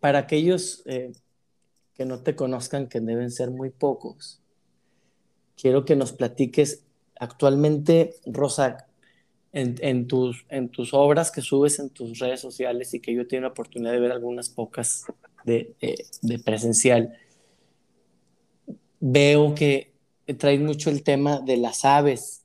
para 0.00 0.18
aquellos 0.18 0.82
eh, 0.86 1.12
que 1.94 2.04
no 2.04 2.18
te 2.18 2.34
conozcan, 2.34 2.88
que 2.88 2.98
deben 2.98 3.30
ser 3.30 3.52
muy 3.52 3.70
pocos, 3.70 4.42
quiero 5.56 5.84
que 5.84 5.94
nos 5.94 6.12
platiques 6.12 6.84
actualmente, 7.18 8.14
Rosa, 8.26 8.88
en, 9.52 10.06
tus, 10.06 10.44
en 10.48 10.68
tus 10.68 10.92
obras 10.92 11.30
que 11.30 11.40
subes 11.40 11.78
en 11.78 11.90
tus 11.90 12.18
redes 12.18 12.40
sociales 12.40 12.92
y 12.94 13.00
que 13.00 13.14
yo 13.14 13.26
tengo 13.26 13.42
la 13.42 13.48
oportunidad 13.48 13.92
de 13.92 14.00
ver 14.00 14.12
algunas 14.12 14.48
pocas 14.48 15.06
de, 15.44 15.74
presencial, 16.44 17.16
veo 19.00 19.54
que 19.54 19.92
traes 20.38 20.60
mucho 20.60 20.90
el 20.90 21.02
tema 21.02 21.40
de 21.40 21.56
las 21.56 21.84
aves. 21.84 22.44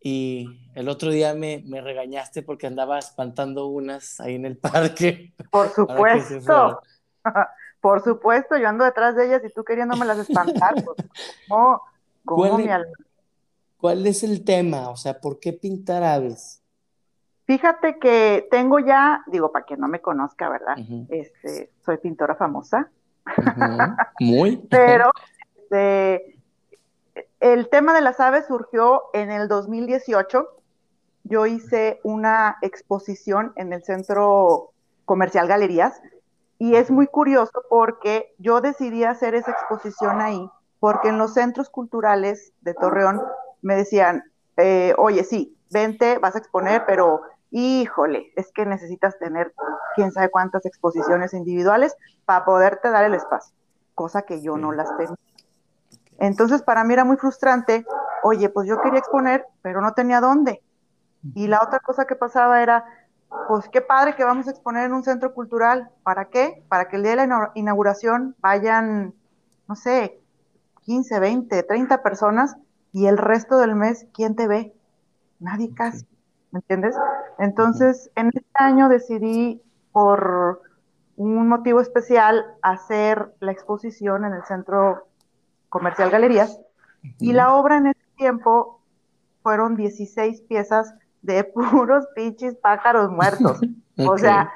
Y 0.00 0.60
el 0.74 0.88
otro 0.90 1.10
día 1.10 1.34
me, 1.34 1.64
regañaste 1.80 2.42
porque 2.42 2.66
andaba 2.66 2.98
espantando 2.98 3.66
unas 3.66 4.20
ahí 4.20 4.34
en 4.34 4.44
el 4.44 4.58
parque. 4.58 5.32
Por 5.50 5.70
supuesto. 5.74 6.82
Por 7.80 8.02
supuesto, 8.02 8.56
yo 8.56 8.66
ando 8.66 8.82
detrás 8.82 9.14
de 9.14 9.26
ellas 9.26 9.42
y 9.44 9.52
tú 9.52 9.62
queriéndome 9.62 10.06
las 10.06 10.18
espantar. 10.18 10.74
Pues, 10.84 10.96
¿cómo, 11.48 11.82
cómo 12.24 12.56
mi 12.56 12.70
alma? 12.70 12.90
¿Cuál 13.76 14.06
es 14.06 14.22
el 14.22 14.44
tema? 14.44 14.88
O 14.90 14.96
sea, 14.96 15.20
¿por 15.20 15.40
qué 15.40 15.52
pintar 15.52 16.02
aves? 16.02 16.62
Fíjate 17.46 17.98
que 17.98 18.48
tengo 18.50 18.78
ya, 18.78 19.22
digo, 19.26 19.52
para 19.52 19.66
quien 19.66 19.80
no 19.80 19.88
me 19.88 20.00
conozca, 20.00 20.48
¿verdad? 20.48 20.76
este, 21.10 21.70
soy 21.84 21.98
pintora 21.98 22.34
famosa. 22.34 22.90
Muy. 24.20 24.56
Pero 24.70 25.10
este, 25.56 26.38
el 27.40 27.68
tema 27.68 27.94
de 27.94 28.00
las 28.00 28.20
aves 28.20 28.46
surgió 28.46 29.02
en 29.12 29.30
el 29.30 29.48
2018. 29.48 30.48
Yo 31.24 31.46
hice 31.46 32.00
una 32.02 32.56
exposición 32.62 33.52
en 33.56 33.72
el 33.72 33.82
Centro 33.82 34.70
Comercial 35.04 35.46
Galerías 35.46 36.00
y 36.58 36.76
es 36.76 36.90
muy 36.90 37.06
curioso 37.06 37.62
porque 37.68 38.34
yo 38.38 38.60
decidí 38.60 39.04
hacer 39.04 39.34
esa 39.34 39.50
exposición 39.50 40.20
ahí 40.20 40.48
porque 40.84 41.08
en 41.08 41.16
los 41.16 41.32
centros 41.32 41.70
culturales 41.70 42.52
de 42.60 42.74
Torreón 42.74 43.22
me 43.64 43.74
decían, 43.74 44.22
eh, 44.56 44.94
oye, 44.98 45.24
sí, 45.24 45.56
vente, 45.70 46.18
vas 46.18 46.36
a 46.36 46.38
exponer, 46.38 46.84
pero 46.86 47.22
híjole, 47.50 48.32
es 48.36 48.52
que 48.52 48.66
necesitas 48.66 49.18
tener 49.18 49.54
quién 49.96 50.12
sabe 50.12 50.30
cuántas 50.30 50.66
exposiciones 50.66 51.34
individuales 51.34 51.96
para 52.24 52.44
poderte 52.44 52.90
dar 52.90 53.04
el 53.04 53.14
espacio, 53.14 53.54
cosa 53.94 54.22
que 54.22 54.42
yo 54.42 54.56
no 54.56 54.72
las 54.72 54.94
tenía. 54.96 55.16
Entonces, 56.18 56.62
para 56.62 56.84
mí 56.84 56.92
era 56.92 57.04
muy 57.04 57.16
frustrante, 57.16 57.86
oye, 58.22 58.48
pues 58.48 58.68
yo 58.68 58.80
quería 58.80 58.98
exponer, 58.98 59.46
pero 59.62 59.80
no 59.80 59.94
tenía 59.94 60.20
dónde. 60.20 60.62
Y 61.34 61.48
la 61.48 61.62
otra 61.62 61.80
cosa 61.80 62.04
que 62.04 62.16
pasaba 62.16 62.62
era, 62.62 62.84
pues 63.48 63.68
qué 63.70 63.80
padre 63.80 64.14
que 64.14 64.24
vamos 64.24 64.46
a 64.46 64.50
exponer 64.50 64.84
en 64.84 64.92
un 64.92 65.02
centro 65.02 65.32
cultural. 65.32 65.90
¿Para 66.02 66.26
qué? 66.26 66.62
Para 66.68 66.88
que 66.88 66.96
el 66.96 67.02
día 67.02 67.16
de 67.16 67.26
la 67.26 67.52
inauguración 67.54 68.36
vayan, 68.40 69.14
no 69.66 69.74
sé, 69.74 70.20
15, 70.82 71.18
20, 71.18 71.62
30 71.62 72.02
personas 72.02 72.56
y 72.94 73.06
el 73.06 73.18
resto 73.18 73.58
del 73.58 73.74
mes, 73.74 74.06
¿quién 74.14 74.36
te 74.36 74.46
ve? 74.46 74.72
Nadie 75.40 75.74
casi, 75.74 76.06
¿me 76.52 76.60
entiendes? 76.60 76.94
Entonces, 77.38 78.08
en 78.14 78.28
este 78.28 78.48
año 78.54 78.88
decidí, 78.88 79.60
por 79.90 80.62
un 81.16 81.48
motivo 81.48 81.80
especial, 81.80 82.46
hacer 82.62 83.34
la 83.40 83.50
exposición 83.50 84.24
en 84.24 84.32
el 84.32 84.44
Centro 84.44 85.08
Comercial 85.68 86.08
Galerías, 86.08 86.60
y 87.18 87.32
la 87.32 87.54
obra 87.54 87.78
en 87.78 87.88
ese 87.88 88.06
tiempo 88.16 88.80
fueron 89.42 89.74
16 89.74 90.42
piezas 90.42 90.94
de 91.20 91.42
puros 91.52 92.06
pinches 92.14 92.54
pájaros 92.54 93.10
muertos. 93.10 93.60
O 93.96 94.18
sea, 94.18 94.52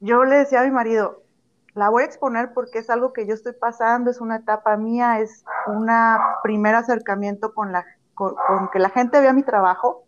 yo 0.00 0.24
le 0.24 0.38
decía 0.38 0.62
a 0.62 0.64
mi 0.64 0.72
marido, 0.72 1.19
la 1.80 1.88
voy 1.88 2.02
a 2.02 2.06
exponer 2.06 2.52
porque 2.52 2.78
es 2.78 2.90
algo 2.90 3.14
que 3.14 3.26
yo 3.26 3.32
estoy 3.32 3.54
pasando, 3.54 4.10
es 4.10 4.20
una 4.20 4.36
etapa 4.36 4.76
mía, 4.76 5.20
es 5.20 5.46
un 5.66 5.88
primer 6.42 6.74
acercamiento 6.74 7.54
con, 7.54 7.72
la, 7.72 7.86
con, 8.12 8.34
que 8.70 8.78
la 8.78 8.90
gente 8.90 9.18
vea 9.18 9.32
mi 9.32 9.42
trabajo, 9.42 10.04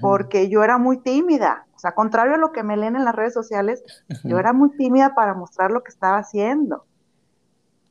porque 0.00 0.48
yo 0.48 0.62
era 0.62 0.78
muy 0.78 0.98
tímida, 0.98 1.66
o 1.74 1.78
sea, 1.80 1.96
contrario 1.96 2.36
a 2.36 2.38
lo 2.38 2.52
que 2.52 2.62
me 2.62 2.76
leen 2.76 2.94
en 2.94 3.04
las 3.04 3.16
redes 3.16 3.34
sociales, 3.34 3.82
yo 4.22 4.38
era 4.38 4.52
muy 4.52 4.70
tímida 4.76 5.12
para 5.16 5.34
mostrar 5.34 5.72
lo 5.72 5.82
que 5.82 5.90
estaba 5.90 6.18
haciendo. 6.18 6.84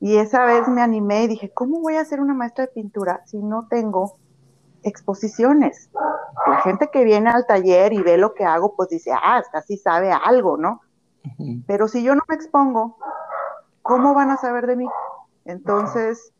Y 0.00 0.16
esa 0.16 0.46
vez 0.46 0.66
me 0.66 0.80
animé 0.80 1.24
y 1.24 1.28
dije, 1.28 1.52
¿cómo 1.52 1.80
voy 1.80 1.96
a 1.96 2.04
ser 2.06 2.18
una 2.18 2.32
maestra 2.32 2.64
de 2.64 2.72
pintura 2.72 3.20
si 3.26 3.42
no 3.42 3.68
tengo 3.68 4.16
exposiciones? 4.84 5.90
La 6.46 6.62
gente 6.62 6.88
que 6.90 7.04
viene 7.04 7.28
al 7.28 7.46
taller 7.46 7.92
y 7.92 8.00
ve 8.00 8.16
lo 8.16 8.32
que 8.32 8.46
hago, 8.46 8.74
pues 8.74 8.88
dice, 8.88 9.12
ah, 9.12 9.36
hasta 9.36 9.60
sí 9.60 9.76
sabe 9.76 10.10
algo, 10.10 10.56
¿no? 10.56 10.80
Pero 11.66 11.88
si 11.88 12.02
yo 12.02 12.14
no 12.14 12.22
me 12.28 12.34
expongo, 12.34 12.98
¿cómo 13.82 14.14
van 14.14 14.30
a 14.30 14.36
saber 14.36 14.66
de 14.66 14.76
mí? 14.76 14.86
Entonces, 15.44 16.32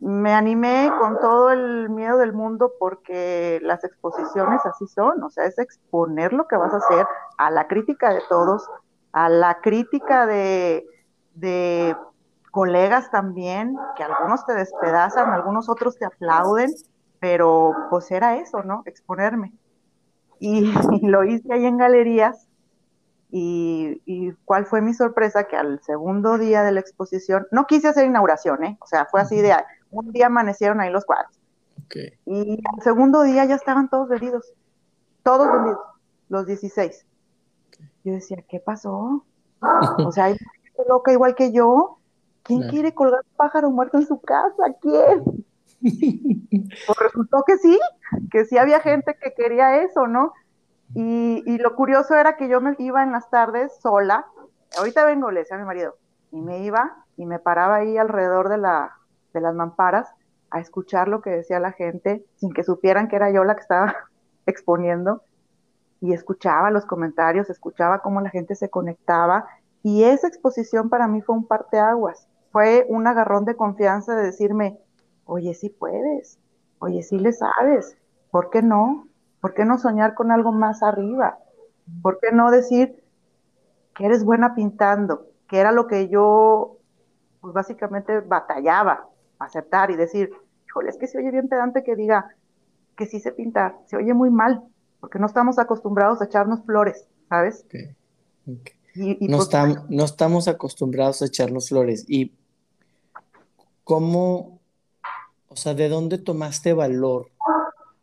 me 0.00 0.32
animé 0.32 0.90
con 0.98 1.18
todo 1.18 1.50
el 1.50 1.90
miedo 1.90 2.18
del 2.18 2.32
mundo 2.32 2.72
porque 2.78 3.58
las 3.62 3.82
exposiciones 3.84 4.64
así 4.64 4.86
son, 4.86 5.22
o 5.22 5.30
sea, 5.30 5.44
es 5.44 5.58
exponer 5.58 6.32
lo 6.32 6.46
que 6.46 6.56
vas 6.56 6.72
a 6.72 6.76
hacer 6.78 7.06
a 7.36 7.50
la 7.50 7.66
crítica 7.66 8.10
de 8.10 8.22
todos, 8.28 8.68
a 9.12 9.28
la 9.28 9.60
crítica 9.60 10.26
de, 10.26 10.86
colegas 12.50 13.10
también, 13.10 13.76
que 13.96 14.02
algunos 14.02 14.44
te 14.46 14.54
despedazan, 14.54 15.30
algunos 15.30 15.68
otros 15.68 15.96
te 15.96 16.06
aplauden, 16.06 16.70
pero 17.20 17.72
pues 17.90 18.10
era 18.10 18.36
eso, 18.36 18.62
¿no? 18.62 18.82
Exponerme. 18.86 19.52
Y, 20.40 20.72
y 20.92 21.00
lo 21.06 21.24
hice 21.24 21.52
ahí 21.52 21.66
en 21.66 21.76
galerías 21.76 22.47
y, 23.30 24.32
cuál 24.44 24.66
fue 24.66 24.80
mi 24.80 24.94
sorpresa 24.94 25.44
que 25.44 25.56
al 25.56 25.80
segundo 25.82 26.38
día 26.38 26.62
de 26.62 26.72
la 26.72 26.80
exposición, 26.80 27.46
no 27.50 27.66
quise 27.66 27.88
hacer 27.88 28.06
inauguración, 28.06 28.64
¿eh? 28.64 28.78
o 28.80 28.86
sea, 28.86 29.06
fue 29.06 29.20
así 29.20 29.40
de, 29.40 29.54
un 29.90 30.12
día 30.12 30.26
amanecieron 30.26 30.80
ahí 30.80 30.90
los 30.90 31.04
cuadros. 31.04 31.38
Y 32.26 32.62
al 32.74 32.82
segundo 32.82 33.22
día 33.22 33.44
ya 33.44 33.54
estaban 33.54 33.88
todos 33.88 34.08
vendidos, 34.08 34.52
todos 35.22 35.50
vendidos. 35.50 35.78
los 36.28 36.46
16. 36.46 37.06
Yo 38.04 38.12
decía, 38.12 38.44
¿qué 38.48 38.60
pasó? 38.60 39.24
O 39.98 40.12
sea, 40.12 40.24
hay 40.24 40.36
gente 40.62 40.82
loca 40.88 41.12
igual 41.12 41.34
que 41.34 41.52
yo. 41.52 41.98
¿Quién 42.42 42.68
quiere 42.68 42.94
colgar 42.94 43.20
un 43.24 43.36
pájaro 43.36 43.70
muerto 43.70 43.98
en 43.98 44.06
su 44.06 44.20
casa? 44.20 44.62
¿Quién? 44.80 45.44
pues 46.50 46.98
resultó 46.98 47.44
que 47.46 47.58
sí, 47.58 47.78
que 48.30 48.44
sí 48.46 48.56
había 48.56 48.80
gente 48.80 49.16
que 49.20 49.34
quería 49.34 49.82
eso, 49.82 50.06
¿no? 50.06 50.32
Y, 50.94 51.58
lo 51.58 51.74
curioso 51.74 52.14
era 52.14 52.36
que 52.36 52.48
yo 52.48 52.60
me 52.60 52.74
iba 52.78 53.02
en 53.02 53.12
las 53.12 53.28
tardes 53.30 53.72
sola, 53.80 54.26
ahorita 54.78 55.04
vengo, 55.04 55.30
le 55.30 55.40
decía 55.40 55.56
a 55.56 55.60
mi 55.60 55.66
marido, 55.66 55.96
y 56.30 56.40
me 56.40 56.60
iba 56.60 57.04
y 57.16 57.26
me 57.26 57.38
paraba 57.38 57.76
ahí 57.76 57.98
alrededor 57.98 58.48
de 58.48 58.58
las 58.58 59.54
mamparas 59.54 60.08
a 60.50 60.60
escuchar 60.60 61.08
lo 61.08 61.20
que 61.20 61.30
decía 61.30 61.60
la 61.60 61.72
gente 61.72 62.24
sin 62.36 62.52
que 62.52 62.64
supieran 62.64 63.08
que 63.08 63.16
era 63.16 63.30
yo 63.30 63.44
la 63.44 63.54
que 63.54 63.62
estaba 63.62 63.94
exponiendo. 64.46 65.22
Y 66.00 66.12
escuchaba 66.12 66.70
los 66.70 66.86
comentarios, 66.86 67.50
escuchaba 67.50 68.02
cómo 68.02 68.20
la 68.20 68.30
gente 68.30 68.54
se 68.54 68.70
conectaba. 68.70 69.48
Y 69.82 70.04
esa 70.04 70.28
exposición 70.28 70.88
para 70.88 71.08
mí 71.08 71.22
fue 71.22 71.34
un 71.34 71.46
parteaguas, 71.46 72.28
fue 72.52 72.86
un 72.88 73.06
agarrón 73.06 73.44
de 73.44 73.56
confianza 73.56 74.14
de 74.14 74.22
decirme, 74.22 74.78
oye, 75.24 75.54
sí 75.54 75.70
puedes, 75.70 76.38
oye, 76.78 77.02
sí 77.02 77.18
le 77.18 77.32
sabes, 77.32 77.96
¿por 78.30 78.50
qué 78.50 78.62
no? 78.62 79.07
¿Por 79.40 79.54
qué 79.54 79.64
no 79.64 79.78
soñar 79.78 80.14
con 80.14 80.30
algo 80.30 80.52
más 80.52 80.82
arriba? 80.82 81.38
¿Por 82.02 82.18
qué 82.20 82.32
no 82.32 82.50
decir 82.50 83.02
que 83.94 84.06
eres 84.06 84.24
buena 84.24 84.54
pintando? 84.54 85.26
Que 85.48 85.58
era 85.58 85.72
lo 85.72 85.86
que 85.86 86.08
yo, 86.08 86.78
pues 87.40 87.54
básicamente 87.54 88.20
batallaba, 88.20 89.08
aceptar 89.38 89.90
y 89.90 89.96
decir, 89.96 90.30
híjole, 90.66 90.90
es 90.90 90.98
que 90.98 91.06
se 91.06 91.18
oye 91.18 91.30
bien 91.30 91.48
pedante 91.48 91.82
que 91.82 91.96
diga 91.96 92.34
que 92.96 93.06
sí 93.06 93.20
sé 93.20 93.32
pintar, 93.32 93.76
se 93.86 93.96
oye 93.96 94.12
muy 94.12 94.30
mal, 94.30 94.64
porque 95.00 95.18
no 95.18 95.26
estamos 95.26 95.58
acostumbrados 95.58 96.20
a 96.20 96.24
echarnos 96.24 96.64
flores, 96.64 97.06
¿sabes? 97.28 97.64
Y, 98.94 99.28
no, 99.28 99.36
pues, 99.36 99.50
no 99.88 100.04
estamos 100.04 100.48
acostumbrados 100.48 101.22
a 101.22 101.26
echarnos 101.26 101.68
flores. 101.68 102.04
¿Y 102.08 102.34
cómo, 103.84 104.58
o 105.48 105.56
sea, 105.56 105.74
de 105.74 105.88
dónde 105.88 106.18
tomaste 106.18 106.72
valor 106.72 107.28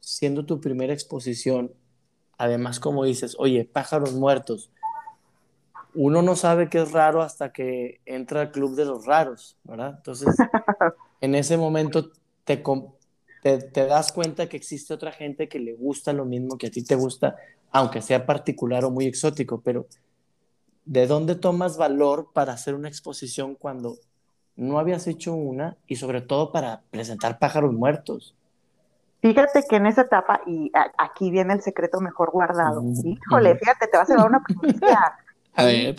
siendo 0.05 0.45
tu 0.45 0.61
primera 0.61 0.93
exposición? 0.93 1.73
Además, 2.37 2.79
como 2.79 3.03
dices, 3.03 3.35
oye, 3.39 3.65
pájaros 3.65 4.13
muertos. 4.13 4.71
Uno 5.93 6.21
no 6.21 6.35
sabe 6.35 6.69
que 6.69 6.81
es 6.81 6.91
raro 6.91 7.21
hasta 7.21 7.51
que 7.51 8.01
entra 8.05 8.41
al 8.41 8.51
club 8.51 8.75
de 8.75 8.85
los 8.85 9.05
raros, 9.05 9.57
¿verdad? 9.63 9.95
Entonces, 9.97 10.35
en 11.21 11.35
ese 11.35 11.57
momento 11.57 12.11
te, 12.43 12.61
te, 13.41 13.85
das 13.85 14.11
cuenta 14.11 14.47
que 14.47 14.57
existe 14.57 14.93
otra 14.93 15.11
gente 15.11 15.47
que 15.47 15.59
le 15.59 15.73
gusta 15.73 16.13
lo 16.13 16.25
mismo 16.25 16.57
que 16.57 16.67
a 16.67 16.71
ti 16.71 16.83
te 16.83 16.95
gusta, 16.95 17.35
aunque 17.71 18.01
sea 18.01 18.25
particular 18.25 18.85
o 18.85 18.91
muy 18.91 19.05
exótico, 19.05 19.61
pero 19.61 19.87
¿de 20.85 21.07
dónde 21.07 21.35
tomas 21.35 21.77
valor 21.77 22.29
para 22.33 22.53
hacer 22.53 22.75
una 22.75 22.89
exposición 22.89 23.55
cuando 23.55 23.97
no 24.55 24.79
habías 24.79 25.07
hecho 25.07 25.33
una 25.33 25.77
y 25.87 25.95
sobre 25.95 26.21
todo 26.21 26.51
para 26.51 26.83
presentar 26.91 27.39
pájaros 27.39 27.73
muertos? 27.73 28.35
Fíjate 29.25 29.63
que 29.67 29.77
en 29.77 29.87
esa 29.87 30.01
etapa, 30.01 30.41
y 30.45 30.71
aquí 30.99 31.31
viene 31.31 31.55
el 31.55 31.61
secreto 31.63 31.99
mejor 31.99 32.29
guardado, 32.29 32.83
híjole, 32.83 33.55
fíjate, 33.55 33.87
te 33.87 33.97
vas 33.97 34.07
a 34.07 34.13
llevar 34.13 34.29
una 34.29 34.43
primicia. 34.43 35.17
a 35.55 35.65
ver. 35.65 35.95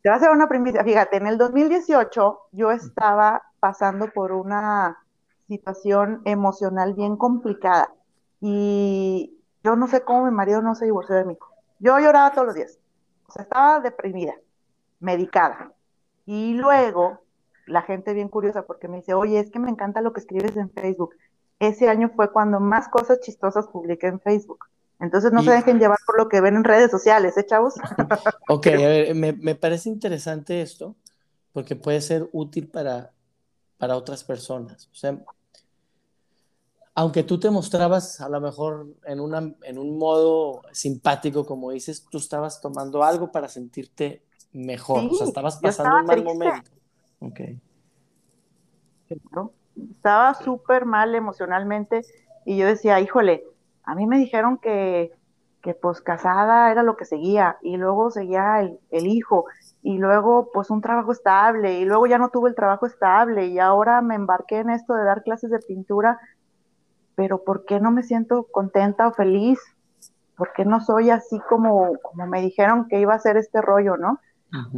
Te 0.00 0.08
vas 0.08 0.18
a 0.18 0.26
llevar 0.26 0.36
una 0.36 0.48
primicia. 0.48 0.84
Fíjate, 0.84 1.16
en 1.16 1.26
el 1.26 1.38
2018 1.38 2.38
yo 2.52 2.70
estaba 2.70 3.42
pasando 3.58 4.12
por 4.12 4.30
una 4.30 4.96
situación 5.48 6.22
emocional 6.24 6.94
bien 6.94 7.16
complicada. 7.16 7.92
Y 8.40 9.40
yo 9.64 9.74
no 9.74 9.88
sé 9.88 10.02
cómo 10.02 10.26
mi 10.26 10.30
marido 10.30 10.62
no 10.62 10.76
se 10.76 10.84
divorció 10.84 11.16
de 11.16 11.24
mí. 11.24 11.36
Yo 11.80 11.98
lloraba 11.98 12.30
todos 12.30 12.46
los 12.46 12.54
días. 12.54 12.78
O 13.26 13.32
sea, 13.32 13.42
estaba 13.42 13.80
deprimida, 13.80 14.34
medicada. 15.00 15.72
Y 16.26 16.54
luego, 16.54 17.22
la 17.66 17.82
gente 17.82 18.14
bien 18.14 18.28
curiosa 18.28 18.62
porque 18.62 18.86
me 18.86 18.98
dice, 18.98 19.14
oye, 19.14 19.40
es 19.40 19.50
que 19.50 19.58
me 19.58 19.68
encanta 19.68 20.00
lo 20.00 20.12
que 20.12 20.20
escribes 20.20 20.56
en 20.56 20.70
Facebook. 20.70 21.16
Ese 21.58 21.88
año 21.88 22.10
fue 22.14 22.32
cuando 22.32 22.60
más 22.60 22.88
cosas 22.88 23.20
chistosas 23.20 23.66
publiqué 23.68 24.08
en 24.08 24.20
Facebook. 24.20 24.66
Entonces 24.98 25.32
no 25.32 25.42
se 25.42 25.50
dejen 25.50 25.78
llevar 25.78 25.98
por 26.06 26.18
lo 26.18 26.28
que 26.28 26.40
ven 26.40 26.56
en 26.56 26.64
redes 26.64 26.90
sociales, 26.90 27.36
¿eh, 27.36 27.44
chavos? 27.44 27.74
ok, 28.48 28.66
a 28.68 28.70
ver, 28.70 29.14
me, 29.14 29.32
me 29.32 29.54
parece 29.54 29.90
interesante 29.90 30.62
esto 30.62 30.96
porque 31.52 31.76
puede 31.76 32.00
ser 32.00 32.28
útil 32.32 32.68
para 32.68 33.12
para 33.78 33.96
otras 33.96 34.24
personas. 34.24 34.88
O 34.92 34.94
sea, 34.94 35.18
aunque 36.94 37.22
tú 37.22 37.38
te 37.38 37.50
mostrabas 37.50 38.20
a 38.20 38.28
lo 38.28 38.40
mejor 38.40 38.94
en, 39.04 39.20
una, 39.20 39.54
en 39.62 39.78
un 39.78 39.98
modo 39.98 40.62
simpático, 40.72 41.44
como 41.44 41.70
dices, 41.70 42.06
tú 42.10 42.18
estabas 42.18 42.60
tomando 42.60 43.04
algo 43.04 43.30
para 43.30 43.48
sentirte 43.48 44.22
mejor. 44.52 45.04
o 45.10 45.14
sea, 45.14 45.26
estabas 45.26 45.58
pasando 45.58 45.98
un 45.98 46.06
mal 46.06 46.24
momento. 46.24 46.70
Okay. 47.20 47.60
Estaba 49.90 50.34
súper 50.34 50.84
mal 50.84 51.14
emocionalmente 51.14 52.02
y 52.44 52.56
yo 52.56 52.66
decía, 52.66 53.00
híjole, 53.00 53.44
a 53.84 53.94
mí 53.94 54.06
me 54.06 54.18
dijeron 54.18 54.58
que, 54.58 55.12
que 55.62 55.74
pues 55.74 56.00
casada 56.00 56.70
era 56.70 56.82
lo 56.82 56.96
que 56.96 57.04
seguía 57.04 57.56
y 57.60 57.76
luego 57.76 58.10
seguía 58.10 58.60
el, 58.60 58.78
el 58.90 59.06
hijo 59.06 59.46
y 59.82 59.98
luego 59.98 60.50
pues 60.52 60.70
un 60.70 60.80
trabajo 60.80 61.12
estable 61.12 61.80
y 61.80 61.84
luego 61.84 62.06
ya 62.06 62.18
no 62.18 62.30
tuve 62.30 62.50
el 62.50 62.54
trabajo 62.54 62.86
estable 62.86 63.46
y 63.46 63.58
ahora 63.58 64.00
me 64.02 64.14
embarqué 64.14 64.58
en 64.58 64.70
esto 64.70 64.94
de 64.94 65.04
dar 65.04 65.22
clases 65.22 65.50
de 65.50 65.58
pintura, 65.58 66.20
pero 67.14 67.42
¿por 67.44 67.64
qué 67.64 67.80
no 67.80 67.90
me 67.90 68.02
siento 68.02 68.46
contenta 68.50 69.08
o 69.08 69.12
feliz? 69.12 69.58
¿Por 70.36 70.52
qué 70.52 70.64
no 70.64 70.80
soy 70.80 71.10
así 71.10 71.40
como, 71.48 71.98
como 72.02 72.26
me 72.26 72.42
dijeron 72.42 72.88
que 72.88 73.00
iba 73.00 73.14
a 73.14 73.18
ser 73.18 73.36
este 73.36 73.60
rollo, 73.60 73.96
no? 73.96 74.20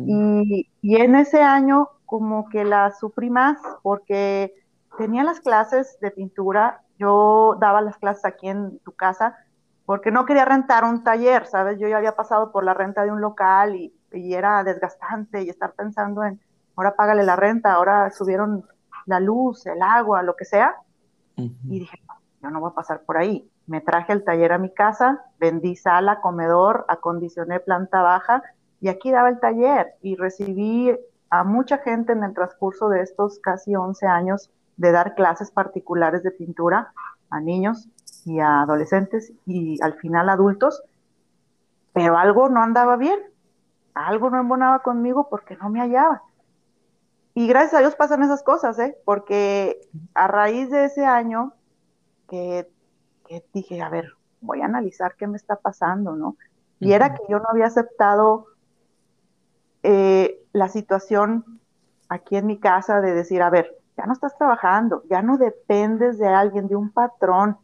y, 0.06 0.68
y 0.80 0.96
en 0.96 1.14
ese 1.14 1.42
año 1.42 1.88
como 2.06 2.48
que 2.48 2.64
la 2.64 2.90
sufrí 2.92 3.30
más 3.30 3.58
porque 3.82 4.54
tenía 4.98 5.24
las 5.24 5.40
clases 5.40 5.98
de 6.00 6.10
pintura, 6.10 6.82
yo 6.98 7.56
daba 7.58 7.80
las 7.80 7.96
clases 7.96 8.26
aquí 8.26 8.48
en 8.48 8.78
tu 8.80 8.92
casa, 8.92 9.38
porque 9.86 10.10
no 10.10 10.26
quería 10.26 10.44
rentar 10.44 10.84
un 10.84 11.02
taller, 11.02 11.46
¿sabes? 11.46 11.78
Yo 11.78 11.88
ya 11.88 11.96
había 11.96 12.16
pasado 12.16 12.52
por 12.52 12.64
la 12.64 12.74
renta 12.74 13.04
de 13.04 13.12
un 13.12 13.22
local 13.22 13.74
y 13.74 13.94
y 14.12 14.34
era 14.34 14.64
desgastante 14.64 15.42
y 15.42 15.50
estar 15.50 15.72
pensando 15.72 16.24
en, 16.24 16.40
ahora 16.76 16.94
págale 16.96 17.24
la 17.24 17.36
renta, 17.36 17.74
ahora 17.74 18.10
subieron 18.10 18.64
la 19.06 19.20
luz, 19.20 19.66
el 19.66 19.82
agua, 19.82 20.22
lo 20.22 20.36
que 20.36 20.44
sea. 20.44 20.76
Y 21.36 21.78
dije, 21.78 21.96
no, 22.08 22.14
yo 22.42 22.50
no 22.50 22.60
voy 22.60 22.70
a 22.70 22.74
pasar 22.74 23.02
por 23.02 23.16
ahí. 23.16 23.48
Me 23.66 23.80
traje 23.80 24.12
el 24.12 24.24
taller 24.24 24.52
a 24.52 24.58
mi 24.58 24.72
casa, 24.72 25.24
vendí 25.38 25.76
sala, 25.76 26.20
comedor, 26.20 26.84
acondicioné 26.88 27.60
planta 27.60 28.02
baja 28.02 28.42
y 28.80 28.88
aquí 28.88 29.10
daba 29.10 29.28
el 29.28 29.38
taller 29.38 29.94
y 30.02 30.16
recibí 30.16 30.96
a 31.30 31.44
mucha 31.44 31.78
gente 31.78 32.12
en 32.12 32.24
el 32.24 32.34
transcurso 32.34 32.88
de 32.88 33.02
estos 33.02 33.38
casi 33.38 33.74
11 33.76 34.06
años 34.06 34.50
de 34.78 34.92
dar 34.92 35.14
clases 35.14 35.50
particulares 35.50 36.22
de 36.22 36.30
pintura 36.30 36.92
a 37.30 37.40
niños 37.40 37.88
y 38.24 38.40
a 38.40 38.62
adolescentes 38.62 39.32
y 39.44 39.80
al 39.82 39.94
final 39.94 40.30
adultos, 40.30 40.82
pero 41.92 42.16
algo 42.16 42.48
no 42.48 42.62
andaba 42.62 42.96
bien 42.96 43.18
algo 44.06 44.30
no 44.30 44.40
embonaba 44.40 44.80
conmigo 44.80 45.28
porque 45.28 45.56
no 45.56 45.68
me 45.70 45.80
hallaba. 45.80 46.22
Y 47.34 47.46
gracias 47.46 47.74
a 47.74 47.80
Dios 47.80 47.94
pasan 47.94 48.22
esas 48.22 48.42
cosas, 48.42 48.78
¿eh? 48.78 48.96
Porque 49.04 49.80
a 50.14 50.26
raíz 50.26 50.70
de 50.70 50.86
ese 50.86 51.04
año 51.04 51.52
que, 52.28 52.68
dije, 53.52 53.80
a 53.80 53.88
ver, 53.88 54.12
voy 54.40 54.60
a 54.60 54.66
analizar 54.66 55.14
qué 55.16 55.26
me 55.26 55.36
está 55.36 55.56
pasando, 55.56 56.16
¿no? 56.16 56.36
Y 56.80 56.92
era 56.92 57.14
que 57.14 57.22
yo 57.28 57.38
no 57.38 57.46
había 57.48 57.66
aceptado 57.66 58.46
eh, 59.82 60.40
la 60.52 60.68
situación 60.68 61.60
aquí 62.08 62.36
en 62.36 62.46
mi 62.46 62.58
casa 62.58 63.00
de 63.00 63.14
decir, 63.14 63.42
a 63.42 63.50
ver, 63.50 63.77
ya 63.98 64.06
no 64.06 64.14
estás 64.14 64.38
trabajando, 64.38 65.02
ya 65.10 65.20
no 65.20 65.36
dependes 65.36 66.18
de 66.18 66.28
alguien, 66.28 66.68
de 66.68 66.76
un 66.76 66.90
patrón, 66.90 67.58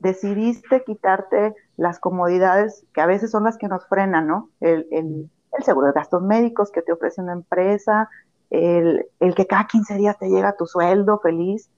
decidiste 0.00 0.82
quitarte 0.84 1.54
las 1.76 2.00
comodidades 2.00 2.84
que 2.92 3.00
a 3.00 3.06
veces 3.06 3.30
son 3.30 3.44
las 3.44 3.56
que 3.58 3.68
nos 3.68 3.86
frenan, 3.86 4.26
¿no? 4.26 4.48
El, 4.60 4.88
el, 4.90 5.30
el 5.56 5.64
seguro 5.64 5.88
de 5.88 5.92
gastos 5.92 6.22
médicos 6.22 6.70
que 6.70 6.82
te 6.82 6.92
ofrece 6.92 7.20
una 7.20 7.32
empresa, 7.32 8.08
el, 8.50 9.06
que 9.36 9.46
cada 9.46 9.66
15 9.66 9.94
días 9.94 10.18
te 10.18 10.28
llega 10.28 10.56
tu 10.56 10.66
sueldo 10.66 11.18
feliz. 11.18 11.68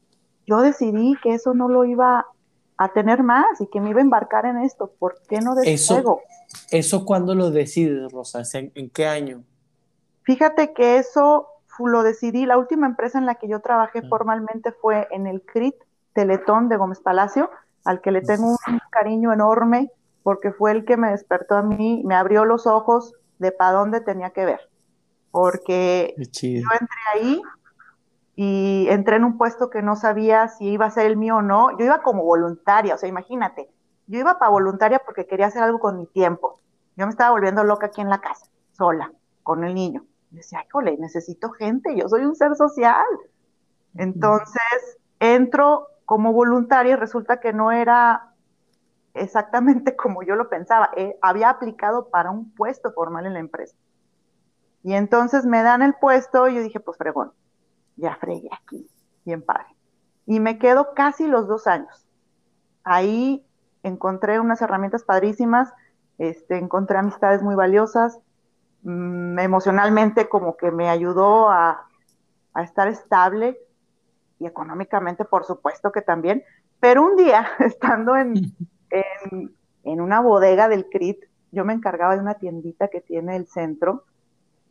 Yo 0.46 0.60
decidí 0.60 1.16
que 1.22 1.34
eso 1.34 1.54
no 1.54 1.68
lo 1.68 1.84
iba 1.84 2.26
a 2.76 2.92
tener 2.92 3.22
más 3.22 3.60
y 3.60 3.66
que 3.66 3.80
me 3.80 3.90
iba 3.90 4.00
a 4.00 4.02
embarcar 4.02 4.46
en 4.46 4.58
esto. 4.58 4.92
¿Por 4.98 5.20
qué 5.28 5.40
no 5.40 5.54
despego? 5.54 6.20
Eso, 6.48 6.66
¿Eso 6.70 7.04
cuándo 7.04 7.34
lo 7.34 7.50
decides, 7.50 8.10
Rosa? 8.12 8.42
¿En, 8.54 8.90
qué 8.90 9.06
año? 9.06 9.44
Fíjate 10.22 10.72
que 10.72 10.98
eso 10.98 11.48
lo 11.88 12.02
decidí, 12.02 12.46
la 12.46 12.58
última 12.58 12.86
empresa 12.86 13.18
en 13.18 13.26
la 13.26 13.36
que 13.36 13.48
yo 13.48 13.60
trabajé 13.60 14.02
formalmente 14.02 14.72
fue 14.72 15.08
en 15.10 15.26
el 15.26 15.42
CRIT 15.42 15.74
Teletón 16.12 16.68
de 16.68 16.76
Gómez 16.76 17.00
Palacio, 17.00 17.50
al 17.84 18.00
que 18.00 18.10
le 18.10 18.20
tengo 18.20 18.48
un 18.48 18.80
cariño 18.90 19.32
enorme 19.32 19.90
porque 20.22 20.52
fue 20.52 20.72
el 20.72 20.84
que 20.84 20.96
me 20.96 21.10
despertó 21.10 21.56
a 21.56 21.62
mí, 21.62 22.02
me 22.04 22.14
abrió 22.14 22.44
los 22.44 22.66
ojos 22.66 23.14
de 23.38 23.52
para 23.52 23.72
dónde 23.72 24.00
tenía 24.00 24.30
que 24.30 24.44
ver. 24.44 24.60
Porque 25.30 26.14
yo 26.18 26.68
entré 26.80 26.98
ahí 27.14 27.42
y 28.36 28.86
entré 28.90 29.16
en 29.16 29.24
un 29.24 29.38
puesto 29.38 29.70
que 29.70 29.82
no 29.82 29.96
sabía 29.96 30.48
si 30.48 30.66
iba 30.66 30.86
a 30.86 30.90
ser 30.90 31.06
el 31.06 31.16
mío 31.16 31.36
o 31.36 31.42
no. 31.42 31.76
Yo 31.78 31.84
iba 31.84 32.02
como 32.02 32.24
voluntaria, 32.24 32.94
o 32.94 32.98
sea, 32.98 33.08
imagínate, 33.08 33.70
yo 34.06 34.18
iba 34.18 34.38
para 34.38 34.50
voluntaria 34.50 35.00
porque 35.04 35.26
quería 35.26 35.46
hacer 35.46 35.62
algo 35.62 35.78
con 35.78 35.96
mi 35.96 36.06
tiempo. 36.06 36.60
Yo 36.96 37.06
me 37.06 37.10
estaba 37.10 37.30
volviendo 37.30 37.64
loca 37.64 37.86
aquí 37.86 38.00
en 38.00 38.10
la 38.10 38.20
casa, 38.20 38.46
sola, 38.72 39.12
con 39.42 39.64
el 39.64 39.74
niño. 39.74 40.04
Decía, 40.30 40.64
híjole, 40.66 40.96
necesito 40.98 41.50
gente, 41.50 41.96
yo 41.96 42.08
soy 42.08 42.24
un 42.24 42.36
ser 42.36 42.54
social. 42.56 43.04
Entonces, 43.96 44.98
entro 45.18 45.88
como 46.04 46.32
voluntaria 46.32 46.92
y 46.92 46.96
resulta 46.96 47.40
que 47.40 47.52
no 47.52 47.72
era 47.72 48.34
exactamente 49.14 49.96
como 49.96 50.22
yo 50.22 50.36
lo 50.36 50.48
pensaba. 50.48 50.90
Eh, 50.96 51.16
había 51.22 51.50
aplicado 51.50 52.08
para 52.08 52.30
un 52.30 52.50
puesto 52.52 52.92
formal 52.92 53.26
en 53.26 53.34
la 53.34 53.40
empresa. 53.40 53.76
Y 54.82 54.94
entonces 54.94 55.44
me 55.44 55.62
dan 55.62 55.82
el 55.82 55.94
puesto 55.94 56.48
y 56.48 56.54
yo 56.54 56.62
dije, 56.62 56.80
pues 56.80 56.96
fregón, 56.96 57.32
ya 57.96 58.16
fregué 58.16 58.48
aquí, 58.52 58.88
bien 59.24 59.42
padre. 59.42 59.66
Y 60.26 60.40
me 60.40 60.58
quedo 60.58 60.94
casi 60.94 61.26
los 61.26 61.48
dos 61.48 61.66
años. 61.66 62.06
Ahí 62.82 63.44
encontré 63.82 64.40
unas 64.40 64.62
herramientas 64.62 65.04
padrísimas, 65.04 65.72
este, 66.18 66.56
encontré 66.56 66.98
amistades 66.98 67.42
muy 67.42 67.54
valiosas, 67.54 68.18
mm, 68.82 69.38
emocionalmente 69.38 70.28
como 70.28 70.56
que 70.56 70.70
me 70.70 70.88
ayudó 70.88 71.50
a, 71.50 71.86
a 72.54 72.62
estar 72.62 72.88
estable 72.88 73.58
y 74.38 74.46
económicamente 74.46 75.24
por 75.24 75.44
supuesto 75.44 75.92
que 75.92 76.02
también. 76.02 76.42
Pero 76.80 77.04
un 77.04 77.16
día, 77.16 77.46
estando 77.58 78.16
en, 78.16 78.34
en, 78.90 79.54
en 79.84 80.00
una 80.00 80.20
bodega 80.20 80.68
del 80.68 80.88
CRIT, 80.88 81.24
yo 81.52 81.64
me 81.64 81.72
encargaba 81.72 82.14
de 82.14 82.22
una 82.22 82.34
tiendita 82.34 82.88
que 82.88 83.00
tiene 83.00 83.36
el 83.36 83.46
centro 83.46 84.04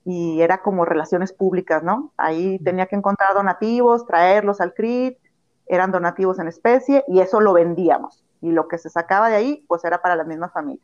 y 0.05 0.41
era 0.41 0.61
como 0.61 0.85
relaciones 0.85 1.33
públicas, 1.33 1.83
¿no? 1.83 2.13
Ahí 2.17 2.57
tenía 2.59 2.85
que 2.87 2.95
encontrar 2.95 3.33
donativos, 3.33 4.05
traerlos 4.05 4.61
al 4.61 4.73
CRIT, 4.73 5.17
eran 5.67 5.91
donativos 5.91 6.39
en 6.39 6.47
especie 6.47 7.03
y 7.07 7.19
eso 7.19 7.41
lo 7.41 7.53
vendíamos. 7.53 8.23
Y 8.41 8.51
lo 8.51 8.67
que 8.67 8.77
se 8.77 8.89
sacaba 8.89 9.29
de 9.29 9.35
ahí, 9.35 9.65
pues 9.67 9.83
era 9.83 10.01
para 10.01 10.15
la 10.15 10.23
misma 10.23 10.49
familia. 10.49 10.83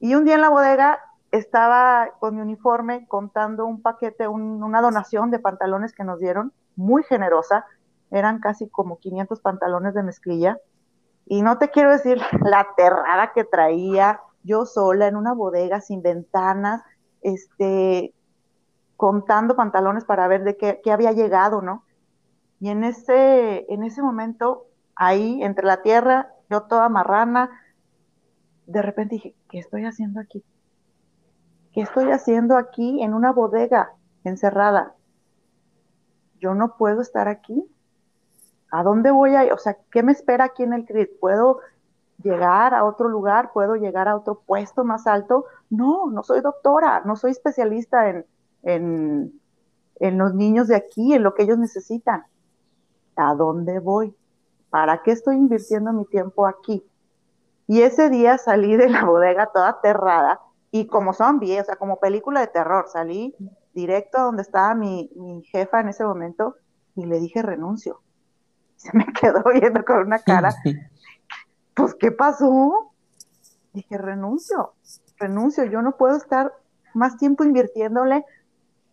Y 0.00 0.14
un 0.14 0.24
día 0.24 0.34
en 0.34 0.40
la 0.40 0.50
bodega 0.50 0.98
estaba 1.32 2.10
con 2.20 2.36
mi 2.36 2.42
uniforme 2.42 3.06
contando 3.08 3.64
un 3.66 3.80
paquete, 3.80 4.28
un, 4.28 4.62
una 4.62 4.82
donación 4.82 5.30
de 5.30 5.38
pantalones 5.38 5.94
que 5.94 6.04
nos 6.04 6.20
dieron, 6.20 6.52
muy 6.76 7.02
generosa. 7.02 7.64
Eran 8.10 8.38
casi 8.38 8.68
como 8.68 8.98
500 8.98 9.40
pantalones 9.40 9.94
de 9.94 10.02
mezclilla. 10.02 10.58
Y 11.26 11.40
no 11.40 11.56
te 11.56 11.70
quiero 11.70 11.90
decir 11.90 12.20
la 12.44 12.60
aterrada 12.60 13.32
que 13.34 13.44
traía 13.44 14.20
yo 14.44 14.66
sola 14.66 15.06
en 15.06 15.16
una 15.16 15.32
bodega 15.32 15.80
sin 15.80 16.02
ventanas, 16.02 16.82
este, 17.22 18.12
contando 18.96 19.56
pantalones 19.56 20.04
para 20.04 20.28
ver 20.28 20.44
de 20.44 20.56
qué, 20.56 20.80
qué 20.84 20.92
había 20.92 21.12
llegado, 21.12 21.62
¿no? 21.62 21.84
Y 22.60 22.68
en 22.68 22.84
ese, 22.84 23.64
en 23.72 23.84
ese 23.84 24.02
momento, 24.02 24.66
ahí, 24.94 25.42
entre 25.42 25.66
la 25.66 25.82
tierra, 25.82 26.28
yo 26.50 26.62
toda 26.64 26.88
marrana, 26.90 27.50
de 28.66 28.82
repente 28.82 29.14
dije, 29.14 29.34
¿qué 29.48 29.58
estoy 29.58 29.86
haciendo 29.86 30.20
aquí? 30.20 30.44
¿Qué 31.72 31.80
estoy 31.80 32.10
haciendo 32.10 32.56
aquí 32.58 33.02
en 33.02 33.14
una 33.14 33.32
bodega 33.32 33.94
encerrada? 34.24 34.94
Yo 36.38 36.54
no 36.54 36.76
puedo 36.76 37.00
estar 37.00 37.28
aquí. 37.28 37.66
¿A 38.70 38.82
dónde 38.82 39.10
voy 39.10 39.34
a 39.34 39.46
ir? 39.46 39.52
O 39.52 39.58
sea, 39.58 39.78
¿qué 39.90 40.02
me 40.02 40.12
espera 40.12 40.44
aquí 40.44 40.64
en 40.64 40.74
el 40.74 40.84
CRIT? 40.84 41.18
¿Puedo 41.18 41.60
llegar 42.22 42.74
a 42.74 42.84
otro 42.84 43.08
lugar? 43.08 43.52
¿Puedo 43.52 43.76
llegar 43.76 44.06
a 44.06 44.16
otro 44.16 44.42
puesto 44.44 44.84
más 44.84 45.06
alto? 45.06 45.46
No, 45.70 46.10
no 46.10 46.22
soy 46.22 46.42
doctora, 46.42 47.02
no 47.06 47.16
soy 47.16 47.30
especialista 47.30 48.10
en, 48.10 48.26
en, 48.62 49.40
en 49.96 50.18
los 50.18 50.34
niños 50.34 50.68
de 50.68 50.76
aquí, 50.76 51.14
en 51.14 51.22
lo 51.22 51.32
que 51.34 51.44
ellos 51.44 51.58
necesitan. 51.58 52.26
¿A 53.16 53.34
dónde 53.34 53.78
voy? 53.78 54.14
¿Para 54.68 55.02
qué 55.02 55.12
estoy 55.12 55.36
invirtiendo 55.36 55.92
mi 55.92 56.04
tiempo 56.04 56.46
aquí? 56.46 56.84
Y 57.66 57.80
ese 57.80 58.10
día 58.10 58.36
salí 58.36 58.76
de 58.76 58.90
la 58.90 59.04
bodega 59.04 59.46
toda 59.46 59.70
aterrada 59.70 60.40
y 60.74 60.86
como 60.86 61.12
zombie, 61.12 61.60
o 61.60 61.64
sea, 61.64 61.76
como 61.76 62.00
película 62.00 62.40
de 62.40 62.46
terror, 62.46 62.86
salí 62.90 63.36
directo 63.74 64.18
a 64.18 64.22
donde 64.22 64.42
estaba 64.42 64.74
mi, 64.74 65.10
mi 65.14 65.42
jefa 65.44 65.80
en 65.80 65.90
ese 65.90 66.02
momento 66.02 66.56
y 66.96 67.04
le 67.04 67.20
dije 67.20 67.42
renuncio. 67.42 68.00
Se 68.76 68.96
me 68.96 69.06
quedó 69.12 69.44
viendo 69.52 69.84
con 69.84 69.98
una 70.06 70.18
cara 70.18 70.52
pues, 71.74 71.94
¿qué 71.94 72.10
pasó? 72.10 72.90
Dije, 73.74 73.98
renuncio, 73.98 74.72
renuncio, 75.18 75.64
yo 75.64 75.82
no 75.82 75.96
puedo 75.96 76.16
estar 76.16 76.52
más 76.94 77.16
tiempo 77.18 77.44
invirtiéndole 77.44 78.24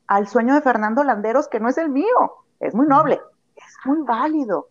al 0.08 0.28
sueño 0.28 0.56
de 0.56 0.62
Fernando 0.62 1.04
Landeros, 1.04 1.48
que 1.48 1.60
no 1.62 1.70
es 1.70 1.78
el 1.78 1.90
mío, 1.90 2.46
es 2.60 2.76
muy 2.76 2.88
noble, 2.88 3.22
es 3.56 3.74
muy 3.86 4.02
válido, 4.02 4.70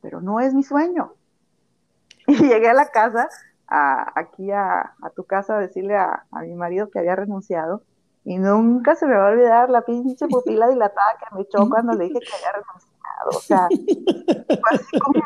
pero 0.00 0.20
no 0.20 0.40
es 0.40 0.54
mi 0.54 0.62
sueño. 0.62 1.12
Y 2.26 2.36
llegué 2.36 2.68
a 2.68 2.74
la 2.74 2.90
casa, 2.90 3.28
a, 3.70 4.12
aquí 4.18 4.50
a, 4.50 4.94
a, 5.00 5.10
tu 5.14 5.24
casa, 5.24 5.56
a 5.56 5.60
decirle 5.60 5.96
a, 5.96 6.26
a, 6.30 6.40
mi 6.42 6.54
marido 6.54 6.90
que 6.90 6.98
había 6.98 7.16
renunciado, 7.16 7.82
y 8.24 8.38
nunca 8.38 8.96
se 8.96 9.06
me 9.06 9.16
va 9.16 9.28
a 9.28 9.30
olvidar 9.30 9.70
la 9.70 9.82
pinche 9.82 10.26
pupila 10.28 10.68
dilatada 10.68 11.16
que 11.18 11.34
me 11.34 11.42
echó 11.42 11.68
cuando 11.70 11.94
le 11.94 12.04
dije 12.04 12.20
que 12.20 12.34
había 12.34 12.52
renunciado. 12.52 12.90
O 13.28 13.40
sea, 13.40 13.68
fue 13.68 14.78
así 14.78 14.98
como, 14.98 15.22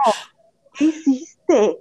¿qué 0.75 0.85
hiciste? 0.85 1.79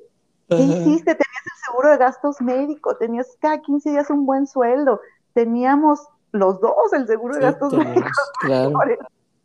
¿Qué 0.48 0.56
hiciste? 0.56 1.16
Tenías 1.16 1.46
el 1.46 1.66
seguro 1.66 1.90
de 1.90 1.98
gastos 1.98 2.42
médicos, 2.42 2.98
tenías 2.98 3.38
cada 3.40 3.62
15 3.62 3.92
días 3.92 4.10
un 4.10 4.26
buen 4.26 4.48
sueldo, 4.48 5.02
teníamos 5.34 6.08
los 6.32 6.60
dos 6.62 6.94
el 6.94 7.06
seguro 7.06 7.36
de 7.36 7.42
gastos 7.42 7.72
sí, 7.72 7.78
médicos. 7.78 8.12
Claro. 8.40 8.74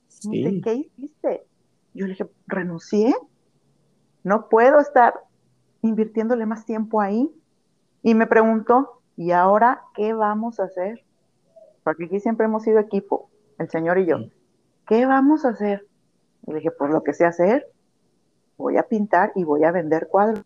Sí. 0.09 0.61
¿Qué 0.63 0.75
hiciste? 0.75 1.47
Yo 1.95 2.07
le 2.07 2.13
dije, 2.13 2.29
renuncié, 2.47 3.15
no 4.25 4.49
puedo 4.49 4.81
estar 4.81 5.15
invirtiéndole 5.83 6.47
más 6.47 6.65
tiempo 6.65 7.01
ahí. 7.01 7.31
Y 8.03 8.15
me 8.15 8.27
preguntó, 8.27 9.01
¿y 9.17 9.33
ahora 9.33 9.83
qué 9.95 10.13
vamos 10.13 10.61
a 10.61 10.65
hacer? 10.65 11.05
Porque 11.83 12.05
aquí 12.05 12.21
siempre 12.21 12.47
hemos 12.47 12.63
sido 12.63 12.79
equipo, 12.79 13.31
el 13.59 13.69
señor 13.71 13.99
y 13.99 14.07
yo. 14.07 14.19
¿Qué 14.87 15.07
vamos 15.07 15.45
a 15.45 15.51
hacer? 15.51 15.87
Y 16.47 16.53
le 16.53 16.59
dije, 16.59 16.71
pues 16.71 16.91
lo 16.91 17.03
que 17.03 17.13
sé 17.13 17.25
hacer, 17.25 17.71
voy 18.57 18.77
a 18.77 18.85
pintar 18.85 19.33
y 19.35 19.45
voy 19.45 19.65
a 19.65 19.73
vender 19.73 20.09
cuadros. 20.09 20.45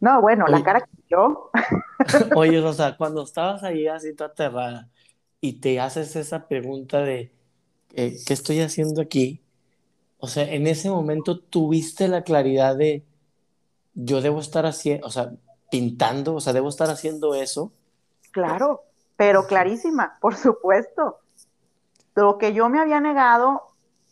No, 0.00 0.20
bueno, 0.20 0.44
Oye. 0.44 0.58
la 0.58 0.62
cara 0.62 0.80
que 0.80 1.02
yo. 1.08 1.50
Oye, 2.36 2.60
Rosa, 2.60 2.96
cuando 2.96 3.22
estabas 3.22 3.62
ahí 3.62 3.86
así 3.86 4.14
toda 4.14 4.30
aterrada 4.30 4.88
y 5.40 5.60
te 5.60 5.80
haces 5.80 6.16
esa 6.16 6.48
pregunta 6.48 7.00
de 7.00 7.32
eh, 7.94 8.16
¿qué 8.26 8.34
estoy 8.34 8.60
haciendo 8.60 9.00
aquí? 9.00 9.42
O 10.18 10.28
sea, 10.28 10.50
en 10.52 10.66
ese 10.66 10.90
momento 10.90 11.38
tuviste 11.38 12.08
la 12.08 12.22
claridad 12.22 12.76
de 12.76 13.04
yo 13.96 14.20
debo 14.20 14.40
estar 14.40 14.66
haciendo, 14.66 15.06
o 15.06 15.10
sea, 15.10 15.32
pintando, 15.70 16.34
o 16.34 16.40
sea, 16.40 16.52
debo 16.52 16.68
estar 16.68 16.90
haciendo 16.90 17.34
eso. 17.34 17.72
Claro, 18.30 18.82
pero 19.16 19.46
clarísima, 19.46 20.18
por 20.20 20.36
supuesto. 20.36 21.18
Lo 22.14 22.38
que 22.38 22.52
yo 22.52 22.68
me 22.68 22.80
había 22.80 23.00
negado 23.00 23.62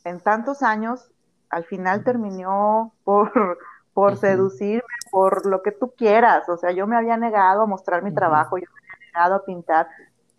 en 0.05 0.21
tantos 0.21 0.63
años 0.63 1.11
al 1.51 1.65
final 1.65 2.03
terminó 2.03 2.95
por, 3.05 3.31
por 3.95 4.13
uh 4.13 4.17
-huh. 4.17 4.21
seducirme, 4.21 4.83
por 5.11 5.47
lo 5.47 5.63
que 5.63 5.71
tú 5.71 5.93
quieras. 5.97 6.49
O 6.49 6.57
sea, 6.57 6.73
yo 6.73 6.87
me 6.87 6.97
había 6.97 7.17
negado 7.17 7.63
a 7.63 7.67
mostrar 7.67 8.03
mi 8.03 8.11
uh 8.11 8.13
-huh. 8.13 8.17
trabajo, 8.17 8.59
yo 8.59 8.67
me 8.73 8.81
había 8.81 9.07
negado 9.07 9.35
a 9.37 9.45
pintar. 9.45 9.89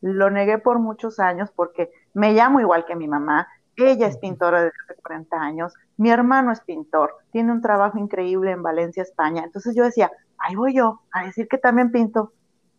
Lo 0.01 0.29
negué 0.29 0.57
por 0.57 0.79
muchos 0.79 1.19
años 1.19 1.51
porque 1.55 1.91
me 2.13 2.33
llamo 2.33 2.59
igual 2.59 2.85
que 2.85 2.95
mi 2.95 3.07
mamá. 3.07 3.47
Ella 3.77 4.07
es 4.07 4.17
pintora 4.17 4.63
desde 4.63 4.77
hace 4.85 5.01
40 5.01 5.35
años. 5.37 5.73
Mi 5.97 6.09
hermano 6.09 6.51
es 6.51 6.61
pintor. 6.61 7.15
Tiene 7.31 7.51
un 7.51 7.61
trabajo 7.61 7.97
increíble 7.97 8.51
en 8.51 8.63
Valencia, 8.63 9.03
España. 9.03 9.43
Entonces 9.43 9.75
yo 9.75 9.83
decía, 9.83 10.11
ahí 10.37 10.55
voy 10.55 10.73
yo 10.75 11.01
a 11.11 11.25
decir 11.25 11.47
que 11.47 11.57
también 11.57 11.91
pinto. 11.91 12.33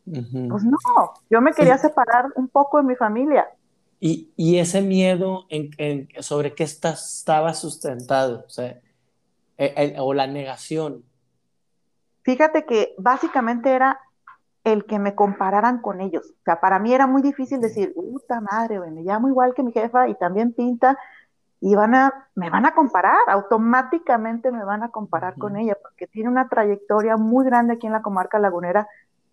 Uh 0.06 0.12
-huh. 0.12 0.48
Pues 0.50 0.64
no, 0.64 0.78
yo 1.28 1.40
me 1.40 1.52
quería 1.52 1.78
separar 1.78 2.26
un 2.36 2.48
poco 2.48 2.78
de 2.78 2.84
mi 2.84 2.94
familia. 2.94 3.46
Y, 3.98 4.30
y 4.36 4.58
ese 4.58 4.82
miedo 4.82 5.46
en, 5.48 5.70
en, 5.78 6.08
sobre 6.20 6.54
qué 6.54 6.64
está, 6.64 6.90
estaba 6.90 7.54
sustentado, 7.54 8.44
o 8.46 8.50
sea, 8.50 8.78
el, 9.56 9.72
el, 9.76 9.94
o 9.98 10.12
la 10.12 10.26
negación. 10.26 11.02
Fíjate 12.22 12.66
que 12.66 12.94
básicamente 12.98 13.70
era 13.70 13.98
el 14.66 14.85
que 14.85 14.99
me 14.99 15.14
compararan 15.14 15.80
con 15.80 16.00
ellos. 16.00 16.35
O 16.40 16.42
sea, 16.44 16.61
para 16.61 16.80
mí 16.80 16.92
era 16.92 17.06
muy 17.06 17.23
difícil 17.23 17.61
decir, 17.61 17.94
puta 17.94 18.40
madre, 18.40 18.80
me 18.90 19.02
llamo 19.02 19.28
igual 19.28 19.54
que 19.54 19.62
mi 19.62 19.70
jefa 19.70 20.08
y 20.08 20.16
también 20.16 20.52
pinta, 20.52 20.99
y 21.61 21.76
van 21.76 21.94
a, 21.94 22.28
me 22.35 22.50
van 22.50 22.66
a 22.66 22.75
comparar, 22.75 23.16
automáticamente 23.28 24.50
me 24.50 24.64
van 24.64 24.82
a 24.82 24.90
comparar 24.90 25.37
con 25.38 25.56
ella, 25.56 25.78
porque 25.80 26.08
tiene 26.08 26.28
una 26.28 26.49
trayectoria 26.49 27.16
muy 27.16 27.46
grande 27.46 27.75
aquí 27.75 27.87
en 27.87 27.92
la 27.92 28.02
comarca 28.02 28.40
lagunera. 28.40 28.88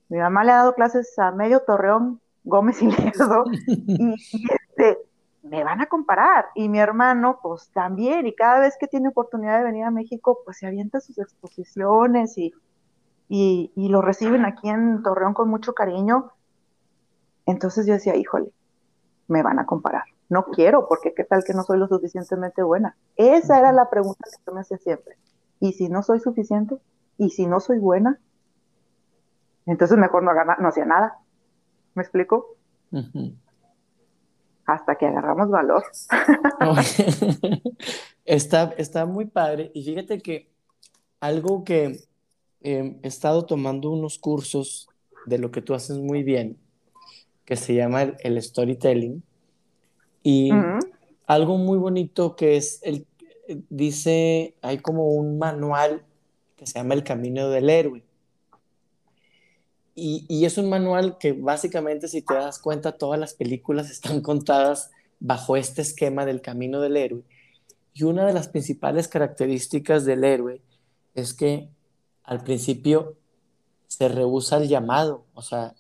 Mi 0.08 0.20
mamá 0.20 0.44
le 0.44 0.52
ha 0.52 0.58
dado 0.58 0.76
clases 0.76 1.18
a 1.18 1.32
medio 1.32 1.62
Torreón, 1.62 2.22
Gómez 2.44 2.84
y 2.84 2.92
Lerdo, 2.92 3.46
y, 3.68 4.14
y, 4.32 4.48
este, 4.52 5.00
me 5.42 5.64
van 5.64 5.82
a 5.82 5.88
comparar. 5.88 6.46
Y 6.54 6.70
mi 6.70 6.78
hermano, 6.78 7.40
pues 7.42 7.72
también, 7.74 8.28
y 8.28 8.36
cada 8.36 8.60
vez 8.60 8.78
que 8.80 8.88
tiene 8.88 9.10
oportunidad 9.10 9.58
de 9.58 9.64
venir 9.64 9.84
a 9.86 9.92
México, 9.92 10.42
pues 10.46 10.58
se 10.58 10.68
avienta 10.68 11.02
sus 11.02 11.18
exposiciones 11.18 12.38
y, 12.38 12.54
y, 13.28 13.72
y 13.76 13.90
lo 13.90 14.02
reciben 14.02 14.46
aquí 14.46 14.70
en 14.70 15.04
Torreón 15.04 15.34
con 15.34 15.50
mucho 15.50 15.74
cariño. 15.74 16.32
Entonces 17.46 17.86
yo 17.86 17.94
decía, 17.94 18.16
híjole, 18.16 18.52
me 19.28 19.44
van 19.44 19.60
a 19.60 19.66
comparar. 19.66 20.04
No 20.30 20.46
quiero, 20.46 20.88
porque 20.88 21.14
qué 21.14 21.24
tal 21.24 21.44
que 21.44 21.54
no 21.54 21.64
soy 21.64 21.78
lo 21.78 21.88
suficientemente 21.88 22.64
buena. 22.64 22.96
Esa 23.16 23.60
era 23.60 23.72
la 23.72 23.90
pregunta 23.90 24.26
que 24.26 24.44
yo 24.46 24.54
me 24.54 24.62
hacía 24.62 24.78
siempre. 24.78 25.18
¿Y 25.60 25.74
si 25.74 25.90
no 25.90 26.04
soy 26.04 26.20
suficiente? 26.20 26.78
¿Y 27.18 27.30
si 27.30 27.46
no 27.46 27.60
soy 27.60 27.80
buena? 27.80 28.20
Entonces 29.66 29.98
mejor 29.98 30.24
no, 30.24 30.32
no 30.34 30.68
hacía 30.68 30.86
nada. 30.86 31.20
¿Me 31.94 32.04
explico? 32.04 32.58
Hasta 34.66 34.96
que 34.96 35.06
agarramos 35.06 35.50
valor. 35.50 35.84
está, 38.26 38.74
está 38.78 39.06
muy 39.06 39.26
padre. 39.26 39.72
Y 39.74 39.84
fíjate 39.84 40.20
que 40.20 40.52
algo 41.20 41.64
que 41.64 42.04
em, 42.64 42.98
he 43.04 43.08
estado 43.08 43.46
tomando 43.46 43.92
unos 43.92 44.18
cursos 44.18 44.88
de 45.26 45.38
lo 45.38 45.52
que 45.52 45.62
tú 45.62 45.74
haces 45.74 45.98
muy 45.98 46.24
bien, 46.24 46.58
que 47.46 47.56
se 47.56 47.76
llama 47.76 48.02
el, 48.02 48.42
storytelling. 48.42 49.24
Y 50.24 50.52
algo 51.28 51.58
muy 51.58 51.78
bonito 51.78 52.36
que 52.36 52.58
es 52.58 52.80
el 52.84 53.06
dice, 53.70 54.56
hay 54.62 54.80
como 54.80 55.10
un 55.10 55.38
manual 55.38 56.04
que 56.56 56.66
se 56.66 56.80
llama 56.80 56.94
El 56.94 57.04
Camino 57.04 57.50
del 57.50 57.70
Héroe. 57.70 58.04
Y, 59.96 60.26
y, 60.28 60.46
es 60.46 60.58
un 60.58 60.70
manual 60.70 61.20
que 61.20 61.34
básicamente, 61.34 62.08
si 62.08 62.24
te 62.24 62.34
das 62.34 62.58
cuenta, 62.58 62.98
todas 62.98 63.20
las 63.20 63.36
películas 63.36 63.92
están 63.92 64.22
contadas 64.22 64.92
bajo 65.20 65.56
este 65.56 65.82
esquema 65.82 66.26
del 66.26 66.42
camino 66.42 66.82
del 66.82 66.98
héroe. 66.98 67.24
Y 67.94 68.04
una 68.04 68.26
de 68.26 68.34
las 68.34 68.48
principales 68.48 69.08
características 69.08 70.04
del 70.04 70.24
héroe 70.24 70.62
es 71.14 71.34
que 71.34 71.70
al 72.24 72.44
principio 72.44 73.16
se 73.88 74.08
rehúsa 74.08 74.58
el 74.58 74.68
llamado, 74.68 75.26
o 75.34 75.42
sea, 75.42 75.74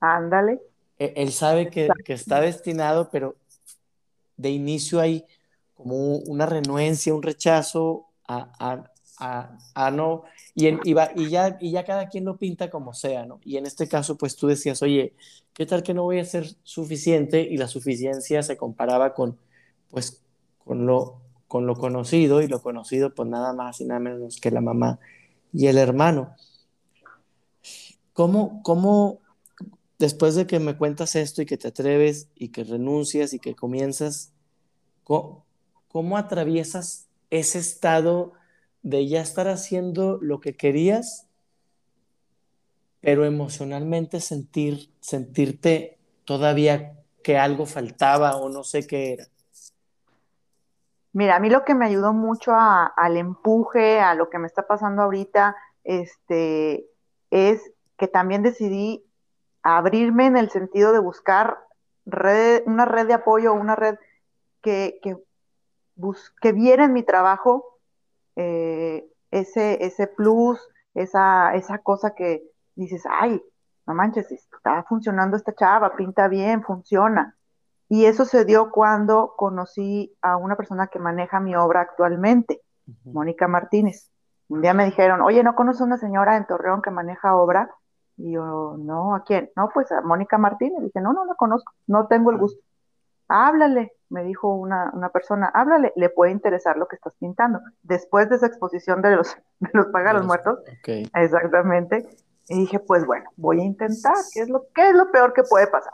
ándale. 0.00 0.60
E, 0.98 1.12
él 1.16 1.32
sabe 1.32 1.70
que, 1.70 1.88
que, 2.04 2.12
está 2.12 2.40
destinado, 2.40 3.10
pero 3.10 3.36
de 4.36 4.50
inicio 4.50 5.00
hay 5.00 5.24
como 5.74 6.16
una 6.16 6.46
renuencia, 6.46 7.14
un 7.14 7.22
rechazo 7.22 8.06
a, 8.26 8.50
a, 8.58 8.90
a, 9.18 9.58
a 9.74 9.90
no, 9.90 10.24
y, 10.54 10.66
en, 10.66 10.80
y, 10.84 10.92
va, 10.92 11.10
y, 11.14 11.28
ya, 11.28 11.56
y 11.60 11.70
ya 11.72 11.84
cada 11.84 12.08
quien 12.08 12.24
lo 12.24 12.36
pinta 12.36 12.70
como 12.70 12.94
sea, 12.94 13.26
¿no? 13.26 13.40
Y 13.44 13.56
en 13.56 13.66
este 13.66 13.86
caso, 13.86 14.16
pues 14.16 14.36
tú 14.36 14.46
decías, 14.46 14.82
oye, 14.82 15.14
¿qué 15.52 15.66
tal 15.66 15.82
que 15.82 15.94
no 15.94 16.02
voy 16.04 16.18
a 16.18 16.24
ser 16.24 16.46
suficiente? 16.62 17.42
Y 17.42 17.56
la 17.58 17.68
suficiencia 17.68 18.42
se 18.42 18.56
comparaba 18.56 19.14
con, 19.14 19.38
pues, 19.90 20.22
con 20.64 20.86
lo, 20.86 21.20
con 21.46 21.66
lo 21.66 21.76
conocido, 21.76 22.42
y 22.42 22.48
lo 22.48 22.62
conocido, 22.62 23.14
pues 23.14 23.28
nada 23.28 23.52
más 23.52 23.80
y 23.80 23.84
nada 23.84 24.00
menos 24.00 24.40
que 24.40 24.50
la 24.50 24.60
mamá 24.60 24.98
y 25.52 25.66
el 25.66 25.78
hermano. 25.78 26.34
¿Cómo, 28.12 28.62
cómo 28.62 29.20
después 29.98 30.34
de 30.34 30.46
que 30.46 30.60
me 30.60 30.76
cuentas 30.76 31.16
esto 31.16 31.42
y 31.42 31.46
que 31.46 31.56
te 31.56 31.68
atreves 31.68 32.28
y 32.34 32.48
que 32.48 32.64
renuncias 32.64 33.32
y 33.34 33.38
que 33.38 33.54
comienzas, 33.54 34.32
¿cómo, 35.04 35.44
atraviesas 36.16 37.08
ese 37.30 37.58
estado 37.58 38.32
de 38.82 39.06
ya 39.06 39.20
estar 39.20 39.48
haciendo 39.48 40.18
lo 40.22 40.40
que 40.40 40.54
querías, 40.54 41.26
pero 43.00 43.24
emocionalmente 43.24 44.20
sentir, 44.20 44.90
sentirte 45.00 45.98
todavía 46.24 46.98
que 47.22 47.36
algo 47.36 47.66
faltaba 47.66 48.36
o 48.36 48.48
no 48.48 48.64
sé 48.64 48.86
qué 48.86 49.12
era? 49.12 49.28
Mira, 51.12 51.36
a 51.36 51.40
mí 51.40 51.50
lo 51.50 51.64
que 51.64 51.74
me 51.74 51.86
ayudó 51.86 52.12
mucho 52.12 52.52
al 52.54 53.16
empuje, 53.16 54.00
a 54.00 54.14
lo 54.14 54.28
que 54.28 54.38
me 54.38 54.46
está 54.46 54.66
pasando 54.66 55.02
ahorita, 55.02 55.56
este, 55.84 56.86
es 57.30 57.72
que 57.96 58.08
también 58.08 58.42
decidí 58.42 59.04
abrirme 59.62 60.26
en 60.26 60.36
el 60.36 60.50
sentido 60.50 60.92
de 60.92 60.98
buscar 60.98 61.58
una 62.04 62.84
red 62.84 63.06
de 63.06 63.14
apoyo, 63.14 63.52
una 63.52 63.74
red 63.74 63.96
que, 64.62 65.00
que, 65.02 66.52
viera 66.52 66.84
en 66.84 66.92
mi 66.92 67.02
trabajo 67.02 67.78
eh, 68.36 69.06
ese, 69.30 69.84
ese 69.84 70.06
plus, 70.06 70.60
esa, 70.94 71.54
esa 71.54 71.78
cosa 71.78 72.14
que 72.14 72.44
dices, 72.74 73.02
ay, 73.10 73.42
no 73.86 73.94
manches, 73.94 74.30
está 74.30 74.84
funcionando 74.88 75.36
esta 75.36 75.54
chava, 75.54 75.96
pinta 75.96 76.28
bien, 76.28 76.62
funciona. 76.62 77.37
Y 77.88 78.04
eso 78.04 78.24
se 78.24 78.44
dio 78.44 78.70
cuando 78.70 79.34
conocí 79.36 80.14
a 80.20 80.36
una 80.36 80.56
persona 80.56 80.88
que 80.88 80.98
maneja 80.98 81.40
mi 81.40 81.56
obra 81.56 81.80
actualmente, 81.80 82.60
Mónica 83.04 83.48
Martínez. 83.48 84.10
Un 84.48 84.62
día 84.62 84.74
me 84.74 84.84
dijeron, 84.84 85.20
oye, 85.22 85.42
¿no 85.42 85.54
conoces 85.54 85.82
a 85.82 85.84
una 85.84 85.98
señora 85.98 86.36
en 86.36 86.46
Torreón 86.46 86.82
que 86.82 86.90
maneja 86.90 87.36
obra? 87.36 87.70
Y 88.16 88.32
yo, 88.32 88.76
no, 88.78 89.14
¿a 89.14 89.24
quién? 89.24 89.50
No, 89.56 89.70
pues 89.72 89.90
a 89.92 90.00
Mónica 90.02 90.38
Martínez. 90.38 90.82
Dije, 90.82 91.00
no, 91.00 91.12
no 91.12 91.24
la 91.24 91.34
conozco, 91.34 91.72
no 91.86 92.06
tengo 92.06 92.30
el 92.30 92.38
gusto 92.38 92.60
háblale, 93.28 93.92
me 94.08 94.24
dijo 94.24 94.54
una, 94.54 95.10
persona, 95.12 95.50
háblale, 95.52 95.92
le 95.96 96.08
puede 96.08 96.32
interesar 96.32 96.76
lo 96.76 96.88
que 96.88 96.96
estás 96.96 97.14
pintando. 97.20 97.60
Después 97.82 98.28
de 98.28 98.36
esa 98.36 98.46
exposición 98.46 99.02
de 99.02 99.16
los, 99.16 99.36
de 99.60 99.70
los 99.72 99.86
pájaros 99.86 100.26
muertos, 100.26 100.60
exactamente, 101.14 102.08
y 102.48 102.60
dije, 102.60 102.80
pues 102.80 103.04
bueno, 103.06 103.30
voy 103.36 103.60
a 103.60 103.64
intentar, 103.64 104.14
¿qué 104.32 104.40
es, 104.40 104.48
lo, 104.48 104.66
¿qué 104.74 104.88
es 104.88 104.94
lo 104.94 105.10
peor 105.10 105.34
que 105.34 105.42
puede 105.42 105.66
pasar? 105.66 105.92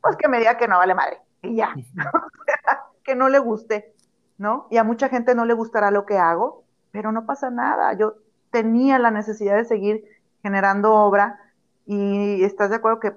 Pues 0.00 0.16
que 0.16 0.28
me 0.28 0.38
diga 0.38 0.56
que 0.56 0.68
no 0.68 0.78
vale 0.78 0.94
madre, 0.94 1.20
y 1.42 1.56
ya, 1.56 1.74
que 3.04 3.14
no 3.14 3.28
le 3.28 3.38
guste, 3.38 3.94
¿no? 4.36 4.66
Y 4.70 4.76
a 4.76 4.84
mucha 4.84 5.08
gente 5.08 5.34
no 5.34 5.44
le 5.44 5.54
gustará 5.54 5.90
lo 5.90 6.06
que 6.06 6.18
hago, 6.18 6.64
pero 6.90 7.12
no 7.12 7.26
pasa 7.26 7.50
nada, 7.50 7.92
yo 7.94 8.14
tenía 8.50 8.98
la 8.98 9.10
necesidad 9.10 9.56
de 9.56 9.64
seguir 9.64 10.04
generando 10.42 10.94
obra 10.94 11.38
y 11.86 12.42
estás 12.44 12.70
de 12.70 12.76
acuerdo 12.76 13.00
que, 13.00 13.12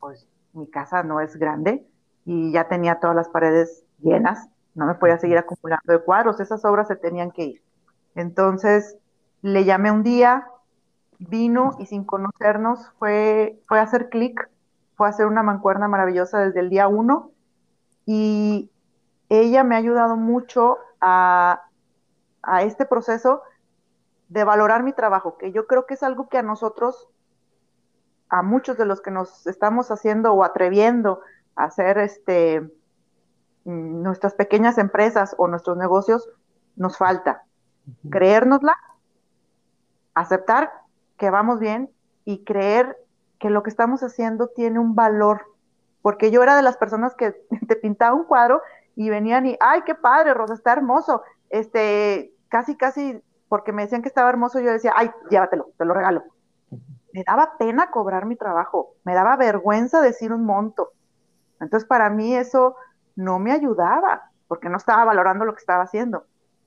pues, 0.00 0.26
mi 0.52 0.68
casa 0.68 1.02
no 1.02 1.20
es 1.20 1.36
grande, 1.36 1.86
y 2.26 2.50
ya 2.50 2.68
tenía 2.68 2.98
todas 2.98 3.14
las 3.16 3.28
paredes 3.28 3.84
llenas, 4.00 4.48
no 4.74 4.86
me 4.86 4.94
podía 4.94 5.18
seguir 5.18 5.38
acumulando 5.38 5.92
de 5.92 6.00
cuadros, 6.00 6.40
esas 6.40 6.64
obras 6.64 6.88
se 6.88 6.96
tenían 6.96 7.30
que 7.30 7.44
ir. 7.44 7.62
Entonces 8.14 8.98
le 9.42 9.64
llamé 9.64 9.92
un 9.92 10.02
día, 10.02 10.46
vino 11.18 11.76
y 11.78 11.86
sin 11.86 12.04
conocernos 12.04 12.90
fue, 12.98 13.58
fue 13.68 13.78
a 13.78 13.82
hacer 13.82 14.08
clic, 14.08 14.50
fue 14.96 15.06
a 15.06 15.10
hacer 15.10 15.26
una 15.26 15.42
mancuerna 15.42 15.88
maravillosa 15.88 16.40
desde 16.40 16.60
el 16.60 16.68
día 16.68 16.88
uno 16.88 17.30
y 18.06 18.70
ella 19.28 19.64
me 19.64 19.74
ha 19.74 19.78
ayudado 19.78 20.16
mucho 20.16 20.78
a, 21.00 21.62
a 22.42 22.62
este 22.62 22.86
proceso 22.86 23.42
de 24.28 24.44
valorar 24.44 24.82
mi 24.82 24.92
trabajo, 24.92 25.36
que 25.36 25.52
yo 25.52 25.66
creo 25.66 25.86
que 25.86 25.94
es 25.94 26.02
algo 26.02 26.28
que 26.28 26.38
a 26.38 26.42
nosotros, 26.42 27.08
a 28.28 28.42
muchos 28.42 28.78
de 28.78 28.86
los 28.86 29.00
que 29.00 29.10
nos 29.10 29.46
estamos 29.46 29.90
haciendo 29.90 30.32
o 30.32 30.42
atreviendo 30.42 31.20
hacer 31.56 31.98
este, 31.98 32.60
mm, 33.64 34.02
nuestras 34.02 34.34
pequeñas 34.34 34.78
empresas 34.78 35.34
o 35.38 35.48
nuestros 35.48 35.76
negocios, 35.76 36.28
nos 36.76 36.98
falta. 36.98 37.44
Creérnosla, 38.10 38.76
aceptar 40.14 40.70
que 41.16 41.30
vamos 41.30 41.60
bien 41.60 41.90
y 42.24 42.44
creer 42.44 42.96
que 43.38 43.50
lo 43.50 43.62
que 43.62 43.70
estamos 43.70 44.02
haciendo 44.02 44.48
tiene 44.48 44.78
un 44.78 44.94
valor. 44.94 45.46
Porque 46.06 46.30
yo 46.30 46.40
era 46.40 46.54
de 46.54 46.62
las 46.62 46.76
personas 46.76 47.16
que 47.16 47.32
te 47.66 47.74
pintaba 47.74 48.14
un 48.14 48.26
cuadro 48.26 48.62
y 48.94 49.10
venían 49.10 49.44
y, 49.44 49.56
ay, 49.58 49.82
qué 49.84 49.96
padre, 49.96 50.34
Rosa, 50.34 50.54
está 50.54 50.72
hermoso. 50.72 51.22
Este, 51.50 52.32
casi, 52.46 52.76
casi, 52.76 53.20
porque 53.48 53.72
me 53.72 53.82
decían 53.82 54.02
que 54.02 54.08
estaba 54.08 54.30
hermoso, 54.30 54.60
yo 54.60 54.70
decía, 54.70 54.92
ay, 54.94 55.10
llévatelo, 55.30 55.72
te 55.76 55.84
lo 55.84 55.94
regalo. 55.94 56.22
Me 57.12 57.24
daba 57.26 57.54
pena 57.58 57.90
cobrar 57.90 58.24
mi 58.24 58.36
trabajo, 58.36 58.94
me 59.02 59.14
daba 59.14 59.36
vergüenza 59.36 60.00
decir 60.00 60.32
un 60.32 60.44
monto. 60.44 60.92
Entonces, 61.60 61.88
para 61.88 62.08
mí 62.08 62.36
eso 62.36 62.76
no 63.16 63.40
me 63.40 63.50
ayudaba, 63.50 64.30
porque 64.46 64.68
no 64.68 64.76
estaba 64.76 65.04
valorando 65.04 65.44
lo 65.44 65.54
que 65.54 65.60
estaba 65.60 65.82
haciendo. 65.82 66.26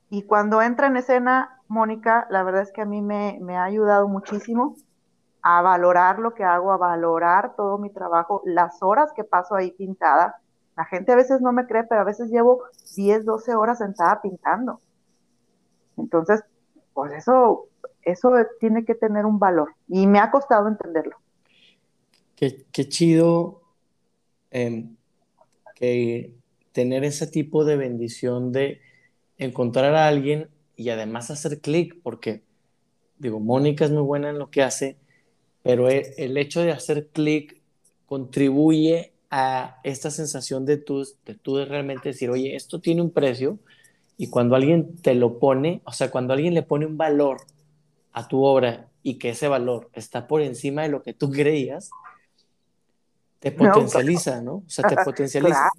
Y 0.09 0.23
cuando 0.23 0.61
entra 0.61 0.87
en 0.87 0.97
escena 0.97 1.61
Mónica, 1.69 2.27
la 2.29 2.43
verdad 2.43 2.63
es 2.63 2.73
que 2.73 2.81
a 2.81 2.85
mí 2.85 3.01
me, 3.01 3.39
ha 3.55 3.63
ayudado 3.63 4.09
muchísimo 4.09 4.75
a 5.41 5.61
valorar 5.61 6.19
lo 6.19 6.33
que 6.33 6.43
hago, 6.43 6.71
a 6.71 6.77
valorar 6.77 7.55
todo 7.55 7.77
mi 7.77 7.89
trabajo, 7.89 8.41
las 8.45 8.81
horas 8.81 9.11
que 9.15 9.23
paso 9.23 9.55
ahí 9.55 9.71
pintada. 9.71 10.41
La 10.75 10.85
gente 10.85 11.11
a 11.11 11.15
veces 11.15 11.41
no 11.41 11.51
me 11.51 11.65
cree, 11.65 11.83
pero 11.83 12.01
a 12.01 12.05
veces 12.05 12.29
llevo 12.29 12.63
10, 12.95 13.25
12 13.25 13.55
horas 13.55 13.79
sentada 13.79 14.21
pintando. 14.21 14.79
Entonces, 15.97 16.43
pues 16.93 17.13
eso, 17.13 17.67
eso 18.03 18.31
tiene 18.59 18.85
que 18.85 18.95
tener 18.95 19.25
un 19.25 19.39
valor 19.39 19.75
y 19.87 20.07
me 20.07 20.19
ha 20.19 20.31
costado 20.31 20.67
entenderlo. 20.67 21.17
Qué, 22.35 22.65
qué 22.71 22.87
chido 22.87 23.59
Em, 24.51 24.95
que 25.75 26.33
tener 26.71 27.03
ese 27.03 27.27
tipo 27.27 27.65
de 27.65 27.77
bendición 27.77 28.51
de 28.51 28.81
encontrar 29.37 29.95
a 29.95 30.07
alguien 30.07 30.49
y 30.75 30.89
además 30.89 31.29
hacer 31.31 31.61
clic, 31.61 31.97
porque 32.03 32.43
digo, 33.19 33.39
Mónica 33.39 33.85
es 33.85 33.91
muy 33.91 34.01
buena 34.01 34.29
en 34.29 34.39
lo 34.39 34.49
que 34.49 34.63
hace, 34.63 34.97
pero 35.63 35.89
e, 35.89 36.13
el, 36.17 36.37
hecho 36.37 36.61
de 36.61 36.71
hacer 36.71 37.07
clic 37.07 37.61
contribuye 38.05 39.13
a 39.29 39.79
esta 39.83 40.11
sensación 40.11 40.65
de 40.65 40.77
tú, 40.77 41.05
de 41.25 41.35
tú 41.35 41.57
de 41.57 41.65
realmente 41.65 42.09
decir, 42.09 42.29
oye, 42.29 42.55
esto 42.55 42.79
tiene 42.79 43.01
un 43.01 43.11
precio, 43.11 43.59
y 44.17 44.27
cuando 44.27 44.55
alguien 44.55 44.97
te 44.97 45.15
lo 45.15 45.39
pone, 45.39 45.81
o 45.85 45.93
sea, 45.93 46.11
cuando 46.11 46.33
alguien 46.33 46.53
le 46.53 46.63
pone 46.63 46.85
un 46.85 46.97
valor 46.97 47.37
a 48.11 48.27
tu 48.27 48.43
obra 48.43 48.89
y 49.01 49.15
que 49.15 49.29
ese 49.29 49.47
valor 49.47 49.89
está 49.93 50.27
por 50.27 50.41
encima 50.41 50.81
de 50.81 50.89
lo 50.89 51.03
que 51.03 51.13
tú 51.13 51.31
creías, 51.31 51.89
te 53.39 53.53
potencializa, 53.53 54.41
¿no? 54.41 54.55
O 54.55 54.63
sea, 54.67 54.87
te 54.89 54.95
potencializa. 55.05 55.69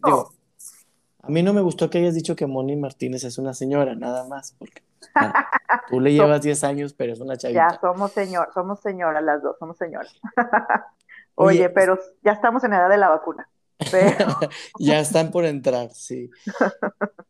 A 1.23 1.29
mí 1.29 1.43
no 1.43 1.53
me 1.53 1.61
gustó 1.61 1.91
que 1.91 1.99
hayas 1.99 2.15
dicho 2.15 2.35
que 2.35 2.47
Moni 2.47 2.77
Martínez 2.77 3.25
es 3.25 3.37
una 3.39 3.53
señora, 3.53 3.95
nada 3.95 4.27
más, 4.27 4.55
porque 4.59 4.83
tú 5.91 6.01
le 6.01 6.13
llevas 6.13 6.43
10 6.43 6.65
años, 6.65 6.95
pero 6.95 7.13
es 7.13 7.21
una 7.21 7.37
chavita. 7.37 7.69
Ya 7.71 7.81
somos 7.81 8.13
señor, 8.13 8.51
somos 8.55 8.81
señoras 8.81 9.23
las 9.23 9.43
dos, 9.43 9.57
somos 9.59 9.77
señoras. 9.77 10.15
Oye, 11.35 11.69
pero 11.71 11.99
ya 12.23 12.33
estamos 12.33 12.65
en 12.65 12.73
edad 12.73 12.89
de 12.89 12.99
la 12.99 13.09
vacuna. 13.09 13.49
ya 14.79 15.01
están 15.01 15.31
por 15.31 15.45
entrar, 15.45 15.91
sí. 15.93 16.31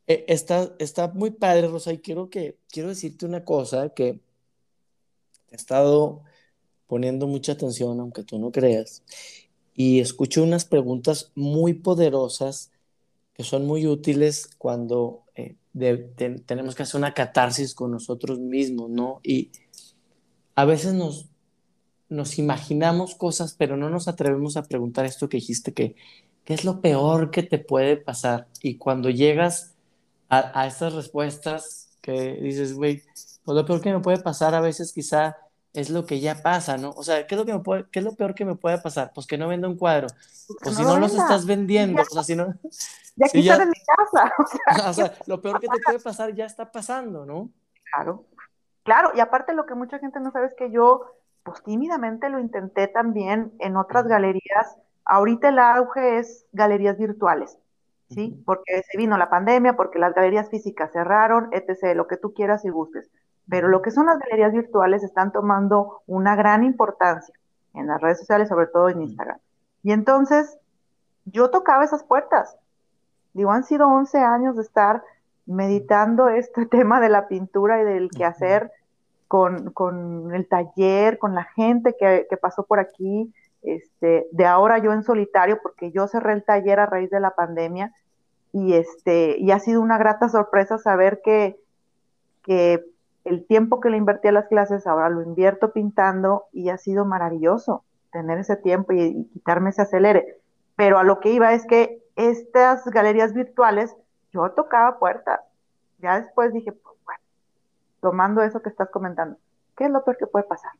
Eh, 0.06 0.24
está, 0.28 0.68
está 0.78 1.08
muy 1.08 1.30
padre, 1.30 1.68
Rosa, 1.68 1.92
y 1.92 1.98
quiero, 1.98 2.28
que, 2.28 2.58
quiero 2.70 2.88
decirte 2.88 3.26
una 3.26 3.44
cosa 3.44 3.90
que 3.90 4.20
he 5.50 5.56
estado 5.56 6.22
poniendo 6.86 7.26
mucha 7.28 7.52
atención, 7.52 8.00
aunque 8.00 8.24
tú 8.24 8.38
no 8.38 8.50
creas, 8.50 9.04
y 9.74 10.00
escucho 10.00 10.42
unas 10.42 10.64
preguntas 10.64 11.30
muy 11.36 11.74
poderosas 11.74 12.69
son 13.42 13.66
muy 13.66 13.86
útiles 13.86 14.50
cuando 14.58 15.24
eh, 15.34 15.56
tenemos 16.46 16.74
que 16.74 16.82
hacer 16.82 16.98
una 16.98 17.14
catarsis 17.14 17.74
con 17.74 17.90
nosotros 17.90 18.38
mismos, 18.38 18.90
¿no? 18.90 19.20
Y 19.22 19.50
a 20.54 20.64
veces 20.64 20.94
nos, 20.94 21.28
nos 22.08 22.38
imaginamos 22.38 23.14
cosas, 23.14 23.54
pero 23.56 23.76
no 23.76 23.90
nos 23.90 24.08
atrevemos 24.08 24.56
a 24.56 24.64
preguntar 24.64 25.06
esto 25.06 25.28
que 25.28 25.38
dijiste, 25.38 25.72
que 25.72 25.94
¿qué 26.44 26.54
es 26.54 26.64
lo 26.64 26.80
peor 26.80 27.30
que 27.30 27.42
te 27.42 27.58
puede 27.58 27.96
pasar? 27.96 28.48
Y 28.62 28.76
cuando 28.76 29.10
llegas 29.10 29.74
a, 30.28 30.60
a 30.60 30.66
estas 30.66 30.94
respuestas 30.94 31.96
que 32.00 32.34
dices, 32.34 32.74
güey, 32.74 33.02
pues 33.44 33.56
lo 33.56 33.64
peor 33.64 33.80
que 33.80 33.92
me 33.92 34.00
puede 34.00 34.18
pasar 34.18 34.54
a 34.54 34.60
veces 34.60 34.92
quizá 34.92 35.36
es 35.72 35.90
lo 35.90 36.04
que 36.04 36.20
ya 36.20 36.42
pasa, 36.42 36.76
¿no? 36.76 36.90
O 36.90 37.02
sea, 37.02 37.26
¿qué 37.26 37.34
es 37.34 37.38
lo, 37.38 37.46
que 37.46 37.52
me 37.52 37.60
puede, 37.60 37.86
qué 37.90 38.00
es 38.00 38.04
lo 38.04 38.14
peor 38.14 38.34
que 38.34 38.44
me 38.44 38.56
puede 38.56 38.78
pasar? 38.78 39.12
Pues 39.14 39.26
que 39.26 39.38
no 39.38 39.48
venda 39.48 39.68
un 39.68 39.76
cuadro. 39.76 40.08
Pues 40.62 40.76
si 40.76 40.82
no, 40.82 40.98
los 40.98 41.14
estás 41.14 41.46
vendiendo, 41.46 42.02
o 42.02 42.04
sea, 42.04 42.22
si 42.22 42.36
no... 42.36 42.54
Ya 43.16 43.26
aquí 43.26 43.48
en 43.48 43.68
mi 43.68 43.82
casa. 43.84 44.32
O 44.88 44.92
sea, 44.94 45.12
lo 45.26 45.42
peor 45.42 45.60
que 45.60 45.68
te 45.68 45.78
puede 45.84 45.98
pasar 45.98 46.32
ya 46.32 46.46
está 46.46 46.70
pasando, 46.70 47.26
¿no? 47.26 47.50
Claro, 47.92 48.24
claro, 48.82 49.10
y 49.14 49.20
aparte 49.20 49.52
lo 49.52 49.66
que 49.66 49.74
mucha 49.74 49.98
gente 49.98 50.20
no 50.20 50.30
sabe 50.30 50.46
es 50.46 50.54
que 50.54 50.70
yo, 50.70 51.04
pues 51.42 51.62
tímidamente 51.62 52.30
lo 52.30 52.38
intenté 52.38 52.86
también 52.88 53.52
en 53.58 53.76
otras 53.76 54.06
galerías. 54.06 54.76
Ahorita 55.04 55.50
el 55.50 55.58
auge 55.58 56.18
es 56.18 56.46
galerías 56.52 56.96
virtuales, 56.96 57.58
¿sí? 58.08 58.42
Porque 58.46 58.82
se 58.90 58.96
vino 58.96 59.18
la 59.18 59.28
pandemia, 59.28 59.76
porque 59.76 59.98
las 59.98 60.14
galerías 60.14 60.48
físicas 60.48 60.92
cerraron, 60.92 61.50
etc., 61.52 61.94
lo 61.94 62.06
que 62.06 62.16
tú 62.16 62.32
quieras 62.32 62.64
y 62.64 62.70
gustes. 62.70 63.10
Pero 63.50 63.68
lo 63.68 63.82
que 63.82 63.90
son 63.90 64.06
las 64.06 64.18
galerías 64.18 64.52
virtuales 64.52 65.02
están 65.02 65.32
tomando 65.32 66.02
una 66.06 66.36
gran 66.36 66.64
importancia 66.64 67.34
en 67.74 67.88
las 67.88 68.00
redes 68.00 68.20
sociales, 68.20 68.48
sobre 68.48 68.68
todo 68.68 68.88
en 68.88 69.02
Instagram. 69.02 69.38
Y 69.82 69.92
entonces 69.92 70.56
yo 71.24 71.50
tocaba 71.50 71.84
esas 71.84 72.04
puertas. 72.04 72.56
Digo, 73.32 73.50
han 73.50 73.64
sido 73.64 73.88
11 73.88 74.18
años 74.18 74.56
de 74.56 74.62
estar 74.62 75.02
meditando 75.46 76.28
este 76.30 76.66
tema 76.66 77.00
de 77.00 77.08
la 77.08 77.28
pintura 77.28 77.82
y 77.82 77.84
del 77.84 78.10
quehacer 78.10 78.70
con, 79.28 79.70
con 79.72 80.34
el 80.34 80.48
taller, 80.48 81.18
con 81.18 81.34
la 81.34 81.44
gente 81.44 81.96
que, 81.98 82.26
que, 82.28 82.36
pasó 82.36 82.64
por 82.64 82.80
aquí, 82.80 83.32
este, 83.62 84.26
de 84.32 84.46
ahora 84.46 84.78
yo 84.78 84.92
en 84.92 85.04
solitario, 85.04 85.60
porque 85.62 85.92
yo 85.92 86.08
cerré 86.08 86.32
el 86.32 86.44
taller 86.44 86.80
a 86.80 86.86
raíz 86.86 87.10
de 87.10 87.20
la 87.20 87.30
pandemia 87.36 87.92
y, 88.52 88.74
este, 88.74 89.36
y 89.38 89.52
ha 89.52 89.60
sido 89.60 89.82
una 89.82 89.98
grata 89.98 90.28
sorpresa 90.28 90.78
saber 90.78 91.20
que, 91.22 91.60
que 92.42 92.84
el 93.24 93.46
tiempo 93.46 93.80
que 93.80 93.90
le 93.90 93.96
invertí 93.96 94.28
a 94.28 94.32
las 94.32 94.48
clases 94.48 94.86
ahora 94.86 95.08
lo 95.08 95.22
invierto 95.22 95.72
pintando 95.72 96.46
y 96.52 96.70
ha 96.70 96.78
sido 96.78 97.04
maravilloso 97.04 97.84
tener 98.12 98.38
ese 98.38 98.56
tiempo 98.56 98.92
y, 98.92 99.24
quitarme 99.32 99.70
ese 99.70 99.82
acelere. 99.82 100.38
Pero 100.76 100.98
a 100.98 101.04
lo 101.04 101.20
que 101.20 101.30
iba 101.30 101.52
es 101.52 101.66
que 101.66 102.02
estas 102.16 102.84
galerías 102.86 103.34
virtuales, 103.34 103.94
yo 104.32 104.50
tocaba 104.52 104.98
puertas. 104.98 105.40
Ya 105.98 106.20
después 106.20 106.52
dije, 106.52 106.72
pues 106.72 106.96
bueno, 107.04 107.20
tomando 108.00 108.42
eso 108.42 108.62
que 108.62 108.70
estás 108.70 108.88
comentando, 108.90 109.36
¿qué 109.76 109.84
es 109.84 109.90
lo 109.90 110.02
peor 110.04 110.16
que 110.16 110.26
puede 110.26 110.46
pasar? 110.46 110.72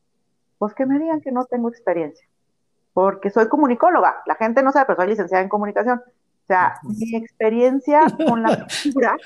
Pues 0.58 0.74
que 0.74 0.86
me 0.86 0.98
digan 0.98 1.20
que 1.20 1.32
no 1.32 1.44
tengo 1.44 1.68
experiencia, 1.68 2.26
porque 2.94 3.30
soy 3.30 3.48
comunicóloga. 3.48 4.22
La 4.26 4.34
gente 4.34 4.62
no 4.62 4.72
sabe, 4.72 4.86
pero 4.86 4.96
soy 4.96 5.08
licenciada 5.08 5.42
en 5.42 5.48
comunicación. 5.48 6.02
O 6.04 6.46
sea, 6.46 6.80
mi 6.82 7.16
experiencia 7.16 8.02
con 8.26 8.42
la 8.42 8.66
pintura 8.82 9.16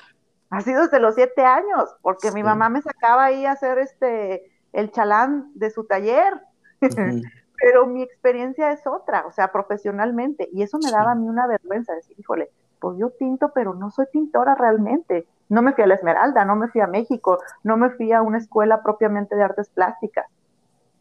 sido 0.62 0.82
desde 0.82 1.00
los 1.00 1.14
siete 1.14 1.44
años, 1.44 1.96
porque 2.02 2.30
mi 2.32 2.42
mamá 2.42 2.68
me 2.68 2.82
sacaba 2.82 3.24
ahí 3.24 3.46
a 3.46 3.52
hacer 3.52 3.78
este, 3.78 4.50
el 4.72 4.90
chalán 4.90 5.50
de 5.54 5.70
su 5.70 5.84
taller. 5.84 6.34
Pero 7.56 7.86
mi 7.86 8.02
experiencia 8.02 8.72
es 8.72 8.86
otra, 8.86 9.24
o 9.26 9.32
sea, 9.32 9.52
profesionalmente, 9.52 10.48
y 10.52 10.62
eso 10.62 10.78
me 10.82 10.90
daba 10.90 11.12
a 11.12 11.14
mí 11.14 11.28
una 11.28 11.46
vergüenza, 11.46 11.94
decir, 11.94 12.18
híjole, 12.18 12.50
pues 12.84 12.98
yo 12.98 13.08
pinto, 13.16 13.52
pero 13.54 13.72
no 13.72 13.90
soy 13.90 14.04
pintora 14.12 14.54
realmente. 14.54 15.26
No 15.48 15.62
me 15.62 15.72
fui 15.72 15.84
a 15.84 15.86
la 15.86 15.94
Esmeralda, 15.94 16.44
no 16.44 16.54
me 16.56 16.68
fui 16.68 16.82
a 16.82 16.86
México, 16.86 17.38
no 17.62 17.78
me 17.78 17.88
fui 17.88 18.12
a 18.12 18.20
una 18.20 18.36
escuela 18.36 18.82
propiamente 18.82 19.36
de 19.36 19.42
artes 19.42 19.70
plásticas. 19.70 20.26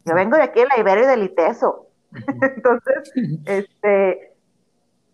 Yo 0.06 0.14
vengo 0.14 0.38
de 0.38 0.44
aquí 0.44 0.60
de 0.60 0.66
la 0.66 0.78
Iberia 0.78 1.04
y 1.04 1.06
del 1.08 1.22
ITESO. 1.24 1.88
Entonces, 2.40 3.12
este, 3.44 4.34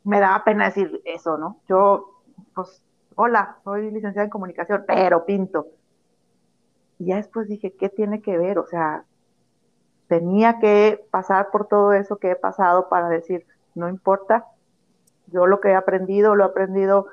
me 0.05 0.21
daba 0.21 0.45
pena 0.45 0.67
decir 0.67 1.03
eso, 1.05 1.37
¿no? 1.39 1.59
Yo, 1.69 2.23
pues, 2.55 2.83
hola, 3.23 3.59
soy 3.65 3.91
licenciada 3.91 4.25
en 4.25 4.31
comunicación, 4.31 4.85
pero 4.87 5.27
pinto. 5.27 5.67
Y 6.99 7.07
ya 7.07 7.17
después 7.17 7.49
dije, 7.49 7.75
¿qué 7.75 7.91
tiene 7.91 8.23
que 8.23 8.39
ver? 8.39 8.59
O 8.59 8.67
sea, 8.67 9.05
tenía 10.09 10.59
que 10.59 11.05
pasar 11.11 11.51
por 11.51 11.69
todo 11.69 11.93
eso 11.93 12.17
que 12.17 12.31
he 12.31 12.37
pasado 12.37 12.89
para 12.89 13.11
decir, 13.11 13.47
no 13.75 13.91
importa, 13.91 14.47
yo 15.27 15.47
lo 15.47 15.61
que 15.61 15.69
he 15.69 15.75
aprendido, 15.75 16.35
lo 16.35 16.45
he 16.45 16.47
aprendido 16.47 17.09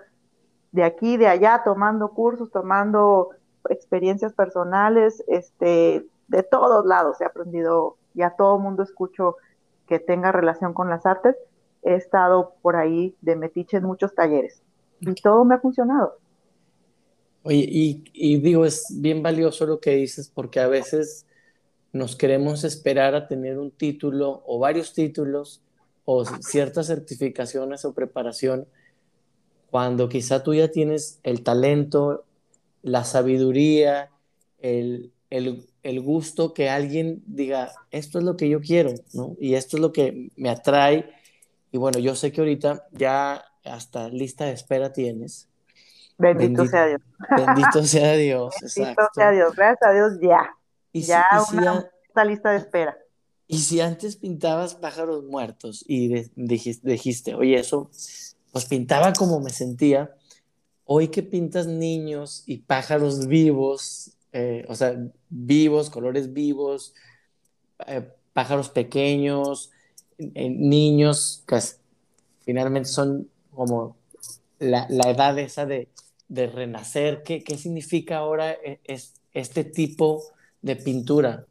de 0.72 0.86
aquí, 0.86 1.18
de 1.18 1.28
allá, 1.28 1.64
tomando 1.66 2.14
cursos, 2.14 2.52
tomando 2.52 3.32
experiencias 3.70 4.32
personales, 4.32 5.22
este, 5.28 6.08
de 6.30 6.44
todos 6.44 6.86
lados 6.86 7.20
he 7.20 7.26
aprendido 7.26 7.98
y 8.14 8.22
a 8.22 8.30
todo 8.30 8.60
mundo 8.60 8.82
escucho 8.82 9.36
que 9.88 10.00
tenga 10.00 10.32
relación 10.32 10.74
con 10.74 10.90
las 10.90 11.06
artes. 11.06 11.36
He 11.84 11.96
estado 11.96 12.54
por 12.62 12.78
ahí 12.78 13.14
de 13.20 13.36
metiche 13.36 13.76
en 13.76 13.84
muchos 13.84 14.16
talleres 14.16 14.64
todo 15.22 15.46
me 15.46 15.56
ha 15.56 15.60
funcionado. 15.60 16.18
Oye, 17.44 17.66
y, 17.70 18.38
digo, 18.40 18.66
es 18.66 18.88
bien 18.90 19.24
valioso 19.24 19.66
lo 19.66 19.80
que 19.80 19.92
dices 19.92 20.30
porque 20.34 20.60
a 20.60 20.68
veces 20.68 21.26
nos 21.94 22.16
queremos 22.16 22.64
esperar 22.64 23.16
a 23.16 23.28
tener 23.28 23.58
un 23.58 23.72
título 23.72 24.44
o 24.46 24.60
varios 24.60 24.94
títulos 24.94 25.62
o 26.04 26.26
ciertas 26.26 26.88
certificaciones 26.88 27.86
o 27.86 27.94
preparación 27.94 28.68
cuando 29.70 30.10
quizá 30.10 30.44
tú 30.44 30.54
ya 30.54 30.70
tienes 30.70 31.20
el 31.24 31.44
talento, 31.44 32.26
la 32.82 33.04
sabiduría, 33.04 34.10
el, 34.60 35.12
el, 35.30 36.02
gusto 36.02 36.54
que 36.54 36.70
alguien 36.70 37.22
diga, 37.28 37.72
esto 37.92 38.20
es 38.20 38.26
lo 38.26 38.38
que 38.38 38.50
yo 38.50 38.62
quiero. 38.62 38.94
Y 39.40 39.56
esto 39.56 39.78
es 39.78 39.82
lo 39.82 39.92
que 39.92 40.30
me 40.36 40.50
atrae. 40.50 41.10
Y 41.72 41.78
bueno, 41.78 42.00
yo 42.00 42.16
sé 42.16 42.32
que 42.32 42.42
ahorita 42.42 42.88
ya 42.94 43.44
hasta 43.68 44.10
lista 44.10 44.46
de 44.46 44.54
espera 44.54 44.94
tienes. 44.94 45.48
Bendito, 46.18 46.66
sea 46.66 46.88
Dios. 46.88 47.02
Bendito 47.30 47.84
sea 47.84 48.14
Dios. 48.14 48.56
Bendito 48.76 49.10
sea 49.14 49.32
Dios. 49.32 49.56
Gracias 49.56 49.90
a 49.90 49.94
Dios, 49.94 50.14
ya. 50.22 50.56
Y 50.92 51.02
ya 51.02 51.26
una 51.54 52.26
lista 52.26 52.52
de 52.52 52.58
espera. 52.58 52.98
Y 53.48 53.60
si 53.60 53.80
antes 53.80 54.18
pintabas 54.18 54.76
pájaros 54.76 55.24
muertos 55.24 55.86
y 55.88 56.30
dijiste, 56.36 57.36
oye, 57.36 57.56
eso, 57.56 57.90
pues 58.52 58.66
pintaba 58.66 59.14
como 59.14 59.40
me 59.40 59.52
sentía. 59.52 60.14
Hoy 60.84 61.10
que 61.10 61.24
pintas 61.24 61.68
niños 61.68 62.44
y 62.46 62.58
pájaros 62.60 63.28
vivos, 63.28 64.12
eh, 64.34 64.66
o 64.68 64.76
sea, 64.76 64.98
vivos, 65.30 65.90
colores 65.90 66.34
vivos, 66.34 66.94
eh, 67.86 68.10
pájaros 68.34 68.70
pequeños, 68.70 69.72
eh, 70.18 70.50
niños 70.50 71.44
que 71.48 71.60
finalmente 72.40 72.90
son 72.90 73.30
como 73.58 73.98
la, 74.60 74.86
edad 74.88 75.38
esa 75.40 75.66
de, 75.66 75.90
renacer. 76.30 77.24
¿Qué, 77.24 77.42
significa 77.58 78.18
ahora 78.18 78.52
e, 78.52 78.80
es, 78.84 79.20
este 79.34 79.64
tipo 79.64 80.22
de 80.62 80.76
pintura? 80.76 81.46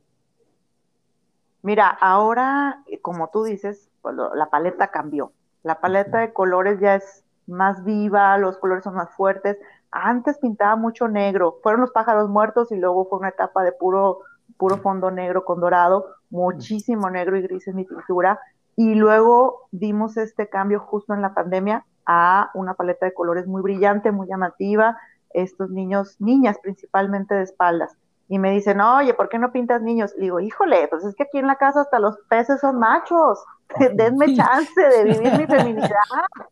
Mira, 1.63 1.89
ahora, 1.89 2.85
como 3.03 3.29
tú 3.31 3.43
dices, 3.43 3.91
pues, 4.01 4.15
la 4.35 4.49
paleta 4.51 4.89
cambió. 4.93 5.33
La 5.65 5.81
paleta 5.81 6.21
de 6.21 6.33
colores 6.33 6.79
ya 6.81 6.95
es 6.95 7.25
más 7.49 7.85
viva, 7.85 8.39
los 8.39 8.57
colores 8.59 8.85
son 8.85 8.95
más 8.95 9.11
fuertes. 9.11 9.59
Antes 9.91 10.39
pintaba 10.39 10.77
mucho 10.77 11.09
negro, 11.09 11.59
fueron 11.63 11.81
los 11.81 11.91
pájaros 11.91 12.29
muertos 12.29 12.71
y 12.71 12.77
luego 12.77 13.09
fue 13.09 13.19
una 13.19 13.31
etapa 13.31 13.65
de 13.65 13.73
puro, 13.73 14.21
puro 14.59 14.77
fondo 14.79 15.11
negro 15.11 15.45
con 15.45 15.61
dorado, 15.61 16.07
muchísimo 16.31 17.11
negro 17.11 17.37
y 17.37 17.43
gris 17.43 17.67
en 17.67 17.77
mi 17.77 17.85
pintura. 17.85 18.39
Y 18.77 18.95
luego 18.95 19.69
dimos 19.73 20.17
este 20.19 20.49
cambio 20.49 20.79
justo 20.79 21.15
en 21.15 21.23
la 21.23 21.35
pandemia 21.35 21.85
a 22.07 22.51
una 22.55 22.75
paleta 22.75 23.07
de 23.07 23.15
colores 23.15 23.47
muy 23.47 23.63
brillante, 23.63 24.13
muy 24.13 24.29
llamativa, 24.29 24.97
estos 25.31 25.71
niños, 25.71 26.17
niñas 26.21 26.59
principalmente 26.63 27.35
de 27.35 27.43
espaldas. 27.43 27.97
Y 28.29 28.39
me 28.39 28.51
dicen, 28.51 28.81
oye, 28.81 29.15
¿por 29.15 29.29
qué 29.29 29.39
no 29.39 29.53
pintas 29.53 29.83
niños? 29.83 30.13
Y 30.17 30.23
digo, 30.23 30.41
híjole, 30.41 30.89
pues 30.89 31.05
es 31.05 31.15
que 31.15 31.25
aquí 31.25 31.39
en 31.39 31.47
la 31.47 31.57
casa 31.57 31.83
hasta 31.83 32.01
los 32.01 32.17
peces 32.29 32.61
son 32.61 32.79
machos. 32.79 33.45
Denme 33.95 34.35
chance 34.37 34.81
de 34.81 35.05
vivir 35.05 35.39
mi 35.39 35.47
feminidad. 35.47 35.91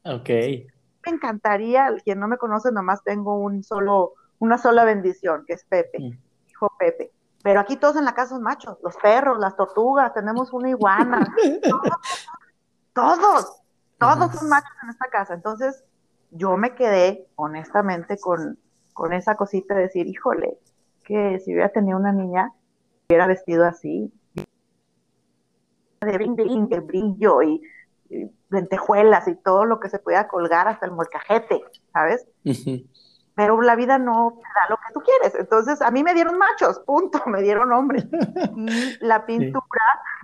Ok. 0.04 0.28
me 0.28 1.12
encantaría, 1.12 1.94
quien 2.04 2.20
no 2.20 2.28
me 2.28 2.38
conoce, 2.38 2.70
nomás 2.70 3.02
tengo 3.02 3.38
un 3.38 3.62
solo, 3.64 4.12
una 4.38 4.58
sola 4.58 4.84
bendición, 4.84 5.44
que 5.46 5.54
es 5.54 5.64
Pepe, 5.64 5.98
mm. 5.98 6.18
hijo 6.50 6.72
Pepe. 6.78 7.10
Pero 7.42 7.60
aquí 7.60 7.76
todos 7.76 7.96
en 7.96 8.06
la 8.06 8.14
casa 8.14 8.30
son 8.30 8.42
machos, 8.42 8.78
los 8.82 8.96
perros, 8.96 9.38
las 9.38 9.54
tortugas, 9.54 10.14
tenemos 10.14 10.50
una 10.54 10.70
iguana, 10.70 11.28
todos, 12.94 13.18
todos, 13.20 13.63
son 13.98 14.48
machos 14.48 14.72
en 14.82 14.88
esta 14.90 15.08
casa. 15.10 15.34
Entonces, 15.34 15.84
yo 16.30 16.56
me 16.56 16.74
quedé, 16.74 17.26
honestamente, 17.36 18.18
con, 18.18 18.58
con 18.92 19.12
esa 19.12 19.36
cosita 19.36 19.74
de 19.74 19.82
decir, 19.82 20.06
híjole, 20.06 20.58
que 21.04 21.40
si 21.40 21.52
hubiera 21.52 21.70
tenido 21.70 21.98
una 21.98 22.12
niña, 22.12 22.52
hubiera 23.08 23.26
vestido 23.26 23.64
así, 23.64 24.12
de 26.00 26.80
brillo 26.80 27.42
y, 27.42 27.62
lentejuelas 28.50 29.26
y 29.26 29.34
todo 29.34 29.64
lo 29.64 29.80
que 29.80 29.88
se 29.88 29.98
pueda 29.98 30.28
colgar 30.28 30.68
hasta 30.68 30.86
el 30.86 30.92
molcajete, 30.92 31.62
¿sabes? 31.92 32.26
Pero 33.34 33.60
la 33.60 33.74
vida 33.74 33.98
no 33.98 34.38
da 34.54 34.70
lo 34.70 34.76
que 34.76 34.92
tú 34.92 35.00
quieres. 35.00 35.34
Entonces, 35.34 35.82
a 35.82 35.90
mí 35.90 36.04
me 36.04 36.14
dieron 36.14 36.38
machos, 36.38 36.78
punto, 36.80 37.20
me 37.26 37.42
dieron 37.42 37.72
hombres. 37.72 38.06
Y 38.56 39.04
la 39.04 39.26
pintura, 39.26 39.64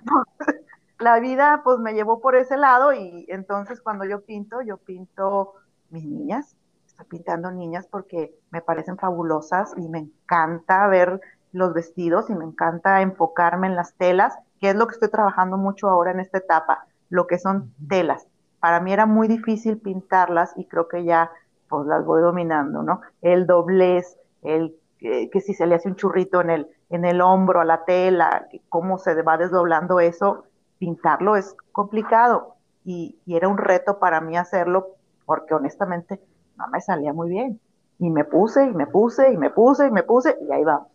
la 1.01 1.19
vida 1.19 1.61
pues 1.63 1.79
me 1.79 1.93
llevó 1.93 2.21
por 2.21 2.35
ese 2.35 2.57
lado 2.57 2.93
y 2.93 3.25
entonces 3.29 3.81
cuando 3.81 4.05
yo 4.05 4.21
pinto, 4.21 4.61
yo 4.61 4.77
pinto 4.77 5.53
mis 5.89 6.05
niñas, 6.05 6.55
estoy 6.85 7.05
pintando 7.07 7.51
niñas 7.51 7.87
porque 7.89 8.33
me 8.51 8.61
parecen 8.61 8.97
fabulosas 8.97 9.73
y 9.77 9.87
me 9.89 9.99
encanta 9.99 10.87
ver 10.87 11.19
los 11.51 11.73
vestidos 11.73 12.29
y 12.29 12.35
me 12.35 12.45
encanta 12.45 13.01
enfocarme 13.01 13.67
en 13.67 13.75
las 13.75 13.93
telas, 13.95 14.37
que 14.59 14.69
es 14.69 14.75
lo 14.75 14.87
que 14.87 14.93
estoy 14.93 15.09
trabajando 15.09 15.57
mucho 15.57 15.89
ahora 15.89 16.11
en 16.11 16.19
esta 16.19 16.37
etapa, 16.37 16.85
lo 17.09 17.27
que 17.27 17.39
son 17.39 17.73
telas. 17.89 18.27
Para 18.59 18.79
mí 18.79 18.93
era 18.93 19.05
muy 19.05 19.27
difícil 19.27 19.77
pintarlas 19.77 20.53
y 20.55 20.65
creo 20.65 20.87
que 20.87 21.03
ya 21.03 21.31
pues 21.67 21.87
las 21.87 22.05
voy 22.05 22.21
dominando, 22.21 22.83
¿no? 22.83 23.01
El 23.21 23.47
doblez, 23.47 24.17
el 24.43 24.75
que 24.99 25.41
si 25.41 25.55
se 25.55 25.65
le 25.65 25.75
hace 25.75 25.89
un 25.89 25.95
churrito 25.95 26.41
en 26.41 26.51
el, 26.51 26.67
en 26.91 27.05
el 27.05 27.21
hombro 27.21 27.59
a 27.59 27.65
la 27.65 27.85
tela, 27.85 28.47
cómo 28.69 28.99
se 28.99 29.19
va 29.23 29.37
desdoblando 29.37 29.99
eso, 29.99 30.43
pintarlo 30.81 31.35
es 31.35 31.55
complicado 31.71 32.55
y, 32.83 33.15
era 33.27 33.47
un 33.47 33.59
reto 33.59 33.99
para 33.99 34.19
mí 34.19 34.35
hacerlo 34.35 34.95
porque 35.27 35.53
honestamente 35.53 36.19
no 36.57 36.67
me 36.69 36.81
salía 36.81 37.13
muy 37.13 37.29
bien. 37.29 37.59
Y 37.99 38.09
me 38.09 38.25
puse 38.25 38.65
y 38.65 38.71
me 38.71 38.87
puse 38.87 39.31
y 39.31 39.37
me 39.37 39.51
puse 39.51 39.87
y 39.87 39.91
me 39.91 40.01
puse 40.01 40.35
y 40.41 40.51
ahí 40.51 40.63
vamos 40.63 40.87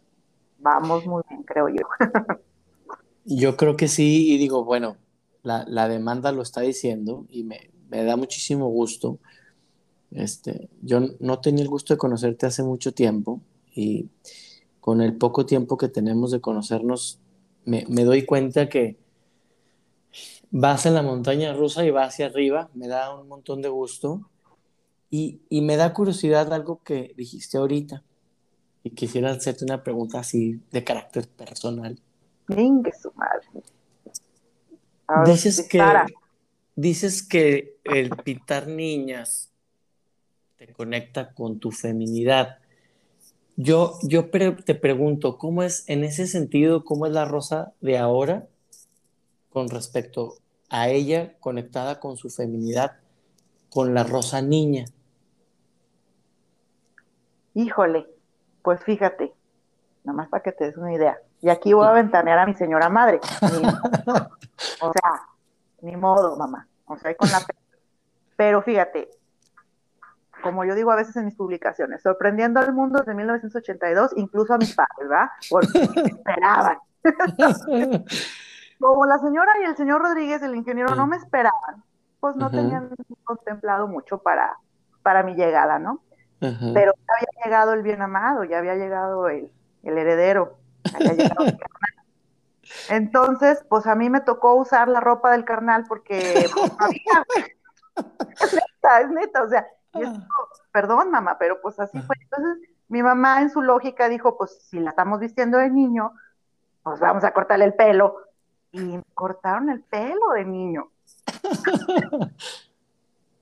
vamos 0.59 1.07
muy 1.07 1.23
bien, 1.29 1.45
creo 1.45 1.69
yo. 1.69 1.87
yo 3.25 3.57
creo 3.57 3.77
que 3.77 3.87
sí, 3.87 4.33
y 4.33 4.39
digo, 4.39 4.65
bueno, 4.65 4.97
la, 5.45 5.65
la 5.69 5.87
demanda 5.87 6.33
lo 6.33 6.43
está 6.43 6.63
diciendo 6.63 7.25
y 7.29 7.45
me, 7.45 7.71
me, 7.89 8.03
da 8.03 8.17
muchísimo 8.17 8.67
gusto. 8.67 9.21
Este, 10.11 10.69
yo 10.83 10.99
no 11.21 11.39
tenía 11.39 11.63
el 11.63 11.71
gusto 11.71 11.95
de 11.95 11.99
conocerte 11.99 12.47
hace 12.47 12.65
mucho 12.65 12.93
tiempo 12.93 13.41
y 13.73 14.09
con 14.81 15.01
el 15.01 15.17
poco 15.17 15.47
tiempo 15.47 15.77
que 15.77 15.89
tenemos 15.89 16.33
de 16.33 16.41
conocernos, 16.41 17.21
me, 17.65 17.85
me 17.89 18.03
doy 18.03 18.25
cuenta 18.25 18.69
que 18.69 18.97
vas 20.59 20.87
en 20.87 20.95
la 20.95 21.03
montaña 21.03 21.53
rusa 21.53 21.85
y 21.85 21.91
vas 21.91 22.15
hacia 22.15 22.27
arriba, 22.27 22.71
me 22.73 22.89
da 22.89 23.15
un 23.15 23.29
montón 23.29 23.61
de 23.61 23.69
gusto 23.69 24.31
y, 25.11 25.43
y 25.51 25.61
me 25.61 25.77
da 25.77 25.93
curiosidad 25.93 26.51
algo 26.51 26.83
que 26.83 27.13
dijiste 27.15 27.59
ahorita 27.59 28.03
y 28.83 28.91
quisiera 28.91 29.31
hacerte 29.33 29.67
una 29.67 29.83
pregunta 29.83 30.21
así 30.21 30.59
de 30.71 30.83
carácter 30.83 31.29
personal. 31.29 32.01
Venga, 32.49 32.91
su 32.91 33.13
madre. 33.13 33.47
Dices 35.27 35.69
que, 35.69 35.83
dices 36.75 37.23
que 37.23 37.77
el 37.85 38.11
pintar 38.25 38.67
niñas 38.67 39.51
te 40.57 40.73
conecta 40.73 41.35
con 41.35 41.61
tu 41.61 41.71
feminidad. 41.71 42.61
Yo, 43.57 43.99
yo 44.05 44.31
te 44.31 44.75
pregunto, 44.75 45.37
¿cómo 45.37 45.63
es 45.63 45.85
en 45.87 46.03
ese 46.03 46.27
sentido, 46.27 46.83
cómo 46.83 47.05
es 47.05 47.13
la 47.13 47.27
rosa 47.27 47.75
de 47.83 47.99
ahora 47.99 48.49
con 49.51 49.69
respecto 49.69 50.39
a 50.71 50.89
ella 50.89 51.35
conectada 51.41 52.01
con 52.01 52.17
su 52.17 52.31
feminidad, 52.31 52.97
con 53.71 53.95
la 53.95 54.05
rosa 54.05 54.43
niña? 54.43 54.85
Híjole, 57.55 58.07
pues 58.63 58.83
fíjate, 58.85 59.33
nomás 60.05 60.29
para 60.29 60.43
que 60.43 60.53
te 60.53 60.65
des 60.65 60.77
una 60.77 60.93
idea. 60.93 61.19
Y 61.41 61.49
aquí 61.49 61.73
voy 61.73 61.87
a 61.87 61.93
ventanear 61.93 62.39
a 62.39 62.47
mi 62.47 62.55
señora 62.55 62.89
madre. 62.89 63.21
o 64.81 64.93
sea, 64.93 65.23
ni 65.83 65.97
modo, 65.97 66.37
mamá. 66.37 66.67
O 66.87 66.97
sea, 66.97 67.15
con 67.15 67.31
la... 67.31 67.41
Pero 68.37 68.63
fíjate, 68.63 69.09
como 70.43 70.65
yo 70.65 70.75
digo 70.75 70.91
a 70.91 70.97
veces 70.97 71.17
en 71.17 71.25
mis 71.25 71.35
publicaciones, 71.35 72.03
sorprendiendo 72.03 72.61
al 72.61 72.73
mundo 72.73 72.99
desde 72.99 73.15
1982, 73.15 74.13
incluso 74.17 74.55
a 74.55 74.59
mis 74.59 74.75
padres, 74.75 75.09
¿verdad? 75.09 75.29
Porque 75.51 75.79
esperaban. 76.05 76.79
como 78.81 79.07
la 79.07 79.19
señora 79.19 79.53
y 79.61 79.65
el 79.65 79.77
señor 79.77 80.03
Rodríguez, 80.03 80.43
el 80.43 80.55
ingeniero, 80.55 80.95
no 80.95 81.07
me 81.07 81.17
esperaban, 81.17 81.85
pues 82.21 82.37
no 82.37 82.51
tenían 82.51 82.91
contemplado 83.25 83.89
mucho 83.89 84.19
para, 84.19 84.57
para 85.03 85.23
mi 85.23 85.35
llegada, 85.35 85.79
¿no? 85.79 86.01
Pero 86.41 86.93
ya 86.95 87.15
había 87.15 87.45
llegado 87.45 87.73
el 87.73 87.83
bien 87.83 88.03
amado, 88.03 88.45
ya 88.45 88.59
había 88.59 88.75
llegado 88.75 89.29
el, 89.29 89.51
heredero. 89.83 90.59
Entonces, 92.91 93.65
pues 93.69 93.87
a 93.87 93.95
mí 93.95 94.11
me 94.11 94.21
tocó 94.21 94.55
usar 94.55 94.89
la 94.89 95.01
ropa 95.01 95.33
del 95.33 95.45
carnal 95.45 95.85
porque 95.89 96.47
pues, 96.55 96.73
no 96.73 96.85
había. 96.85 97.25
es 98.41 98.53
neta, 98.53 99.01
es 99.01 99.11
neta, 99.11 99.43
o 99.43 99.49
sea, 99.49 99.67
perdón 100.73 101.11
mamá, 101.11 101.39
pero 101.39 101.61
pues 101.63 101.81
así 101.81 101.99
fue. 102.03 102.17
Entonces, 102.21 102.69
mi 102.89 103.03
mamá 103.03 103.41
en 103.41 103.51
su 103.51 103.63
lógica 103.63 104.09
dijo, 104.09 104.37
pues 104.37 104.59
si 104.69 104.79
la 104.79 104.91
estamos 104.91 105.21
vistiendo 105.21 105.59
de 105.59 105.71
niño, 105.71 106.13
pues 106.83 107.01
vamos 107.01 107.25
a 107.25 107.33
cortarle 107.33 107.65
el 107.65 107.75
pelo. 107.75 108.17
Y 108.73 108.81
me 108.81 109.03
cortaron 109.15 109.71
el 109.71 109.83
pelo 109.83 110.33
de 110.35 110.45
niño. 110.45 110.91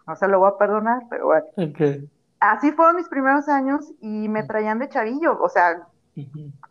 no 0.07 0.17
se 0.17 0.29
lo 0.29 0.39
voy 0.39 0.51
a 0.51 0.59
perdonar, 0.59 1.03
pero 1.09 1.27
bueno 1.27 1.47
así 2.51 2.73
fueron 2.73 2.97
mis 2.97 3.09
primeros 3.09 3.49
años 3.49 3.93
y 4.01 4.29
me 4.29 4.43
traían 4.43 4.79
de 4.79 4.89
chavillo, 4.89 5.41
o 5.41 5.49
sea, 5.49 5.87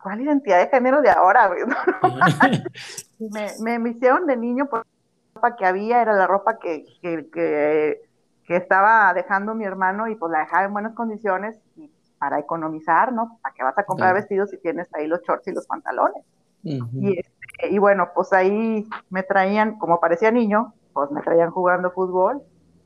¿cuál 0.02 0.20
identidad 0.20 0.58
de 0.58 0.68
género 0.68 1.02
de 1.02 1.10
ahora? 1.10 1.50
me, 3.60 3.78
me, 3.78 3.90
hicieron 3.90 4.26
de 4.26 4.36
niño 4.36 4.66
por 4.66 4.80
la 4.80 4.84
ropa 5.34 5.56
que 5.56 5.66
había, 5.66 6.02
era 6.02 6.12
la 6.12 6.26
ropa 6.26 6.58
que, 6.58 6.84
que, 7.02 7.28
que, 7.32 8.56
estaba 8.56 9.12
dejando 9.14 9.54
mi 9.54 9.64
hermano 9.64 10.06
y 10.08 10.14
pues 10.16 10.30
la 10.30 10.40
dejaba 10.40 10.64
en 10.64 10.72
buenas 10.72 10.94
condiciones 10.94 11.58
y 11.76 11.90
para 12.18 12.38
economizar, 12.38 13.12
¿no? 13.12 13.38
¿Para 13.42 13.54
qué 13.54 13.62
vas 13.62 13.76
a 13.76 13.84
comprar 13.84 14.14
vestidos 14.14 14.50
si 14.50 14.58
tienes 14.58 14.88
ahí 14.94 15.06
los 15.06 15.22
shorts 15.22 15.48
y 15.48 15.52
los 15.52 15.66
pantalones? 15.66 16.24
Y, 16.64 17.18
este, 17.18 17.70
y 17.70 17.78
bueno, 17.78 18.08
pues 18.14 18.32
ahí 18.32 18.88
me 19.10 19.22
traían, 19.22 19.78
como 19.78 20.00
parecía 20.00 20.30
niño, 20.30 20.74
pues 20.92 21.10
me 21.10 21.20
traían 21.22 21.50
jugando 21.50 21.90
fútbol 21.90 22.42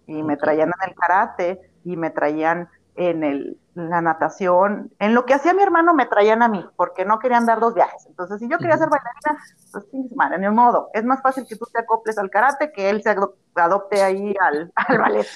y 0.06 0.22
me 0.22 0.36
traían 0.36 0.68
en 0.68 0.90
el 0.90 0.94
karate 0.96 1.60
y 1.84 1.96
me 1.96 2.10
traían 2.10 2.68
en 2.96 3.22
el, 3.22 3.58
la 3.74 4.00
natación, 4.00 4.90
en 4.98 5.14
lo 5.14 5.24
que 5.24 5.34
hacía 5.34 5.54
mi 5.54 5.62
hermano 5.62 5.94
me 5.94 6.06
traían 6.06 6.42
a 6.42 6.48
mí, 6.48 6.64
porque 6.76 7.04
no 7.04 7.20
querían 7.20 7.46
dar 7.46 7.60
dos 7.60 7.74
viajes. 7.74 8.06
Entonces, 8.06 8.40
si 8.40 8.48
yo 8.48 8.58
quería 8.58 8.76
ser 8.76 8.88
bailarina, 8.88 9.40
pues 9.72 9.84
sí, 9.90 10.10
en 10.34 10.44
el 10.44 10.52
modo. 10.52 10.90
Es 10.92 11.04
más 11.04 11.22
fácil 11.22 11.46
que 11.48 11.54
tú 11.54 11.66
te 11.72 11.80
acoples 11.80 12.18
al 12.18 12.30
karate 12.30 12.72
que 12.72 12.90
él 12.90 13.02
se 13.02 13.14
adopte 13.54 14.02
ahí 14.02 14.34
al, 14.40 14.72
al 14.74 14.98
ballet. 14.98 15.26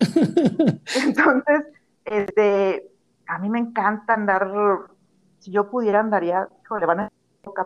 Entonces, 0.00 1.66
este, 2.04 2.90
a 3.28 3.38
mí 3.38 3.48
me 3.48 3.60
encanta 3.60 4.14
andar, 4.14 4.50
si 5.38 5.52
yo 5.52 5.70
pudiera 5.70 6.00
andaría, 6.00 6.48
le 6.80 6.86
van 6.86 7.00
a 7.00 7.08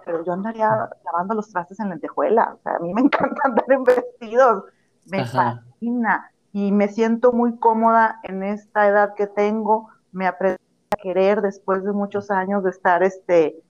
pero 0.05 0.25
yo 0.25 0.33
andaría 0.33 0.89
lavando 1.05 1.35
los 1.35 1.51
trastes 1.51 1.79
en 1.81 1.91
lentejuela. 1.91 2.55
O 2.55 2.59
sea, 2.63 2.77
a 2.77 2.79
mí 2.79 2.93
me 2.95 3.01
encanta 3.03 3.43
andar 3.45 3.71
en 3.71 3.85
vestidos, 3.85 4.65
me 5.11 5.25
fascina 5.25 6.31
y 6.53 6.73
me 6.73 6.89
siento 6.89 7.33
muy 7.33 7.59
cómoda 7.59 8.21
en 8.23 8.43
esta 8.43 8.89
edad 8.89 9.15
que 9.15 9.27
tengo, 9.27 9.91
me 10.13 10.27
aprendí 10.27 10.63
a 10.95 10.97
querer 10.97 11.43
después 11.43 11.85
de 11.85 11.93
muchos 11.93 12.31
años 12.31 12.65
de 12.65 12.71
estar 12.71 13.03
este 13.03 13.63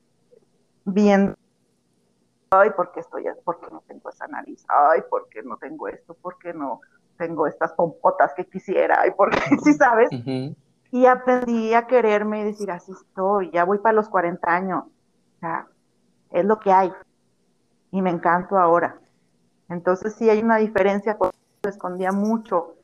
viendo 0.85 1.35
ay, 2.51 2.71
¿por 2.71 2.93
qué 2.93 3.01
estoy 3.01 3.25
porque 3.45 3.67
no 3.71 3.83
tengo 3.87 4.09
esa 4.11 4.27
nariz? 4.29 4.65
Ay, 4.69 5.03
¿por 5.11 5.29
qué 5.29 5.43
no 5.43 5.57
tengo 5.57 5.89
esto? 5.89 6.15
¿Por 6.15 6.39
qué 6.39 6.53
no 6.53 6.81
tengo 7.19 7.47
estas 7.47 7.73
pompotas 7.73 8.33
que 8.35 8.47
quisiera? 8.47 9.01
Ay, 9.01 9.11
¿por 9.13 9.31
qué? 9.31 9.41
¿Sí 9.65 9.75
sabes? 9.75 10.09
Y 10.93 11.07
aprendí 11.07 11.75
a 11.75 11.87
quererme 11.87 12.43
y 12.43 12.45
decir, 12.45 12.71
así 12.71 12.93
estoy, 12.93 13.51
ya 13.51 13.65
voy 13.65 13.79
para 13.79 13.95
los 13.95 14.09
40 14.09 14.49
años. 14.49 14.85
O 14.85 15.39
sea, 15.41 15.67
es 16.41 16.45
lo 16.45 16.59
que 16.61 16.73
hay. 16.73 16.93
Y 17.91 18.03
me 18.03 18.11
encanto 18.11 18.59
ahora. 18.59 18.99
Entonces 19.69 20.15
sí 20.15 20.29
hay 20.31 20.41
una 20.41 20.57
diferencia, 20.57 21.17
me 21.21 21.71
escondía 21.71 22.13
mucho 22.13 22.75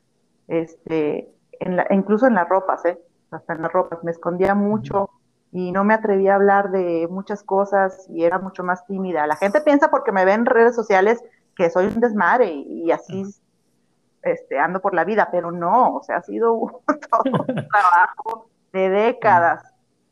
este, 0.47 1.33
en 1.59 1.77
la, 1.77 1.87
incluso 1.91 2.27
en 2.27 2.35
las 2.35 2.49
ropas, 2.49 2.83
¿eh? 2.85 2.99
hasta 3.31 3.53
en 3.53 3.61
las 3.61 3.71
ropas, 3.71 4.03
me 4.03 4.11
escondía 4.11 4.53
mucho 4.53 5.09
y 5.51 5.71
no 5.71 5.83
me 5.83 5.93
atrevía 5.93 6.33
a 6.33 6.35
hablar 6.35 6.71
de 6.71 7.07
muchas 7.09 7.43
cosas 7.43 8.07
y 8.09 8.23
era 8.23 8.39
mucho 8.39 8.63
más 8.63 8.85
tímida. 8.85 9.27
La 9.27 9.35
gente 9.35 9.61
piensa 9.61 9.89
porque 9.89 10.11
me 10.11 10.25
ven 10.25 10.41
en 10.41 10.45
redes 10.45 10.75
sociales 10.75 11.23
que 11.55 11.69
soy 11.69 11.87
un 11.87 11.99
desmadre 11.99 12.51
y, 12.51 12.91
así 12.91 13.23
este, 14.23 14.59
ando 14.59 14.81
por 14.81 14.93
la 14.93 15.03
vida, 15.03 15.29
pero 15.31 15.51
no, 15.51 15.95
o 15.95 16.03
sea, 16.03 16.17
ha 16.17 16.23
sido 16.23 16.53
un, 16.53 16.71
todo 16.87 17.23
un 17.47 17.67
trabajo 17.67 18.49
de 18.71 18.89
décadas 18.89 19.63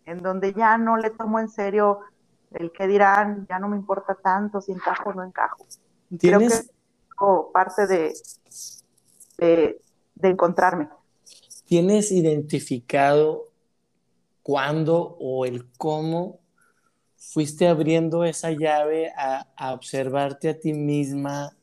en 0.06 0.20
donde 0.20 0.54
ya 0.54 0.78
no 0.78 0.98
le 0.98 1.10
tomo 1.10 1.40
en 1.40 1.50
serio 1.50 2.02
el 2.52 2.72
que 2.72 2.88
dirán, 2.88 3.46
ya 3.50 3.60
no 3.60 3.70
me 3.70 3.78
importa 3.78 4.16
tanto 4.16 4.62
si 4.62 4.72
encajo 4.72 5.10
o 5.10 5.14
no 5.14 5.24
encajo. 5.24 5.66
Creo 6.20 6.40
que 6.40 6.46
es 6.46 6.72
parte 7.54 7.88
de, 7.88 8.14
de, 9.38 9.82
de 10.16 10.30
encontrarme. 10.30 10.90
¿Tienes 11.66 12.12
identificado 12.12 13.50
cuándo 14.44 15.18
o 15.20 15.46
el 15.46 15.72
cómo 15.78 16.40
fuiste 17.16 17.68
abriendo 17.68 18.26
esa 18.26 18.52
llave 18.52 19.12
a, 19.16 19.48
a 19.56 19.74
observarte 19.74 20.50
a 20.50 20.60
ti 20.60 20.74
misma 20.74 21.56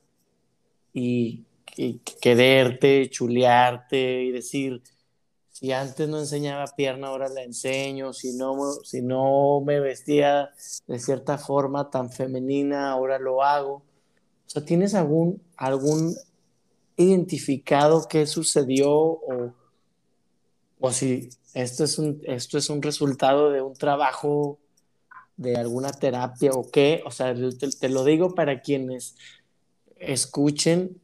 y, 0.93 1.45
y, 1.77 1.99
quererte, 1.99 3.11
chulearte 3.11 4.23
y 4.23 4.31
decir, 4.31 4.83
si 5.59 5.73
antes 5.73 6.09
no 6.09 6.21
enseñaba 6.21 6.67
pierna, 6.77 7.09
ahora 7.09 7.29
la 7.29 7.43
enseño, 7.43 8.13
si 8.13 8.33
no, 8.33 8.75
si 8.85 9.03
no 9.03 9.61
me 9.61 9.81
vestía 9.81 10.51
de 10.87 11.01
cierta 11.01 11.37
forma 11.37 11.91
tan 11.91 12.13
femenina, 12.13 12.93
ahora 12.93 13.19
lo 13.19 13.43
hago. 13.43 13.73
O 13.75 13.83
sea, 14.47 14.65
¿tienes 14.65 14.95
algún, 14.95 15.43
algún 15.57 16.15
identificado 16.97 18.07
qué 18.09 18.29
sucedió 18.29 18.89
o, 18.89 19.53
o 20.79 20.93
si 20.93 21.29
esto 21.55 21.83
es, 21.83 21.99
un, 21.99 22.21
esto 22.23 22.57
es 22.57 22.71
un 22.71 22.81
resultado 22.81 23.51
de 23.51 23.61
un 23.61 23.75
trabajo, 23.75 24.61
de 25.37 25.57
alguna 25.57 25.91
terapia 25.91 26.53
o 26.53 26.71
qué? 26.71 27.03
O 27.05 27.11
sea, 27.11 27.35
te, 27.35 27.69
te 27.69 27.89
lo 27.89 28.05
digo 28.05 28.37
para 28.37 28.63
quienes 28.63 29.17
escuchen, 29.97 31.01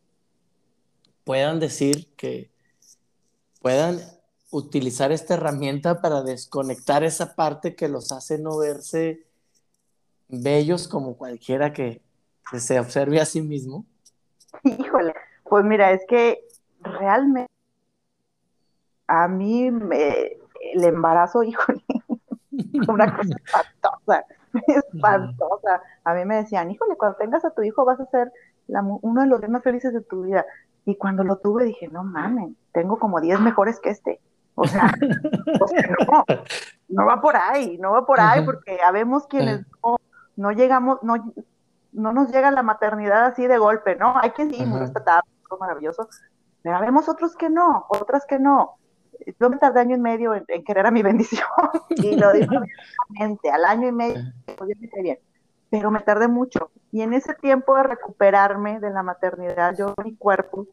puedan 1.25 1.59
decir 1.59 2.07
que 2.15 2.53
puedan 3.61 4.14
utilizar 4.55 5.11
esta 5.11 5.35
herramienta 5.35 6.01
para 6.01 6.23
desconectar 6.23 7.03
esa 7.03 7.35
parte 7.35 7.75
que 7.75 7.89
los 7.89 8.13
hace 8.13 8.39
no 8.39 8.57
verse 8.59 9.27
bellos 10.29 10.87
como 10.87 11.17
cualquiera 11.17 11.73
que, 11.73 12.03
se 12.59 12.79
observe 12.79 13.21
a 13.21 13.25
sí 13.25 13.43
mismo? 13.43 13.85
Híjole, 14.63 15.13
pues 15.43 15.65
mira, 15.65 15.91
es 15.91 16.03
que 16.07 16.47
realmente 16.81 17.51
a 19.09 19.27
mí 19.27 19.73
me, 19.73 20.37
el 20.73 20.85
embarazo, 20.85 21.43
híjole, 21.43 21.83
una 22.87 23.17
cosa 23.17 23.35
espantosa, 23.45 24.25
espantosa. 24.69 25.83
A 26.05 26.15
mí 26.15 26.25
me 26.27 26.37
decían, 26.37 26.71
híjole, 26.71 26.97
cuando 26.97 27.17
tengas 27.17 27.45
a 27.45 27.51
tu 27.51 27.63
hijo 27.63 27.85
vas 27.85 27.99
a 27.99 28.07
ser 28.07 28.31
uno 28.69 29.23
de 29.23 29.27
los 29.27 29.49
más 29.49 29.65
felices 29.65 29.93
de 29.93 30.03
tu 30.03 30.23
vida. 30.23 30.47
Y 30.85 30.97
cuando 30.97 31.25
lo 31.25 31.39
tuve 31.39 31.65
dije, 31.65 31.89
no 31.89 32.05
mames, 32.05 32.53
tengo 32.73 33.01
como 33.01 33.21
10 33.21 33.41
mejores 33.41 33.81
que 33.81 33.91
este. 33.91 34.21
O 34.57 34.67
sea, 34.67 34.93
no, 36.07 36.25
no 36.89 37.07
va 37.07 37.21
por 37.21 37.37
ahí, 37.37 37.77
no 37.79 37.93
va 37.93 38.07
por 38.07 38.21
ahí, 38.21 38.45
porque 38.45 38.79
habemos 38.85 39.27
quienes 39.27 39.67
no, 39.83 39.97
no, 40.37 40.53
llegamos, 40.53 41.03
no, 41.03 41.17
no 41.93 42.13
nos 42.13 42.31
llega 42.31 42.51
la 42.51 42.63
maternidad 42.63 43.27
así 43.27 43.47
de 43.47 43.59
golpe, 43.59 43.97
¿no? 43.97 44.17
Hay 44.19 44.31
quien 44.31 44.53
sí, 44.53 44.65
muy 44.65 44.79
respetable, 44.79 45.29
maravilloso, 45.59 46.09
pero 46.63 46.77
habemos 46.77 47.09
otros 47.09 47.37
que 47.37 47.51
no, 47.51 47.87
otras 47.89 48.27
que 48.27 48.39
no. 48.39 48.77
Yo 49.41 49.49
me 49.49 49.57
tardé 49.57 49.81
año 49.81 49.97
y 49.97 50.01
medio 50.01 50.35
en, 50.35 50.65
querer 50.65 50.87
a 50.87 50.91
mi 50.91 51.03
bendición, 51.03 51.49
y 51.91 52.17
lo 52.17 52.33
digo 52.33 52.53
abiertamente, 52.57 53.51
al 53.51 53.65
año 53.65 53.89
y 53.89 53.93
medio, 53.93 54.23
pues, 54.57 54.71
bien, 55.03 55.19
pero 55.71 55.91
me 55.91 56.01
tardé 56.01 56.29
mucho. 56.29 56.71
Y 56.93 57.03
en 57.03 57.13
ese 57.13 57.35
tiempo 57.35 57.77
de 57.77 57.85
recuperarme 57.85 58.79
de 58.79 58.91
la 58.91 59.03
maternidad, 59.03 59.75
yo 59.77 59.95
mi 60.05 60.17
cuerpo, 60.17 60.69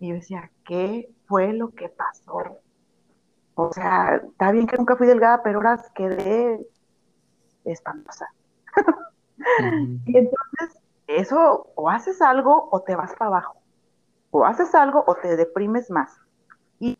y 0.00 0.12
decía, 0.12 0.50
¿qué 0.64 1.10
fue 1.26 1.52
lo 1.52 1.70
que 1.70 1.88
pasó? 1.88 2.60
O 3.60 3.72
sea, 3.72 4.22
está 4.24 4.52
bien 4.52 4.68
que 4.68 4.76
nunca 4.76 4.94
fui 4.94 5.08
delgada, 5.08 5.42
pero 5.42 5.58
ahora 5.58 5.82
quedé 5.92 6.64
espantosa. 7.64 8.28
Y 10.06 10.16
entonces, 10.16 10.80
eso, 11.08 11.66
o 11.74 11.90
haces 11.90 12.22
algo 12.22 12.68
o 12.70 12.82
te 12.82 12.94
vas 12.94 13.16
para 13.16 13.26
abajo. 13.30 13.56
O 14.30 14.44
haces 14.44 14.76
algo 14.76 15.02
o 15.08 15.16
te 15.16 15.36
deprimes 15.36 15.90
más. 15.90 16.16
Y 16.78 16.96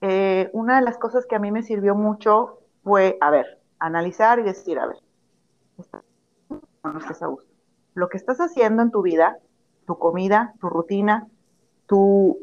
eh, 0.00 0.48
una 0.52 0.76
de 0.76 0.82
las 0.82 0.96
cosas 0.96 1.26
que 1.26 1.34
a 1.34 1.40
mí 1.40 1.50
me 1.50 1.64
sirvió 1.64 1.96
mucho 1.96 2.60
fue, 2.84 3.18
a 3.20 3.30
ver, 3.30 3.60
analizar 3.80 4.38
y 4.38 4.44
decir, 4.44 4.78
a 4.78 4.86
ver, 4.86 4.98
no 6.84 6.98
estás 7.00 7.20
a 7.20 7.26
gusto. 7.26 7.50
Lo 7.94 8.08
que 8.08 8.16
estás 8.16 8.38
haciendo 8.38 8.82
en 8.82 8.92
tu 8.92 9.02
vida, 9.02 9.38
tu 9.88 9.98
comida, 9.98 10.54
tu 10.60 10.68
rutina, 10.68 11.26
tu, 11.86 12.38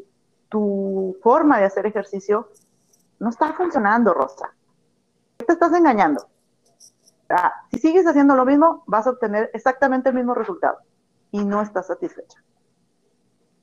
tu 0.50 1.16
forma 1.22 1.58
de 1.58 1.64
hacer 1.64 1.86
ejercicio, 1.86 2.50
no 3.24 3.30
está 3.30 3.54
funcionando, 3.54 4.12
Rosa. 4.12 4.54
Te 5.38 5.50
estás 5.50 5.72
engañando. 5.72 6.28
si 7.72 7.78
sigues 7.78 8.06
haciendo 8.06 8.36
lo 8.36 8.44
mismo, 8.44 8.84
vas 8.86 9.06
a 9.06 9.10
obtener 9.10 9.50
exactamente 9.54 10.10
el 10.10 10.14
mismo 10.14 10.34
resultado 10.34 10.78
y 11.30 11.42
no 11.42 11.62
estás 11.62 11.86
satisfecha. 11.86 12.44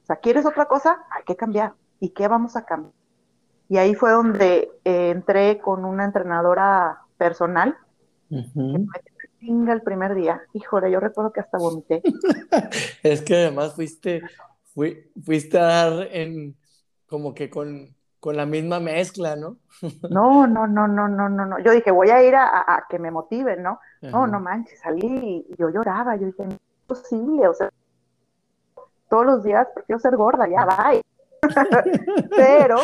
O 0.01 0.05
sea, 0.07 0.15
¿quieres 0.15 0.47
otra 0.47 0.65
cosa? 0.65 1.05
Hay 1.11 1.23
que 1.25 1.35
cambiar. 1.35 1.75
¿Y 1.99 2.09
qué 2.09 2.27
vamos 2.27 2.55
a 2.55 2.65
cambiar? 2.65 2.93
Y 3.69 3.77
ahí 3.77 3.93
fue 3.93 4.11
donde 4.11 4.71
eh, 4.83 5.11
entré 5.11 5.59
con 5.59 5.85
una 5.85 6.05
entrenadora 6.05 7.03
personal. 7.17 7.77
que 8.29 9.53
me 9.53 9.73
el 9.73 9.81
primer 9.83 10.15
día. 10.15 10.41
Híjole, 10.53 10.91
yo 10.91 10.99
recuerdo 10.99 11.31
que 11.31 11.39
hasta 11.39 11.59
vomité. 11.59 12.01
es 13.03 13.21
que 13.21 13.35
además 13.35 13.75
fuiste, 13.75 14.23
fuiste 14.73 15.59
a 15.59 15.65
dar 15.65 16.07
en 16.11 16.57
como 17.05 17.35
que 17.35 17.51
con 17.51 17.95
con 18.21 18.37
la 18.37 18.45
misma 18.45 18.79
mezcla, 18.79 19.35
¿no? 19.35 19.57
no, 20.09 20.47
no, 20.47 20.67
no, 20.67 20.87
no, 20.87 21.07
no, 21.09 21.27
no, 21.27 21.45
no. 21.45 21.59
Yo 21.59 21.71
dije, 21.71 21.89
voy 21.91 22.11
a 22.11 22.23
ir 22.23 22.35
a, 22.35 22.85
que 22.87 22.99
me 22.99 23.11
motiven, 23.11 23.63
¿no? 23.63 23.81
No, 24.01 24.27
no 24.27 24.39
manches, 24.39 24.79
salí 24.79 25.45
y 25.49 25.55
yo 25.57 25.69
lloraba, 25.69 26.15
yo 26.15 26.27
dije, 26.27 26.45
no 26.45 26.53
es 26.53 26.59
posible, 26.87 27.47
o 27.47 27.53
sea, 27.53 27.69
todos 29.09 29.25
los 29.25 29.43
días 29.43 29.67
prefiero 29.73 29.99
ser 29.99 30.15
gorda, 30.15 30.47
ya, 30.47 30.65
bye. 30.65 31.01
pero, 32.35 32.77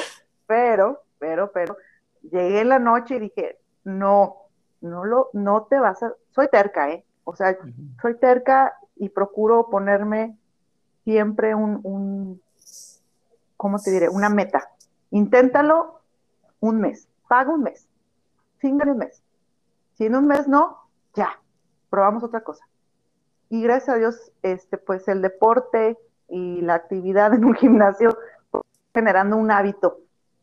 pero, 0.47 1.03
pero, 1.19 1.51
pero, 1.51 1.77
llegué 2.23 2.61
en 2.61 2.69
la 2.69 2.79
noche 2.79 3.15
y 3.15 3.19
dije, 3.19 3.59
no, 3.83 4.37
no 4.81 5.05
lo, 5.05 5.29
no 5.33 5.63
te 5.69 5.79
vas 5.79 6.01
a, 6.01 6.13
soy 6.31 6.47
terca, 6.49 6.89
¿eh? 6.89 7.05
O 7.25 7.35
sea, 7.35 7.55
soy 8.01 8.15
terca 8.15 8.73
y 8.95 9.09
procuro 9.09 9.69
ponerme 9.69 10.35
siempre 11.03 11.53
un, 11.53 11.79
un, 11.83 12.41
¿cómo 13.55 13.77
te 13.77 13.91
diré? 13.91 14.09
Una 14.09 14.29
meta 14.29 14.71
Inténtalo 15.11 16.01
un 16.59 16.79
mes, 16.81 17.07
paga 17.27 17.51
un 17.51 17.63
mes, 17.63 17.87
fin 18.57 18.79
un 18.81 18.97
mes. 18.97 19.23
Si 19.93 20.05
en 20.05 20.15
un 20.15 20.27
mes 20.27 20.47
no, 20.47 20.77
ya, 21.13 21.39
probamos 21.89 22.23
otra 22.23 22.41
cosa. 22.41 22.65
Y 23.49 23.61
gracias 23.61 23.95
a 23.95 23.97
Dios, 23.97 24.31
este, 24.41 24.77
pues 24.77 25.07
el 25.07 25.21
deporte 25.21 25.97
y 26.27 26.61
la 26.61 26.75
actividad 26.75 27.33
en 27.33 27.45
un 27.45 27.55
gimnasio 27.55 28.17
generando 28.93 29.37
un 29.37 29.51
hábito 29.51 29.99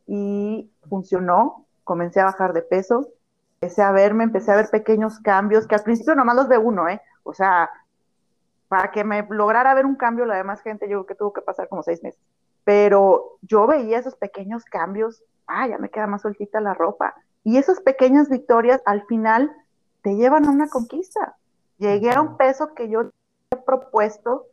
y 0.06 0.70
funcionó. 0.88 1.66
Comencé 1.84 2.20
a 2.20 2.24
bajar 2.24 2.54
de 2.54 2.62
peso, 2.62 3.08
empecé 3.60 3.82
a 3.82 3.92
verme, 3.92 4.24
empecé 4.24 4.50
a 4.50 4.56
ver 4.56 4.70
pequeños 4.70 5.20
cambios 5.20 5.66
que 5.66 5.74
al 5.74 5.82
principio 5.82 6.14
nomás 6.14 6.36
los 6.36 6.48
ve 6.48 6.56
uno, 6.56 6.88
¿eh? 6.88 7.02
O 7.24 7.34
sea, 7.34 7.70
para 8.68 8.90
que 8.90 9.04
me 9.04 9.26
lograra 9.28 9.74
ver 9.74 9.84
un 9.84 9.96
cambio, 9.96 10.24
la 10.24 10.36
demás 10.36 10.62
gente, 10.62 10.88
yo 10.88 11.04
creo 11.04 11.06
que 11.06 11.14
tuvo 11.14 11.32
que 11.34 11.42
pasar 11.42 11.68
como 11.68 11.82
seis 11.82 12.02
meses 12.02 12.20
pero 12.64 13.38
yo 13.42 13.66
veía 13.66 13.98
esos 13.98 14.16
pequeños 14.16 14.64
cambios, 14.64 15.22
ah, 15.46 15.68
ya 15.68 15.78
me 15.78 15.90
queda 15.90 16.06
más 16.06 16.22
sueltita 16.22 16.60
la 16.60 16.74
ropa. 16.74 17.14
Y 17.44 17.58
esas 17.58 17.80
pequeñas 17.80 18.28
victorias 18.30 18.80
al 18.86 19.04
final 19.06 19.52
te 20.02 20.16
llevan 20.16 20.46
a 20.46 20.50
una 20.50 20.68
conquista. 20.68 21.36
Llegué 21.78 22.10
a 22.12 22.22
un 22.22 22.36
peso 22.36 22.74
que 22.74 22.88
yo 22.88 23.10
he 23.50 23.56
propuesto 23.56 24.46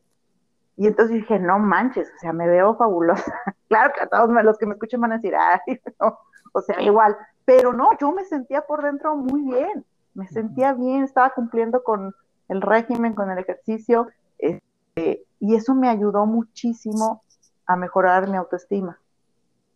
y 0.78 0.88
entonces 0.88 1.18
dije, 1.18 1.40
no 1.40 1.60
manches, 1.60 2.08
o 2.08 2.20
sea, 2.20 2.34
me 2.34 2.48
veo 2.48 2.76
fabulosa. 2.76 3.34
claro 3.70 3.94
que 3.94 4.02
a 4.02 4.08
todos 4.08 4.30
los 4.44 4.58
que 4.58 4.66
me 4.66 4.74
escuchen 4.74 5.02
van 5.02 5.14
a 5.14 5.18
decir, 5.18 5.36
ay, 5.36 5.80
no, 6.00 6.18
o 6.54 6.62
sea, 6.62 6.82
igual. 6.82 7.16
Pero 7.46 7.74
no, 7.74 7.98
yo 8.00 8.12
me 8.12 8.26
sentía 8.26 8.62
por 8.62 8.84
dentro 8.84 9.16
muy 9.16 9.42
bien, 9.42 9.86
me 10.14 10.28
sentía 10.28 10.74
bien, 10.74 11.04
estaba 11.04 11.30
cumpliendo 11.32 11.84
con 11.84 12.14
el 12.48 12.62
régimen, 12.62 13.14
con 13.14 13.30
el 13.32 13.38
ejercicio, 13.38 14.08
este, 14.38 15.24
y 15.40 15.56
eso 15.56 15.74
me 15.74 15.90
ayudó 15.90 16.26
muchísimo 16.26 17.24
a 17.72 17.76
mejorar 17.78 18.30
mi 18.30 18.38
autoestima, 18.38 19.00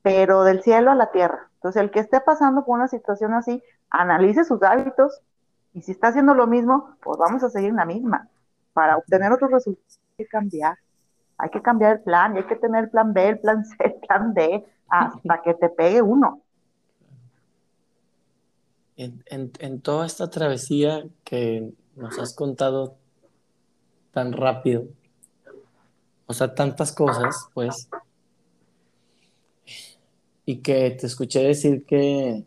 pero 0.01 0.43
del 0.43 0.61
cielo 0.61 0.91
a 0.91 0.95
la 0.95 1.11
tierra. 1.11 1.49
Entonces, 1.55 1.81
el 1.81 1.91
que 1.91 1.99
esté 1.99 2.21
pasando 2.21 2.63
por 2.63 2.75
una 2.75 2.87
situación 2.87 3.33
así, 3.33 3.63
analice 3.89 4.43
sus 4.43 4.61
hábitos 4.61 5.21
y 5.73 5.81
si 5.81 5.91
está 5.91 6.07
haciendo 6.07 6.33
lo 6.33 6.47
mismo, 6.47 6.95
pues 7.03 7.17
vamos 7.17 7.43
a 7.43 7.49
seguir 7.49 7.69
en 7.69 7.77
la 7.77 7.85
misma. 7.85 8.29
Para 8.73 8.97
obtener 8.97 9.31
otros 9.31 9.51
resultados 9.51 9.99
hay 10.17 10.25
que 10.25 10.29
cambiar. 10.29 10.77
Hay 11.37 11.49
que 11.49 11.61
cambiar 11.61 11.97
el 11.97 12.01
plan 12.01 12.35
y 12.35 12.39
hay 12.39 12.45
que 12.45 12.55
tener 12.55 12.85
el 12.85 12.89
plan 12.89 13.13
B, 13.13 13.27
el 13.27 13.39
plan 13.39 13.65
C, 13.65 13.75
el 13.79 13.95
plan 14.07 14.33
D, 14.33 14.65
hasta 14.87 15.41
que 15.41 15.53
te 15.53 15.69
pegue 15.69 16.01
uno. 16.01 16.41
En, 18.97 19.51
en, 19.59 19.81
toda 19.81 20.05
esta 20.05 20.29
travesía 20.29 21.03
que 21.25 21.73
nos 21.97 22.17
has 22.17 22.33
contado 22.33 22.95
tan 24.11 24.31
rápido, 24.31 24.85
o 26.27 26.33
sea, 26.33 26.53
tantas 26.55 26.91
cosas, 26.91 27.49
pues, 27.53 27.89
y 30.45 30.61
que 30.61 30.91
te 30.91 31.07
escuché 31.07 31.43
decir 31.43 31.85
que 31.85 32.45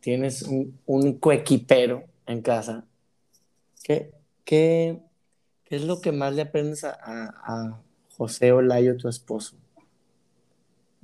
tienes 0.00 0.42
un, 0.42 0.78
un 0.86 1.18
coequipero 1.18 2.04
en 2.26 2.42
casa. 2.42 2.84
¿Qué, 3.84 4.12
qué, 4.44 5.00
qué 5.64 5.76
es 5.76 5.84
lo 5.84 6.00
que 6.00 6.12
más 6.12 6.34
le 6.34 6.42
aprendes 6.42 6.84
a, 6.84 6.96
a, 7.02 7.80
José 8.16 8.52
Olayo, 8.52 8.96
tu 8.96 9.08
esposo? 9.08 9.56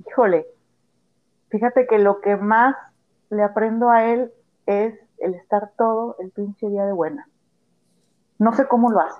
Híjole, 0.07 0.47
fíjate 1.49 1.87
que 1.87 1.97
lo 1.99 2.21
que 2.21 2.37
más 2.37 2.75
le 3.29 3.43
aprendo 3.43 3.89
a 3.89 4.05
él 4.05 4.31
es 4.65 4.93
el 5.17 5.33
estar 5.33 5.71
todo 5.77 6.15
el 6.19 6.31
pinche 6.31 6.69
día 6.69 6.85
de 6.85 6.93
buena. 6.93 7.27
No 8.37 8.53
sé 8.53 8.67
cómo 8.67 8.89
lo 8.89 9.01
hace. 9.01 9.19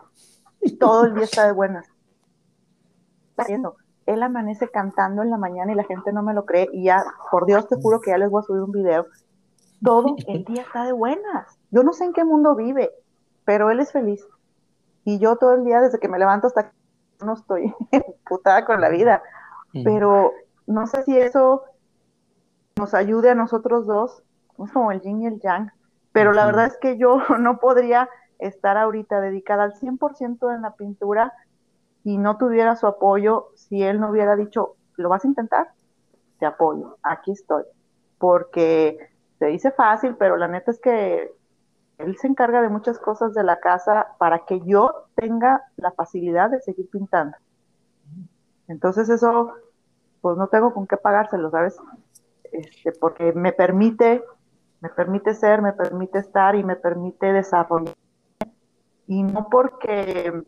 Todo 0.80 1.06
el 1.06 1.16
día 1.16 1.24
está 1.24 1.46
de 1.46 1.52
buenas. 1.52 1.88
Está 3.40 3.74
él 4.10 4.24
amanece 4.24 4.68
cantando 4.70 5.22
en 5.22 5.30
la 5.30 5.38
mañana 5.38 5.72
y 5.72 5.76
la 5.76 5.84
gente 5.84 6.12
no 6.12 6.24
me 6.24 6.34
lo 6.34 6.46
cree 6.46 6.68
y 6.74 6.86
ya, 6.86 7.04
por 7.30 7.46
Dios 7.46 7.68
te 7.68 7.76
juro 7.76 8.02
que 8.02 8.10
ya 8.10 8.18
les 8.18 8.32
voy 8.32 8.42
a 8.42 8.46
subir 8.46 8.64
un 8.64 8.72
video. 8.72 9.06
Todo 9.84 10.16
el 10.28 10.44
día 10.46 10.64
está 10.64 10.84
de 10.84 10.94
buenas. 10.94 11.60
Yo 11.70 11.84
no 11.84 11.94
sé 11.94 12.06
en 12.06 12.14
qué 12.14 12.24
mundo 12.24 12.56
vive, 12.56 12.90
pero 13.46 13.70
él 13.70 13.80
es 13.80 13.92
feliz. 13.92 14.26
Y 15.06 15.20
yo 15.20 15.36
todo 15.36 15.54
el 15.54 15.64
día, 15.64 15.80
desde 15.80 16.00
que 16.00 16.08
me 16.08 16.18
levanto 16.18 16.48
hasta 16.48 16.72
que 16.72 16.76
no 17.24 17.34
estoy 17.34 17.74
putada 18.28 18.66
con 18.66 18.82
la 18.82 18.90
vida. 18.90 19.22
Pero 19.84 20.32
no 20.66 20.88
sé 20.88 21.04
si 21.04 21.16
eso 21.16 21.64
nos 22.78 22.96
ayude 22.96 23.30
a 23.30 23.36
nosotros 23.36 23.86
dos. 23.86 24.24
Es 24.58 24.72
como 24.72 24.92
el 24.92 25.02
yin 25.02 25.22
y 25.22 25.28
el 25.28 25.40
yang. 25.40 25.72
Pero 26.12 26.34
la 26.34 26.48
verdad 26.48 26.66
es 26.66 26.78
que 26.78 26.98
yo 26.98 27.20
no 27.40 27.60
podría 27.60 28.10
estar 28.40 28.78
ahorita 28.78 29.22
dedicada 29.22 29.66
al 29.66 29.74
100% 29.74 30.56
en 30.56 30.64
la 30.64 30.74
pintura 30.74 31.32
y 32.04 32.18
no 32.18 32.38
tuviera 32.38 32.76
su 32.76 32.88
apoyo 32.88 33.50
si 33.56 33.84
él 33.84 34.00
no 34.00 34.10
hubiera 34.10 34.36
dicho, 34.36 34.76
¿lo 34.95 35.10
vas 35.10 35.26
a 35.26 35.28
intentar? 35.28 35.72
Te 36.39 36.45
apoyo, 36.45 36.97
aquí 37.04 37.32
estoy. 37.32 37.64
Porque 38.18 38.97
se 39.39 39.47
dice 39.47 39.72
fácil, 39.72 40.16
pero 40.16 40.38
la 40.38 40.47
neta 40.47 40.72
es 40.72 40.80
que 40.80 41.32
él 41.97 42.18
se 42.18 42.28
encarga 42.28 42.62
de 42.62 42.70
muchas 42.70 42.97
cosas 43.00 43.34
de 43.34 43.43
la 43.43 43.60
casa 43.60 44.16
para 44.18 44.45
que 44.45 44.62
yo 44.62 45.08
tenga 45.16 45.64
la 45.76 45.91
facilidad 45.91 46.50
de 46.50 46.62
seguir 46.62 46.89
pintando. 46.89 47.36
Entonces 48.68 49.10
eso, 49.10 49.54
pues 50.22 50.38
no 50.38 50.47
tengo 50.47 50.74
con 50.74 50.88
qué 50.88 50.95
pagárselo, 50.95 51.52
¿sabes? 51.52 51.78
Este, 52.52 52.93
porque 52.93 53.34
me 53.34 53.52
permite, 53.52 54.24
me 54.80 54.89
permite 54.89 55.34
ser, 55.34 55.62
me 55.62 55.74
permite 55.74 56.20
estar 56.20 56.56
y 56.56 56.64
me 56.64 56.76
permite 56.76 57.34
desarrollar. 57.34 57.95
Y 59.08 59.24
no 59.24 59.50
porque 59.50 60.43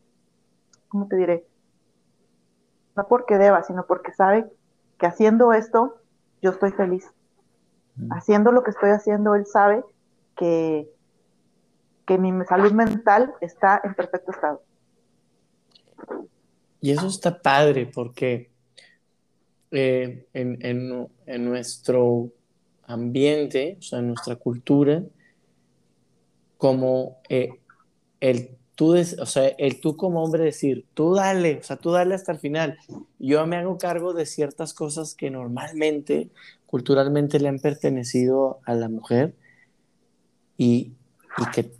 ¿cómo 0.91 1.07
te 1.07 1.15
diré? 1.15 1.47
No 2.97 3.07
porque 3.07 3.37
deba, 3.37 3.63
sino 3.63 3.87
porque 3.87 4.11
sabe 4.11 4.45
que 4.99 5.05
haciendo 5.05 5.53
esto 5.53 5.95
yo 6.41 6.51
estoy 6.51 6.71
feliz. 6.71 7.09
Haciendo 8.09 8.51
lo 8.51 8.63
que 8.63 8.71
estoy 8.71 8.89
haciendo, 8.89 9.35
él 9.35 9.45
sabe 9.45 9.83
que, 10.35 10.89
que 12.05 12.17
mi 12.17 12.45
salud 12.45 12.71
mental 12.73 13.33
está 13.39 13.79
en 13.83 13.93
perfecto 13.93 14.31
estado. 14.31 14.61
Y 16.81 16.91
eso 16.91 17.07
está 17.07 17.41
padre 17.41 17.89
porque 17.93 18.51
eh, 19.69 20.27
en, 20.33 21.07
en, 21.25 21.45
nuestro 21.45 22.31
ambiente, 22.83 23.77
o 23.79 23.81
sea, 23.81 23.99
en 23.99 24.07
nuestra 24.07 24.35
cultura, 24.35 25.03
como 26.57 27.21
eh, 27.29 27.61
el 28.19 28.57
tú, 28.81 28.95
o 28.95 29.25
sea, 29.27 29.47
el 29.59 29.79
tú 29.79 29.95
como 29.95 30.23
hombre 30.23 30.43
decir, 30.43 30.87
tú 30.95 31.13
dale, 31.13 31.59
o 31.59 31.63
sea, 31.63 31.77
tú 31.77 31.91
dale 31.91 32.15
hasta 32.15 32.31
el 32.31 32.39
final. 32.39 32.79
Yo 33.19 33.45
me 33.45 33.57
hago 33.57 33.77
cargo 33.77 34.13
de 34.13 34.25
ciertas 34.25 34.73
cosas 34.73 35.13
que 35.13 35.29
normalmente, 35.29 36.31
culturalmente 36.65 37.39
le 37.39 37.49
han 37.49 37.59
pertenecido 37.59 38.59
a 38.65 38.73
la 38.73 38.89
mujer 38.89 39.35
y, 40.57 40.93
que 41.53 41.71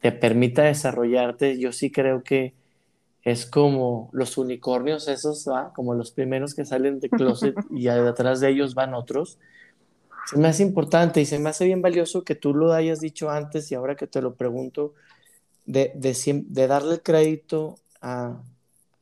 te 0.00 0.12
permita 0.12 0.62
desarrollarte. 0.62 1.58
Yo 1.58 1.72
sí 1.72 1.90
creo 1.90 2.22
que 2.22 2.54
es 3.24 3.44
como 3.44 4.08
los 4.12 4.38
unicornios 4.38 5.08
esos, 5.08 5.48
¿va? 5.48 5.72
como 5.72 5.94
los 5.94 6.12
primeros 6.12 6.54
que 6.54 6.64
salen 6.64 7.00
de 7.00 7.10
closet 7.10 7.56
y 7.70 7.86
detrás 7.86 8.38
de 8.38 8.50
ellos 8.50 8.76
van 8.76 8.94
otros. 8.94 9.40
Se 10.30 10.38
me 10.38 10.46
hace 10.46 10.62
importante 10.62 11.20
y 11.20 11.26
se 11.26 11.40
me 11.40 11.48
hace 11.48 11.64
bien 11.64 11.82
valioso 11.82 12.22
que 12.22 12.36
tú 12.36 12.54
lo 12.54 12.72
hayas 12.72 13.00
dicho 13.00 13.30
antes 13.30 13.72
y 13.72 13.74
ahora 13.74 13.96
que 13.96 14.06
te 14.06 14.22
lo 14.22 14.36
pregunto, 14.36 14.94
de, 15.66 15.92
de, 15.94 16.66
darle 16.66 16.94
el 16.94 17.02
crédito 17.02 17.76
a, 18.00 18.42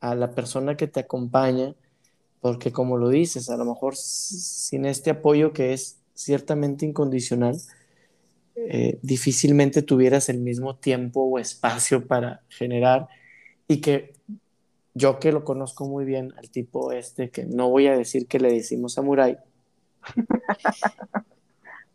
la 0.01 0.31
persona 0.31 0.77
que 0.77 0.87
te 0.87 0.99
acompaña, 0.99 1.73
porque 2.39 2.71
como 2.71 2.97
lo 2.97 3.09
dices, 3.09 3.49
a 3.49 3.57
lo 3.57 3.65
mejor 3.65 3.95
sin 3.95 4.85
este 4.85 5.09
apoyo 5.09 5.51
que 5.51 5.73
es 5.73 5.97
ciertamente 6.13 6.85
incondicional, 6.85 7.57
eh, 8.55 8.99
difícilmente 9.01 9.81
tuvieras 9.81 10.29
el 10.29 10.39
mismo 10.39 10.75
tiempo 10.75 11.21
o 11.23 11.39
espacio 11.39 12.05
para 12.05 12.43
generar 12.49 13.07
y 13.67 13.81
que 13.81 14.13
yo 14.93 15.19
que 15.19 15.31
lo 15.31 15.43
conozco 15.43 15.85
muy 15.87 16.05
bien 16.05 16.33
al 16.37 16.51
tipo 16.51 16.91
este, 16.91 17.31
que 17.31 17.45
no 17.45 17.69
voy 17.69 17.87
a 17.87 17.97
decir 17.97 18.27
que 18.27 18.39
le 18.39 18.53
decimos 18.53 18.93
samurai, 18.93 19.39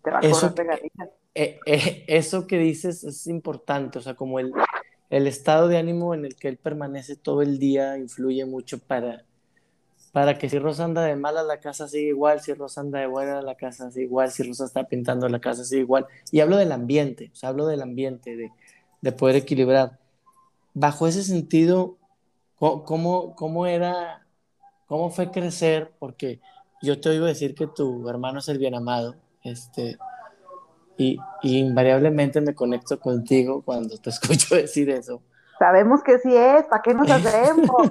Te 0.02 0.10
a 0.10 1.10
eh, 1.34 1.60
eh, 1.66 2.04
eso 2.08 2.46
que 2.46 2.58
dices 2.58 3.04
es 3.04 3.26
importante, 3.26 3.98
o 3.98 4.02
sea, 4.02 4.14
como 4.14 4.40
el, 4.40 4.52
estado 5.10 5.68
de 5.68 5.78
ánimo 5.78 6.14
en 6.14 6.24
el 6.24 6.36
que 6.36 6.48
él 6.48 6.56
permanece 6.56 7.16
todo 7.16 7.42
el 7.42 7.58
día 7.58 7.98
influye 7.98 8.44
mucho 8.46 8.78
para, 8.78 9.24
para 10.12 10.38
que 10.38 10.48
si 10.48 10.58
Rosa 10.58 10.84
anda 10.84 11.04
de 11.04 11.16
mala 11.16 11.42
la 11.42 11.60
casa 11.60 11.88
sigue 11.88 12.08
igual, 12.08 12.40
si 12.40 12.52
Rosa 12.54 12.80
anda 12.80 13.00
de 13.00 13.06
buena 13.06 13.42
la 13.42 13.54
casa 13.54 13.90
sigue 13.90 14.06
igual, 14.06 14.30
si 14.30 14.42
Rosa 14.42 14.64
está 14.64 14.84
pintando 14.84 15.28
la 15.28 15.40
casa 15.40 15.64
sigue 15.64 15.82
igual. 15.82 16.06
Y 16.32 16.40
hablo 16.40 16.56
del 16.56 16.72
ambiente, 16.72 17.30
o 17.32 17.36
sea, 17.36 17.50
hablo 17.50 17.66
del 17.66 17.82
ambiente, 17.82 18.36
de, 18.36 18.52
de 19.00 19.12
poder 19.12 19.36
equilibrar. 19.36 19.98
Bajo 20.74 21.06
ese 21.06 21.22
sentido, 21.22 21.96
¿cómo, 22.56 23.34
¿cómo 23.36 23.66
era, 23.66 24.26
cómo 24.86 25.10
fue 25.10 25.30
crecer? 25.30 25.92
Porque 25.98 26.40
yo 26.82 27.00
te 27.00 27.08
oigo 27.08 27.26
decir 27.26 27.54
que 27.54 27.66
tu 27.66 28.08
hermano 28.08 28.40
es 28.40 28.48
el 28.48 28.58
bien 28.58 28.74
amado, 28.74 29.16
este, 29.42 29.98
y, 31.00 31.18
invariablemente 31.42 32.42
me 32.42 32.54
conecto 32.54 33.00
contigo 33.00 33.62
cuando 33.62 33.96
te 33.96 34.10
escucho 34.10 34.54
decir 34.54 34.90
eso. 34.90 35.22
Sabemos 35.58 36.02
que 36.02 36.18
sí 36.18 36.34
es, 36.34 36.64
¿para 36.64 36.82
qué 36.82 36.94
nos 36.94 37.10
hacemos? 37.10 37.90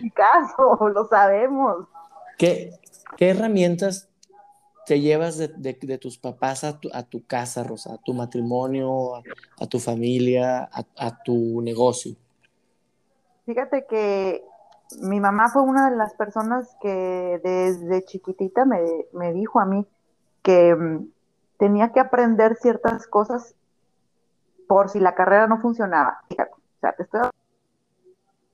Mi 0.00 0.10
caso, 0.10 0.88
lo 0.88 1.06
sabemos. 1.08 1.86
¿Qué, 2.38 2.72
qué 3.16 3.30
herramientas 3.30 4.08
te 4.86 5.00
llevas 5.00 5.38
de, 5.38 5.48
de, 5.48 5.98
tus 5.98 6.18
papás 6.18 6.64
a 6.64 6.80
tu, 6.80 6.88
a 6.92 7.02
tu, 7.02 7.24
casa, 7.24 7.62
Rosa, 7.62 7.94
a 7.94 7.98
tu 7.98 8.12
matrimonio, 8.12 9.16
a, 9.16 9.66
tu 9.68 9.78
familia, 9.78 10.68
a, 10.72 10.84
a, 10.96 11.22
tu 11.22 11.60
negocio? 11.60 12.16
Fíjate 13.46 13.86
que 13.86 14.42
mi 15.00 15.20
mamá 15.20 15.48
fue 15.48 15.62
una 15.62 15.90
de 15.90 15.96
las 15.96 16.14
personas 16.14 16.76
que 16.80 17.40
desde 17.44 18.04
chiquitita 18.04 18.64
me, 18.64 18.80
me 19.12 19.32
dijo 19.32 19.60
a 19.60 19.64
mí 19.64 19.86
que 20.42 20.74
mm, 20.74 21.06
tenía 21.60 21.92
que 21.92 22.00
aprender 22.00 22.56
ciertas 22.56 23.06
cosas 23.06 23.54
por 24.66 24.88
si 24.88 24.98
la 24.98 25.14
carrera 25.14 25.46
no 25.46 25.60
funcionaba. 25.60 26.22
Fíjate, 26.28 26.52
o 26.54 26.80
sea, 26.80 26.92
te 26.94 27.02
estoy... 27.02 27.20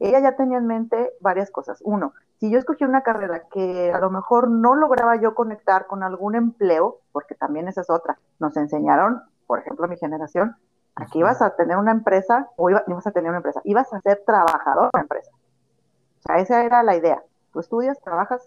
Ella 0.01 0.19
ya 0.19 0.37
tenía 0.37 0.59
en 0.59 0.67
mente 0.67 1.13
varias 1.21 1.53
cosas. 1.53 1.79
Uno, 1.85 2.15
si 2.41 2.51
yo 2.51 2.59
escogí 2.59 2.85
una 2.85 3.03
carrera 3.03 3.45
que 3.53 3.93
a 3.93 4.01
lo 4.01 4.11
mejor 4.11 4.51
no 4.51 4.75
lograba 4.75 5.15
yo 5.17 5.37
conectar 5.37 5.87
con 5.87 6.03
algún 6.03 6.35
empleo, 6.35 6.99
porque 7.13 7.37
también 7.37 7.69
esa 7.69 7.83
es 7.83 7.91
otra, 7.91 8.19
nos 8.41 8.57
enseñaron, 8.57 9.23
por 9.47 9.61
ejemplo, 9.61 9.87
mi 9.87 9.97
generación, 9.97 10.57
aquí 10.97 11.21
ibas 11.21 11.41
a 11.43 11.55
tener 11.55 11.77
una 11.77 11.93
empresa 11.93 12.51
o 12.57 12.71
ibas 12.71 13.07
a 13.07 13.13
tener 13.13 13.31
una 13.31 13.39
empresa, 13.39 13.61
ibas 13.63 13.93
a 13.95 14.01
ser 14.01 14.25
trabajador 14.27 14.87
de 14.87 14.91
una 14.95 15.03
empresa. 15.03 15.31
O 15.31 16.23
sea, 16.27 16.39
esa 16.39 16.65
era 16.65 16.83
la 16.83 16.97
idea. 16.97 17.23
Tú 17.53 17.61
estudias, 17.61 18.01
trabajas 18.01 18.47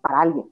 para 0.00 0.20
alguien. 0.20 0.48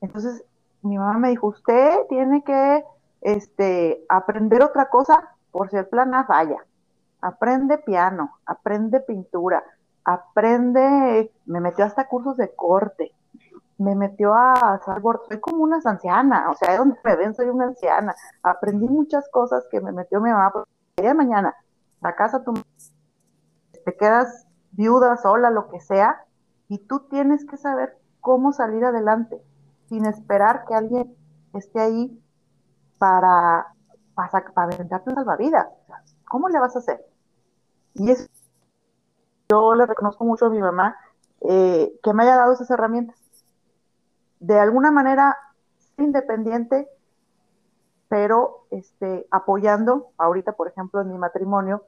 Entonces, 0.00 0.44
mi 0.82 0.98
mamá 0.98 1.18
me 1.18 1.28
dijo, 1.30 1.48
usted 1.48 2.06
tiene 2.08 2.42
que 2.44 2.84
este, 3.20 4.04
aprender 4.08 4.62
otra 4.62 4.88
cosa 4.88 5.30
por 5.50 5.70
si 5.70 5.76
el 5.76 5.86
plan 5.86 6.14
A 6.14 6.24
falla. 6.24 6.58
Aprende 7.20 7.78
piano, 7.78 8.38
aprende 8.46 9.00
pintura, 9.00 9.62
aprende, 10.04 11.32
me 11.46 11.60
metió 11.60 11.84
hasta 11.84 12.08
cursos 12.08 12.36
de 12.36 12.52
corte, 12.54 13.12
me 13.78 13.94
metió 13.94 14.34
a 14.34 14.80
soy 14.84 15.40
como 15.40 15.62
una 15.62 15.80
anciana, 15.84 16.50
o 16.50 16.54
sea, 16.54 16.76
donde 16.76 16.98
me 17.04 17.16
ven 17.16 17.34
soy 17.34 17.48
una 17.48 17.66
anciana. 17.66 18.14
Aprendí 18.42 18.88
muchas 18.88 19.28
cosas 19.30 19.64
que 19.70 19.80
me 19.80 19.92
metió 19.92 20.20
mi 20.20 20.30
mamá, 20.30 20.50
porque 20.52 20.68
de 20.96 21.14
mañana, 21.14 21.54
la 22.00 22.16
casa 22.16 22.42
tú 22.42 22.54
te 23.84 23.96
quedas 23.96 24.46
viuda, 24.72 25.16
sola, 25.16 25.50
lo 25.50 25.68
que 25.68 25.80
sea, 25.80 26.24
y 26.68 26.78
tú 26.78 27.00
tienes 27.08 27.44
que 27.44 27.56
saber 27.56 27.96
cómo 28.20 28.52
salir 28.52 28.84
adelante 28.84 29.40
sin 29.92 30.06
esperar 30.06 30.64
que 30.64 30.74
alguien 30.74 31.14
esté 31.52 31.78
ahí 31.78 32.18
para, 32.96 33.74
para, 34.14 34.30
para 34.54 34.74
aventarte 34.74 35.10
un 35.10 35.16
salvavidas. 35.16 35.68
¿Cómo 36.26 36.48
le 36.48 36.58
vas 36.58 36.74
a 36.74 36.78
hacer? 36.78 37.04
Y 37.92 38.10
es, 38.10 38.30
yo 39.50 39.74
le 39.74 39.84
reconozco 39.84 40.24
mucho 40.24 40.46
a 40.46 40.48
mi 40.48 40.62
mamá 40.62 40.96
eh, 41.42 41.92
que 42.02 42.14
me 42.14 42.22
haya 42.22 42.36
dado 42.36 42.54
esas 42.54 42.70
herramientas. 42.70 43.18
de 44.40 44.58
alguna 44.58 44.90
manera 44.90 45.36
independiente, 45.98 46.88
pero 48.08 48.64
este, 48.70 49.26
apoyando, 49.30 50.12
ahorita 50.16 50.52
por 50.52 50.68
ejemplo 50.68 51.02
en 51.02 51.08
mi 51.08 51.18
matrimonio, 51.18 51.84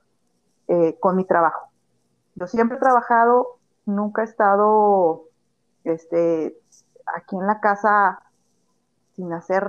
eh, 0.68 0.98
con 1.00 1.16
mi 1.16 1.24
trabajo. 1.24 1.70
Yo 2.34 2.46
siempre 2.48 2.76
he 2.76 2.80
trabajado, 2.80 3.56
nunca 3.86 4.20
he 4.20 4.26
estado 4.26 5.22
este, 5.84 6.60
aquí 7.06 7.36
en 7.36 7.46
la 7.46 7.60
casa 7.60 8.20
sin 9.14 9.32
hacer 9.32 9.68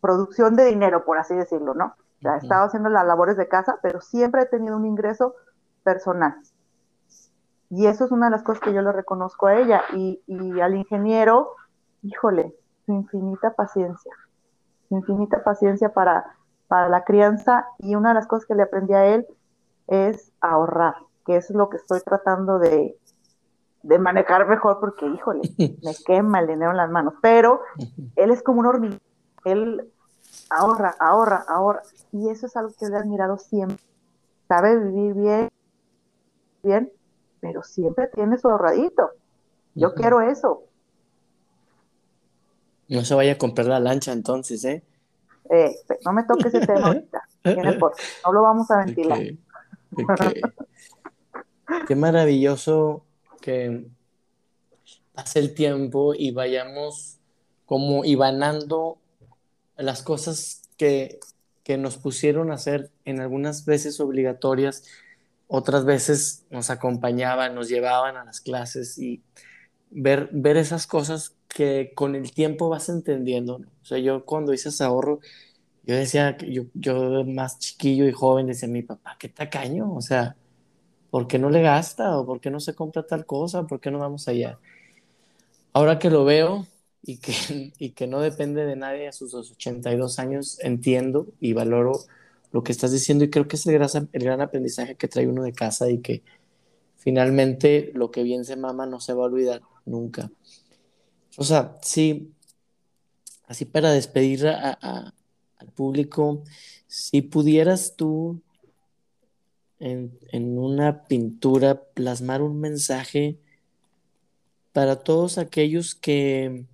producción 0.00 0.54
de 0.56 0.64
dinero, 0.64 1.04
por 1.04 1.18
así 1.18 1.34
decirlo, 1.34 1.74
¿no? 1.74 1.86
O 1.86 2.20
sea, 2.20 2.34
he 2.34 2.38
estado 2.38 2.66
haciendo 2.66 2.88
las 2.88 3.06
labores 3.06 3.36
de 3.36 3.48
casa, 3.48 3.78
pero 3.82 4.00
siempre 4.00 4.42
he 4.42 4.46
tenido 4.46 4.76
un 4.76 4.86
ingreso 4.86 5.34
personal. 5.84 6.36
Y 7.70 7.86
eso 7.86 8.06
es 8.06 8.10
una 8.10 8.26
de 8.26 8.32
las 8.32 8.42
cosas 8.42 8.62
que 8.62 8.72
yo 8.72 8.82
le 8.82 8.92
reconozco 8.92 9.46
a 9.46 9.56
ella. 9.56 9.82
Y, 9.94 10.22
y 10.26 10.60
al 10.60 10.74
ingeniero, 10.74 11.50
híjole, 12.02 12.54
su 12.86 12.92
infinita 12.92 13.52
paciencia, 13.54 14.12
su 14.88 14.96
infinita 14.96 15.44
paciencia 15.44 15.92
para, 15.92 16.34
para 16.66 16.88
la 16.88 17.04
crianza. 17.04 17.66
Y 17.78 17.94
una 17.94 18.08
de 18.08 18.14
las 18.14 18.26
cosas 18.26 18.46
que 18.46 18.54
le 18.54 18.62
aprendí 18.62 18.94
a 18.94 19.06
él 19.06 19.26
es 19.86 20.32
ahorrar, 20.40 20.96
que 21.24 21.36
es 21.36 21.50
lo 21.50 21.68
que 21.68 21.76
estoy 21.76 22.00
tratando 22.00 22.58
de, 22.58 22.98
de 23.82 23.98
manejar 23.98 24.46
mejor 24.46 24.80
porque, 24.80 25.06
híjole, 25.06 25.42
me 25.82 25.94
quema 26.06 26.40
el 26.40 26.48
dinero 26.48 26.70
en 26.70 26.76
las 26.76 26.90
manos. 26.90 27.14
Pero 27.22 27.60
él 28.16 28.30
es 28.30 28.42
como 28.42 28.60
un 28.60 28.66
hormiguero. 28.66 29.00
Él 29.44 29.90
ahorra, 30.50 30.94
ahorra, 30.98 31.44
ahorra. 31.48 31.82
Y 32.12 32.28
eso 32.28 32.46
es 32.46 32.56
algo 32.56 32.72
que 32.78 32.86
le 32.86 32.96
he 32.96 32.98
admirado 32.98 33.38
siempre. 33.38 33.78
Sabe 34.48 34.78
vivir 34.78 35.14
bien, 35.14 35.48
bien, 36.62 36.92
pero 37.40 37.62
siempre 37.62 38.08
tiene 38.08 38.38
su 38.38 38.48
ahorradito. 38.48 39.10
Yo 39.74 39.94
quiero 39.94 40.20
eso. 40.22 40.64
No 42.88 43.04
se 43.04 43.14
vaya 43.14 43.32
a 43.32 43.38
comprar 43.38 43.66
la 43.66 43.78
lancha 43.78 44.12
entonces, 44.12 44.64
¿eh? 44.64 44.82
eh 45.50 45.76
no 46.04 46.12
me 46.14 46.24
toques 46.24 46.46
ese 46.46 46.66
tema 46.66 46.86
ahorita. 46.86 47.22
No 48.24 48.32
lo 48.32 48.42
vamos 48.42 48.70
a 48.70 48.78
ventilar. 48.78 49.18
Qué 51.86 51.94
maravilloso 51.94 53.04
que 53.40 53.86
pase 55.14 55.38
el 55.38 55.54
tiempo 55.54 56.14
y 56.14 56.30
vayamos 56.30 57.18
como 57.66 58.04
ibanando 58.04 58.98
las 59.76 60.02
cosas 60.02 60.62
que, 60.76 61.18
que 61.62 61.76
nos 61.76 61.96
pusieron 61.98 62.50
a 62.50 62.54
hacer 62.54 62.90
en 63.04 63.20
algunas 63.20 63.64
veces 63.64 64.00
obligatorias, 64.00 64.84
otras 65.48 65.84
veces 65.84 66.44
nos 66.50 66.70
acompañaban, 66.70 67.54
nos 67.54 67.68
llevaban 67.68 68.16
a 68.16 68.24
las 68.24 68.40
clases 68.40 68.98
y 68.98 69.22
ver, 69.90 70.28
ver 70.32 70.56
esas 70.56 70.86
cosas 70.86 71.34
que 71.48 71.92
con 71.94 72.14
el 72.14 72.32
tiempo 72.32 72.68
vas 72.68 72.88
entendiendo. 72.88 73.60
O 73.82 73.84
sea, 73.84 73.98
yo 73.98 74.24
cuando 74.24 74.52
hice 74.52 74.68
ese 74.68 74.84
ahorro, 74.84 75.20
yo 75.84 75.96
decía, 75.96 76.36
yo, 76.38 76.64
yo 76.74 77.24
más 77.24 77.58
chiquillo 77.58 78.06
y 78.06 78.12
joven 78.12 78.46
decía, 78.46 78.68
mi 78.68 78.82
papá, 78.82 79.16
qué 79.18 79.28
tacaño, 79.28 79.94
o 79.94 80.02
sea, 80.02 80.36
¿por 81.10 81.26
qué 81.26 81.38
no 81.38 81.50
le 81.50 81.62
gasta? 81.62 82.18
¿O 82.18 82.26
por 82.26 82.40
qué 82.40 82.50
no 82.50 82.60
se 82.60 82.74
compra 82.74 83.06
tal 83.06 83.26
cosa? 83.26 83.66
¿Por 83.66 83.80
qué 83.80 83.90
no 83.90 83.98
vamos 83.98 84.28
allá? 84.28 84.58
Ahora 85.72 85.98
que 85.98 86.10
lo 86.10 86.24
veo 86.24 86.66
y 87.02 87.18
que, 87.18 87.32
y 87.78 87.90
que 87.90 88.06
no 88.06 88.20
depende 88.20 88.64
de 88.64 88.76
nadie 88.76 89.08
a 89.08 89.12
sus 89.12 89.34
82 89.34 90.18
años, 90.18 90.58
entiendo 90.60 91.26
y 91.40 91.52
valoro 91.52 91.92
lo 92.52 92.62
que 92.62 92.72
estás 92.72 92.92
diciendo 92.92 93.24
y 93.24 93.30
creo 93.30 93.46
que 93.46 93.56
es 93.56 93.66
el 93.66 93.74
gran, 93.74 94.08
el 94.12 94.24
gran 94.24 94.40
aprendizaje 94.40 94.96
que 94.96 95.08
trae 95.08 95.26
uno 95.28 95.42
de 95.42 95.52
casa 95.52 95.90
y 95.90 95.98
que 95.98 96.22
finalmente 96.96 97.92
lo 97.94 98.10
que 98.10 98.22
bien 98.22 98.44
se 98.44 98.56
mama 98.56 98.86
no 98.86 99.00
se 99.00 99.12
va 99.12 99.22
a 99.22 99.26
olvidar 99.26 99.62
nunca. 99.84 100.30
O 101.36 101.44
sea, 101.44 101.76
sí, 101.82 102.32
así 103.46 103.64
para 103.64 103.92
despedir 103.92 104.46
al 104.46 105.12
público, 105.74 106.42
si 106.86 107.22
pudieras 107.22 107.94
tú 107.96 108.40
en, 109.80 110.58
una 110.58 111.04
pintura 111.04 111.82
plasmar 111.94 112.42
un 112.42 112.60
mensaje 112.60 113.38
para 114.72 114.96
todos 114.96 115.38
aquellos 115.38 115.94
que 115.94 116.66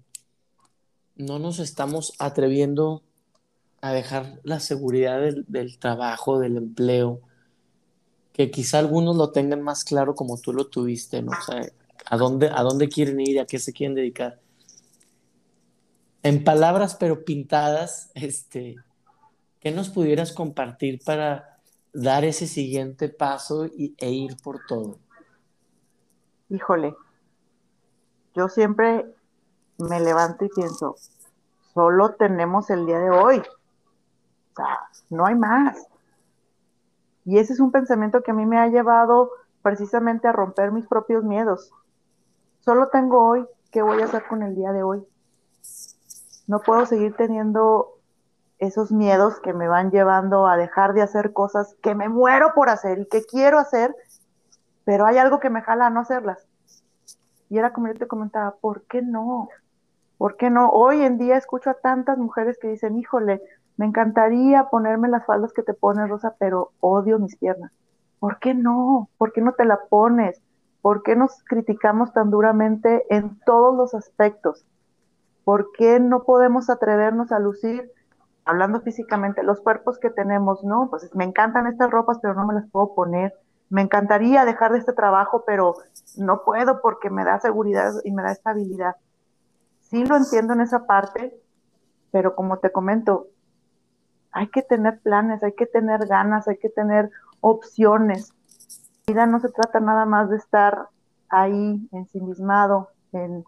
no 1.17 1.39
nos 1.39 1.59
estamos 1.59 2.15
atreviendo 2.19 3.03
a 3.81 3.93
dejar 3.93 4.41
la 4.43 4.61
seguridad 4.61 5.21
del, 5.21 5.79
trabajo, 5.79 6.39
del 6.39 6.57
empleo, 6.57 7.21
que 8.33 8.51
quizá 8.51 8.79
algunos 8.79 9.17
lo 9.17 9.31
tengan 9.31 9.63
más 9.63 9.85
claro 9.85 10.15
como 10.15 10.39
tú 10.39 10.53
lo 10.53 10.67
tuviste, 10.67 11.23
¿no? 11.23 11.33
O 11.33 11.43
sea, 11.45 11.71
¿a 12.07 12.17
dónde, 12.17 12.51
a 12.53 12.63
dónde 12.63 12.89
quieren 12.89 13.21
ir, 13.21 13.39
a 13.39 13.47
qué 13.47 13.59
se 13.59 13.73
quieren 13.73 13.95
dedicar? 13.95 14.41
En 16.23 16.43
palabras 16.43 16.97
pero 16.99 17.25
pintadas, 17.25 18.11
este, 18.15 18.77
¿qué 19.61 19.71
nos 19.71 19.91
pudieras 19.91 20.33
compartir 20.33 21.01
para 21.05 21.54
dar 21.95 22.25
ese 22.25 22.47
siguiente 22.47 23.09
paso 23.09 23.67
y, 23.67 23.95
e 23.99 24.11
ir 24.11 24.37
por 24.43 24.61
todo? 24.67 24.99
Híjole, 26.51 26.95
yo 28.35 28.49
siempre 28.49 29.07
me 29.79 30.01
levanto 30.01 30.45
y 30.45 30.49
pienso, 30.49 30.97
solo 31.73 32.15
tenemos 32.15 32.69
el 32.71 32.85
día 32.85 32.99
de 32.99 33.11
hoy. 33.11 33.39
O 33.39 34.57
sea, 34.57 34.81
no 35.09 35.27
hay 35.27 35.37
más. 35.37 35.87
Y 37.25 37.39
ese 37.39 37.55
es 37.55 37.61
un 37.61 37.73
pensamiento 37.73 38.23
que 38.23 38.33
a 38.33 38.35
mí 38.35 38.45
me 38.45 38.59
ha 38.59 38.69
llevado 38.69 39.31
precisamente 39.63 40.29
a 40.29 40.33
romper 40.33 40.73
mis 40.73 40.87
propios 40.87 41.25
miedos. 41.25 41.73
Solo 42.61 42.89
tengo 42.89 43.27
hoy, 43.27 43.47
¿qué 43.71 43.83
voy 43.83 44.03
a 44.03 44.05
hacer 44.05 44.27
con 44.27 44.43
el 44.43 44.55
día 44.55 44.73
de 44.73 44.83
hoy? 44.83 45.03
No 46.47 46.61
puedo 46.61 46.85
seguir 46.87 47.15
teniendo 47.15 47.94
esos 48.67 48.93
miedos 48.93 49.41
que 49.41 49.53
me 49.53 49.69
van 49.69 49.91
llevando 49.91 50.47
a 50.47 50.57
dejar 50.57 50.95
de 50.95 51.03
hacer 51.03 51.33
cosas 51.33 51.77
que 51.83 51.95
me 51.95 52.09
muero 52.09 52.53
por 52.55 52.69
hacer 52.69 52.99
y 52.99 53.07
que 53.07 53.25
quiero 53.25 53.59
hacer, 53.59 53.95
pero 54.85 55.07
hay 55.07 55.19
algo 55.19 55.41
que 55.41 55.51
me 55.51 55.63
jala 55.63 55.87
a 55.87 55.91
no 55.91 56.01
hacerlas. 56.01 56.47
Y 57.49 57.59
era 57.59 57.73
como 57.73 57.89
yo 57.89 57.95
te 57.95 58.07
comentaba, 58.07 58.57
¿por 58.61 58.83
qué 58.83 59.03
no? 59.03 59.49
¿Por 60.19 60.37
qué 60.37 60.51
no? 60.51 60.71
Hoy 60.71 61.03
en 61.03 61.19
día 61.19 61.37
escucho 61.37 61.71
a 61.71 61.75
tantas 61.75 62.19
mujeres 62.19 62.59
que 62.59 62.69
dicen, 62.69 62.99
híjole, 62.99 63.43
me 63.77 63.87
encantaría 63.87 64.69
ponerme 64.71 65.09
las 65.09 65.27
faldas 65.27 65.53
que 65.53 65.63
te 65.63 65.75
pones, 65.75 66.09
Rosa, 66.09 66.35
pero 66.39 66.73
odio 66.81 67.19
mis 67.19 67.37
piernas. 67.37 67.73
¿Por 68.21 68.39
qué 68.39 68.55
no? 68.55 69.09
¿Por 69.19 69.33
qué 69.33 69.41
no 69.41 69.53
te 69.53 69.65
la 69.65 69.81
pones? 69.89 70.41
¿Por 70.81 71.03
qué 71.03 71.17
nos 71.17 71.43
criticamos 71.45 72.13
tan 72.13 72.31
duramente 72.31 73.05
en 73.11 73.39
todos 73.41 73.77
los 73.77 73.95
aspectos? 73.95 74.65
¿Por 75.45 75.73
qué 75.73 76.01
no 76.01 76.23
podemos 76.25 76.71
atrevernos 76.71 77.33
a 77.33 77.39
lucir 77.39 77.91
hablando 78.45 78.81
físicamente, 78.81 79.43
los 79.43 79.61
cuerpos 79.61 79.99
que 79.99 80.11
tenemos, 80.11 80.65
¿no? 80.65 80.89
Pues 80.91 81.15
me 81.15 81.25
encantan 81.25 81.67
estas 81.67 81.91
ropas, 81.91 82.19
pero 82.21 82.35
no 82.35 82.47
me 82.47 82.55
las 82.55 82.69
puedo 82.71 82.95
poner. 82.95 83.35
Me 83.71 83.83
encantaría 83.83 84.45
dejar 84.45 84.73
de 84.73 84.79
este 84.79 84.93
trabajo, 84.93 85.45
pero 85.47 85.77
no 86.17 86.45
puedo 86.45 86.81
porque 86.81 87.11
me 87.11 87.25
da 87.25 87.41
seguridad 87.41 87.93
y 88.05 88.13
me 88.13 88.23
da 88.23 88.33
estabilidad. 88.33 88.97
Sí 89.81 90.05
lo 90.05 90.17
entiendo 90.17 90.53
en 90.53 90.61
esa 90.61 90.87
parte, 90.87 91.39
pero 92.11 92.35
como 92.35 92.59
te 92.59 92.71
comento, 92.71 93.29
hay 94.31 94.49
que 94.49 94.63
tener 94.63 95.01
planes, 95.01 95.43
hay 95.43 95.55
que 95.55 95.67
tener 95.67 96.07
ganas, 96.07 96.47
hay 96.49 96.59
que 96.59 96.69
tener 96.69 97.11
opciones. 97.41 98.35
La 99.07 99.15
vida 99.15 99.27
no 99.27 99.41
se 99.41 99.49
trata 99.49 99.81
nada 99.81 100.07
más 100.07 100.29
de 100.29 100.37
estar 100.37 100.89
ahí 101.29 101.89
ensimismado 101.93 102.91
en, 103.13 103.45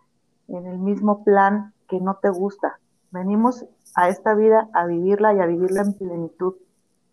en 0.49 0.67
el 0.67 0.79
mismo 0.79 1.25
plan 1.25 1.75
que 1.89 2.01
no 2.01 2.17
te 2.17 2.31
gusta. 2.31 2.79
Venimos 3.11 3.65
a 3.95 4.09
esta 4.09 4.35
vida 4.35 4.69
a 4.73 4.87
vivirla 4.87 5.35
y 5.35 5.41
a 5.41 5.47
vivirla 5.47 5.83
en 5.83 5.95
plenitud. 5.95 6.55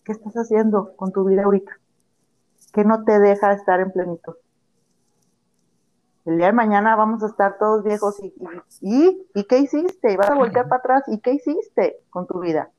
¿Qué 0.04 0.12
estás 0.12 0.34
haciendo 0.36 0.96
con 0.96 1.12
tu 1.12 1.24
vida 1.24 1.44
ahorita? 1.44 1.80
¿Qué 2.74 2.84
no 2.84 3.04
te 3.04 3.20
deja 3.20 3.54
estar 3.54 3.80
en 3.80 3.92
plenitud? 3.92 4.34
El 6.26 6.38
día 6.38 6.48
de 6.48 6.54
mañana 6.54 6.96
vamos 6.96 7.22
a 7.24 7.28
estar 7.28 7.58
todos 7.58 7.84
viejos 7.84 8.20
y, 8.24 8.34
y, 8.82 9.28
y, 9.34 9.44
¿qué 9.44 9.60
hiciste? 9.60 10.14
Y 10.14 10.16
vas 10.16 10.30
a 10.30 10.36
voltear 10.36 10.70
para 10.70 10.80
atrás 10.80 11.04
y 11.08 11.20
¿qué 11.20 11.34
hiciste 11.34 11.98
con 12.10 12.28
tu 12.28 12.40
vida? 12.40 12.70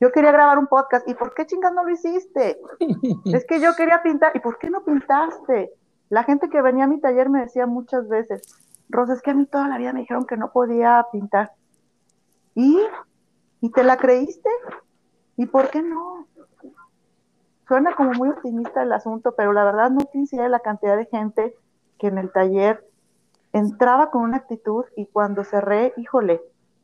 Yo 0.00 0.12
quería 0.12 0.32
grabar 0.32 0.58
un 0.58 0.66
podcast 0.66 1.08
y 1.08 1.14
¿por 1.14 1.32
qué 1.32 1.46
chingas 1.46 1.72
no 1.72 1.84
lo 1.84 1.90
hiciste? 1.90 2.60
es 3.24 3.46
que 3.46 3.60
yo 3.60 3.74
quería 3.76 4.02
pintar 4.02 4.32
y 4.34 4.40
¿por 4.40 4.58
qué 4.58 4.68
no 4.68 4.84
pintaste? 4.84 5.72
La 6.08 6.24
gente 6.24 6.48
que 6.48 6.60
venía 6.60 6.84
a 6.84 6.88
mi 6.88 7.00
taller 7.00 7.30
me 7.30 7.40
decía 7.40 7.66
muchas 7.66 8.08
veces, 8.08 8.42
Rosa, 8.88 9.14
es 9.14 9.22
que 9.22 9.30
a 9.30 9.34
mí 9.34 9.46
toda 9.46 9.68
la 9.68 9.78
vida 9.78 9.92
me 9.92 10.00
dijeron 10.00 10.26
que 10.26 10.36
no 10.36 10.52
podía 10.52 11.06
pintar. 11.12 11.52
¿Y 12.56 12.80
¿Y 13.60 13.70
te 13.70 13.84
la 13.84 13.96
creíste? 13.96 14.48
¿Y 15.36 15.46
por 15.46 15.70
qué 15.70 15.82
no? 15.82 16.26
Suena 17.66 17.94
como 17.94 18.12
muy 18.12 18.28
optimista 18.28 18.82
el 18.82 18.92
asunto, 18.92 19.34
pero 19.36 19.52
la 19.52 19.64
verdad 19.64 19.90
no 19.90 20.04
te 20.04 20.48
la 20.48 20.60
cantidad 20.60 20.96
de 20.96 21.06
gente 21.06 21.56
que 21.98 22.08
en 22.08 22.18
el 22.18 22.30
taller 22.30 22.86
entraba 23.52 24.10
con 24.10 24.22
una 24.22 24.36
actitud 24.36 24.84
y 24.96 25.06
cuando 25.06 25.42
cerré, 25.42 25.94
híjole, 25.96 26.40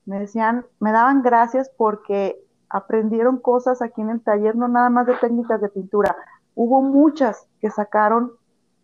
me 0.07 0.19
decían, 0.19 0.67
me 0.81 0.91
daban 0.91 1.23
gracias 1.23 1.71
porque 1.77 2.43
aprendieron 2.69 3.39
cosas 3.39 3.81
aquí 3.83 4.01
en 4.01 4.11
el 4.11 4.23
taller, 4.23 4.57
no 4.57 4.67
nada 4.67 4.91
más 4.91 5.07
de 5.07 5.15
técnicas 5.15 5.61
de 5.61 5.69
pintura. 5.69 6.17
Hubo 6.55 6.83
muchas 6.83 7.47
que 7.61 7.71
sacaron 7.71 8.33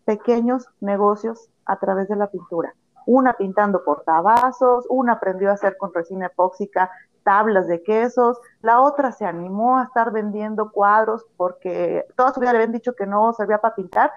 pequeños 0.05 0.67
negocios 0.79 1.49
a 1.65 1.79
través 1.79 2.07
de 2.07 2.15
la 2.15 2.27
pintura. 2.27 2.73
Una 3.09 3.33
pintando 3.33 3.83
portavasos, 3.83 4.85
una 4.87 5.13
aprendió 5.13 5.49
a 5.49 5.53
hacer 5.53 5.77
con 5.77 5.91
resina 5.91 6.27
epóxica 6.27 6.91
tablas 7.23 7.67
de 7.67 7.81
quesos, 7.81 8.37
la 8.61 8.81
otra 8.81 9.11
se 9.11 9.25
animó 9.25 9.79
a 9.79 9.85
estar 9.85 10.11
vendiendo 10.11 10.71
cuadros 10.71 11.25
porque 11.35 12.05
toda 12.15 12.33
su 12.33 12.39
vida 12.39 12.51
le 12.51 12.59
habían 12.59 12.71
dicho 12.71 12.93
que 12.93 13.07
no 13.07 13.33
servía 13.33 13.57
para 13.57 13.73
pintar 13.73 14.11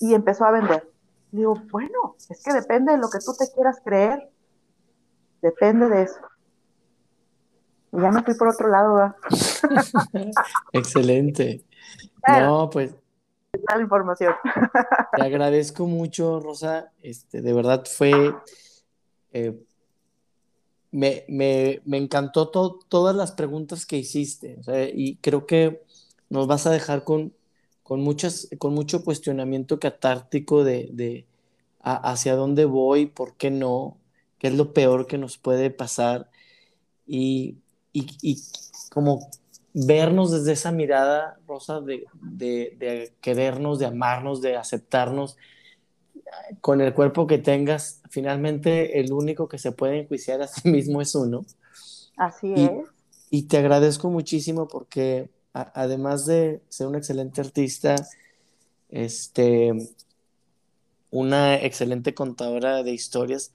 y 0.00 0.14
empezó 0.14 0.44
a 0.44 0.50
vender. 0.50 0.88
digo, 1.30 1.54
bueno, 1.70 2.16
es 2.28 2.42
que 2.42 2.52
depende 2.52 2.92
de 2.92 2.98
lo 2.98 3.08
que 3.10 3.20
tú 3.24 3.32
te 3.38 3.46
quieras 3.54 3.80
creer, 3.84 4.28
depende 5.40 5.88
de 5.88 6.02
eso. 6.02 6.20
Y 7.92 8.00
ya 8.00 8.10
me 8.10 8.24
fui 8.24 8.34
por 8.34 8.48
otro 8.48 8.68
lado. 8.68 9.14
Excelente. 10.72 11.64
no, 12.26 12.68
pues. 12.70 12.92
La 13.52 13.80
información. 13.80 14.34
Te 15.16 15.22
agradezco 15.22 15.86
mucho, 15.86 16.40
Rosa. 16.40 16.90
Este, 17.02 17.42
de 17.42 17.52
verdad 17.52 17.84
fue. 17.84 18.34
Eh, 19.32 19.62
me, 20.90 21.24
me, 21.28 21.80
me, 21.84 21.98
encantó 21.98 22.48
todas 22.48 23.14
las 23.14 23.32
preguntas 23.32 23.84
que 23.84 23.98
hiciste. 23.98 24.58
y 24.94 25.16
creo 25.16 25.46
que 25.46 25.82
nos 26.30 26.46
vas 26.46 26.66
a 26.66 26.70
dejar 26.70 27.04
con, 27.04 27.34
con, 27.82 28.00
muchas, 28.00 28.48
con 28.58 28.74
mucho 28.74 29.04
cuestionamiento 29.04 29.78
catártico 29.78 30.64
de, 30.64 30.88
de 30.92 31.26
hacia 31.80 32.36
dónde 32.36 32.64
voy, 32.64 33.06
por 33.06 33.34
qué 33.36 33.50
no, 33.50 33.98
qué 34.38 34.48
es 34.48 34.54
lo 34.54 34.72
peor 34.72 35.06
que 35.06 35.18
nos 35.18 35.36
puede 35.36 35.70
pasar. 35.70 36.30
Y, 37.06 37.58
y, 37.92 38.06
y 38.22 38.42
como 38.90 39.28
vernos 39.74 40.30
desde 40.30 40.52
esa 40.52 40.72
mirada, 40.72 41.38
Rosa, 41.46 41.80
de, 41.80 42.04
de, 42.20 43.12
querernos, 43.20 43.78
de 43.78 43.86
amarnos, 43.86 44.42
de 44.42 44.56
aceptarnos 44.56 45.36
con 46.60 46.80
el 46.80 46.94
cuerpo 46.94 47.26
que 47.26 47.38
tengas, 47.38 48.02
finalmente 48.08 49.00
el 49.00 49.12
único 49.12 49.48
que 49.48 49.58
se 49.58 49.72
puede 49.72 50.00
enjuiciar 50.00 50.42
a 50.42 50.48
sí 50.48 50.68
mismo 50.70 51.00
es 51.00 51.14
uno. 51.14 51.44
Así 52.16 52.52
es. 52.54 52.70
Y 53.30 53.44
te 53.44 53.58
agradezco 53.58 54.10
muchísimo 54.10 54.68
porque 54.68 55.30
además 55.52 56.26
de 56.26 56.60
ser 56.68 56.86
una 56.86 56.98
excelente 56.98 57.40
artista, 57.40 57.94
este, 58.90 59.72
una 61.10 61.56
excelente 61.56 62.14
contadora 62.14 62.82
de 62.82 62.92
historias, 62.92 63.52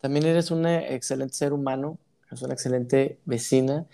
también 0.00 0.26
eres 0.26 0.50
un 0.50 0.66
excelente 0.66 1.34
ser 1.34 1.52
humano, 1.52 1.98
eres 2.26 2.42
una 2.42 2.54
excelente 2.54 3.18
vecina 3.24 3.86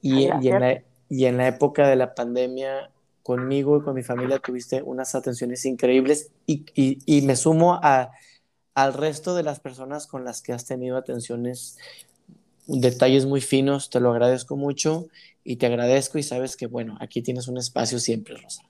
y, 0.00 0.28
y 0.40 0.48
en 0.48 0.60
la, 0.60 0.82
y 1.08 1.26
en 1.26 1.36
la 1.36 1.48
época 1.48 1.88
de 1.88 1.96
la 1.96 2.14
pandemia 2.14 2.90
conmigo 3.22 3.78
y 3.78 3.82
con 3.82 3.94
mi 3.94 4.02
familia 4.02 4.38
tuviste 4.38 4.82
unas 4.82 5.14
atenciones 5.14 5.64
increíbles 5.66 6.30
y, 6.46 7.22
me 7.26 7.34
sumo 7.34 7.74
a, 7.82 8.12
al 8.74 8.94
resto 8.94 9.34
de 9.34 9.42
las 9.42 9.58
personas 9.58 10.06
con 10.06 10.24
las 10.24 10.42
que 10.42 10.52
has 10.52 10.64
tenido 10.64 10.96
atenciones, 10.96 11.76
detalles 12.66 13.26
muy 13.26 13.40
finos, 13.40 13.90
te 13.90 14.00
lo 14.00 14.12
agradezco 14.12 14.56
mucho 14.56 15.06
y 15.42 15.56
te 15.56 15.66
agradezco 15.66 16.18
y 16.18 16.22
sabes 16.22 16.56
que 16.56 16.66
bueno, 16.66 16.96
aquí 17.00 17.22
tienes 17.22 17.48
un 17.48 17.58
espacio 17.58 17.98
siempre, 17.98 18.36
Rosa. 18.36 18.62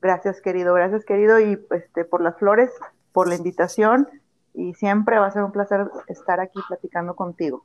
Gracias, 0.00 0.40
querido, 0.40 0.74
gracias, 0.74 1.04
querido, 1.04 1.40
y 1.40 1.58
este, 1.72 2.04
por 2.04 2.22
las 2.22 2.38
flores, 2.38 2.70
por 3.12 3.28
la 3.28 3.34
invitación 3.34 4.08
y 4.54 4.74
siempre 4.74 5.18
va 5.18 5.26
a 5.26 5.30
ser 5.30 5.42
un 5.42 5.52
placer 5.52 5.88
estar 6.06 6.40
aquí 6.40 6.58
platicando 6.68 7.14
contigo. 7.14 7.64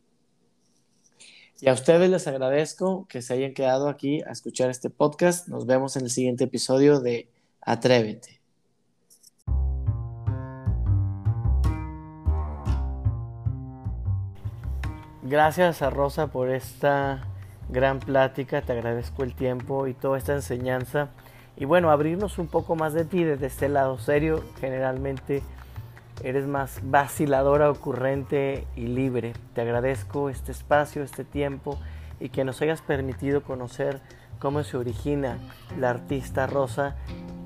Y 1.63 1.69
a 1.69 1.73
ustedes 1.73 2.09
les 2.09 2.27
agradezco 2.27 3.07
que 3.07 3.21
se 3.21 3.35
hayan 3.35 3.53
quedado 3.53 3.87
aquí 3.87 4.21
a 4.23 4.31
escuchar 4.31 4.69
este 4.69 4.89
podcast. 4.89 5.47
Nos 5.47 5.65
vemos 5.65 5.95
en 5.95 6.03
el 6.03 6.09
siguiente 6.09 6.43
episodio 6.43 6.99
de 6.99 7.29
Atrévete. 7.61 8.41
Gracias 15.21 15.81
a 15.81 15.89
Rosa 15.89 16.27
por 16.27 16.49
esta 16.49 17.25
gran 17.69 18.01
plática, 18.01 18.61
te 18.61 18.73
agradezco 18.73 19.23
el 19.23 19.33
tiempo 19.33 19.87
y 19.87 19.93
toda 19.93 20.17
esta 20.17 20.33
enseñanza. 20.33 21.11
Y 21.55 21.63
bueno, 21.63 21.91
abrirnos 21.91 22.39
un 22.39 22.47
poco 22.47 22.75
más 22.75 22.93
de 22.93 23.05
ti 23.05 23.23
desde 23.23 23.45
este 23.45 23.69
lado 23.69 23.97
serio, 23.99 24.43
generalmente 24.59 25.41
eres 26.23 26.45
más 26.47 26.79
vaciladora, 26.83 27.69
ocurrente 27.69 28.67
y 28.75 28.87
libre. 28.87 29.33
Te 29.53 29.61
agradezco 29.61 30.29
este 30.29 30.51
espacio, 30.51 31.03
este 31.03 31.23
tiempo 31.23 31.79
y 32.19 32.29
que 32.29 32.43
nos 32.43 32.61
hayas 32.61 32.81
permitido 32.81 33.43
conocer 33.43 34.01
cómo 34.39 34.63
se 34.63 34.77
origina 34.77 35.37
la 35.79 35.89
artista 35.89 36.47
rosa 36.47 36.95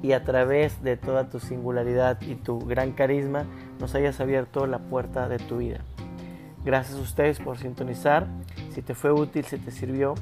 y 0.01 0.11
a 0.11 0.24
través 0.24 0.82
de 0.84 0.97
toda 0.97 1.30
tu 1.30 1.39
singularidad 1.39 2.22
y 2.22 2.36
tu 2.36 2.59
gran 2.59 2.91
carisma 2.91 3.45
nos 3.80 3.95
hayas 3.95 4.20
abierto 4.20 4.68
la 4.68 4.80
puerta 4.80 5.28
de 5.30 5.39
tu 5.39 5.57
vida. 5.57 5.80
Gracias 6.65 6.97
a 6.97 7.01
ustedes 7.01 7.39
por 7.39 7.57
sintonizar. 7.57 8.28
Si 8.74 8.82
te 8.82 8.93
fue 8.93 9.11
útil, 9.11 9.45
si 9.45 9.57
te 9.57 9.72
sirvió, 9.72 10.15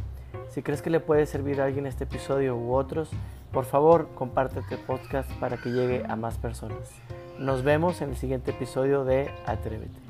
si 0.50 0.62
crees 0.62 0.82
que 0.82 0.89
le 0.89 1.00
puede 1.00 1.26
servir 1.26 1.60
a 1.60 1.66
alguien 1.66 1.86
este 1.88 2.04
episodio 2.06 2.56
u 2.56 2.74
otros, 2.74 3.10
por 3.52 3.66
favor 3.66 4.10
comparte 4.16 4.60
este 4.60 4.78
podcast 4.78 5.32
para 5.39 5.58
que 5.58 5.72
llegue 5.72 6.04
a 6.08 6.16
más 6.16 6.38
personas. 6.38 6.91
Nos 7.40 7.64
vemos 7.64 8.02
en 8.02 8.12
el 8.12 8.16
siguiente 8.16 8.52
episodio 8.52 9.04
de 9.04 9.30
Atrévete. 9.46 10.05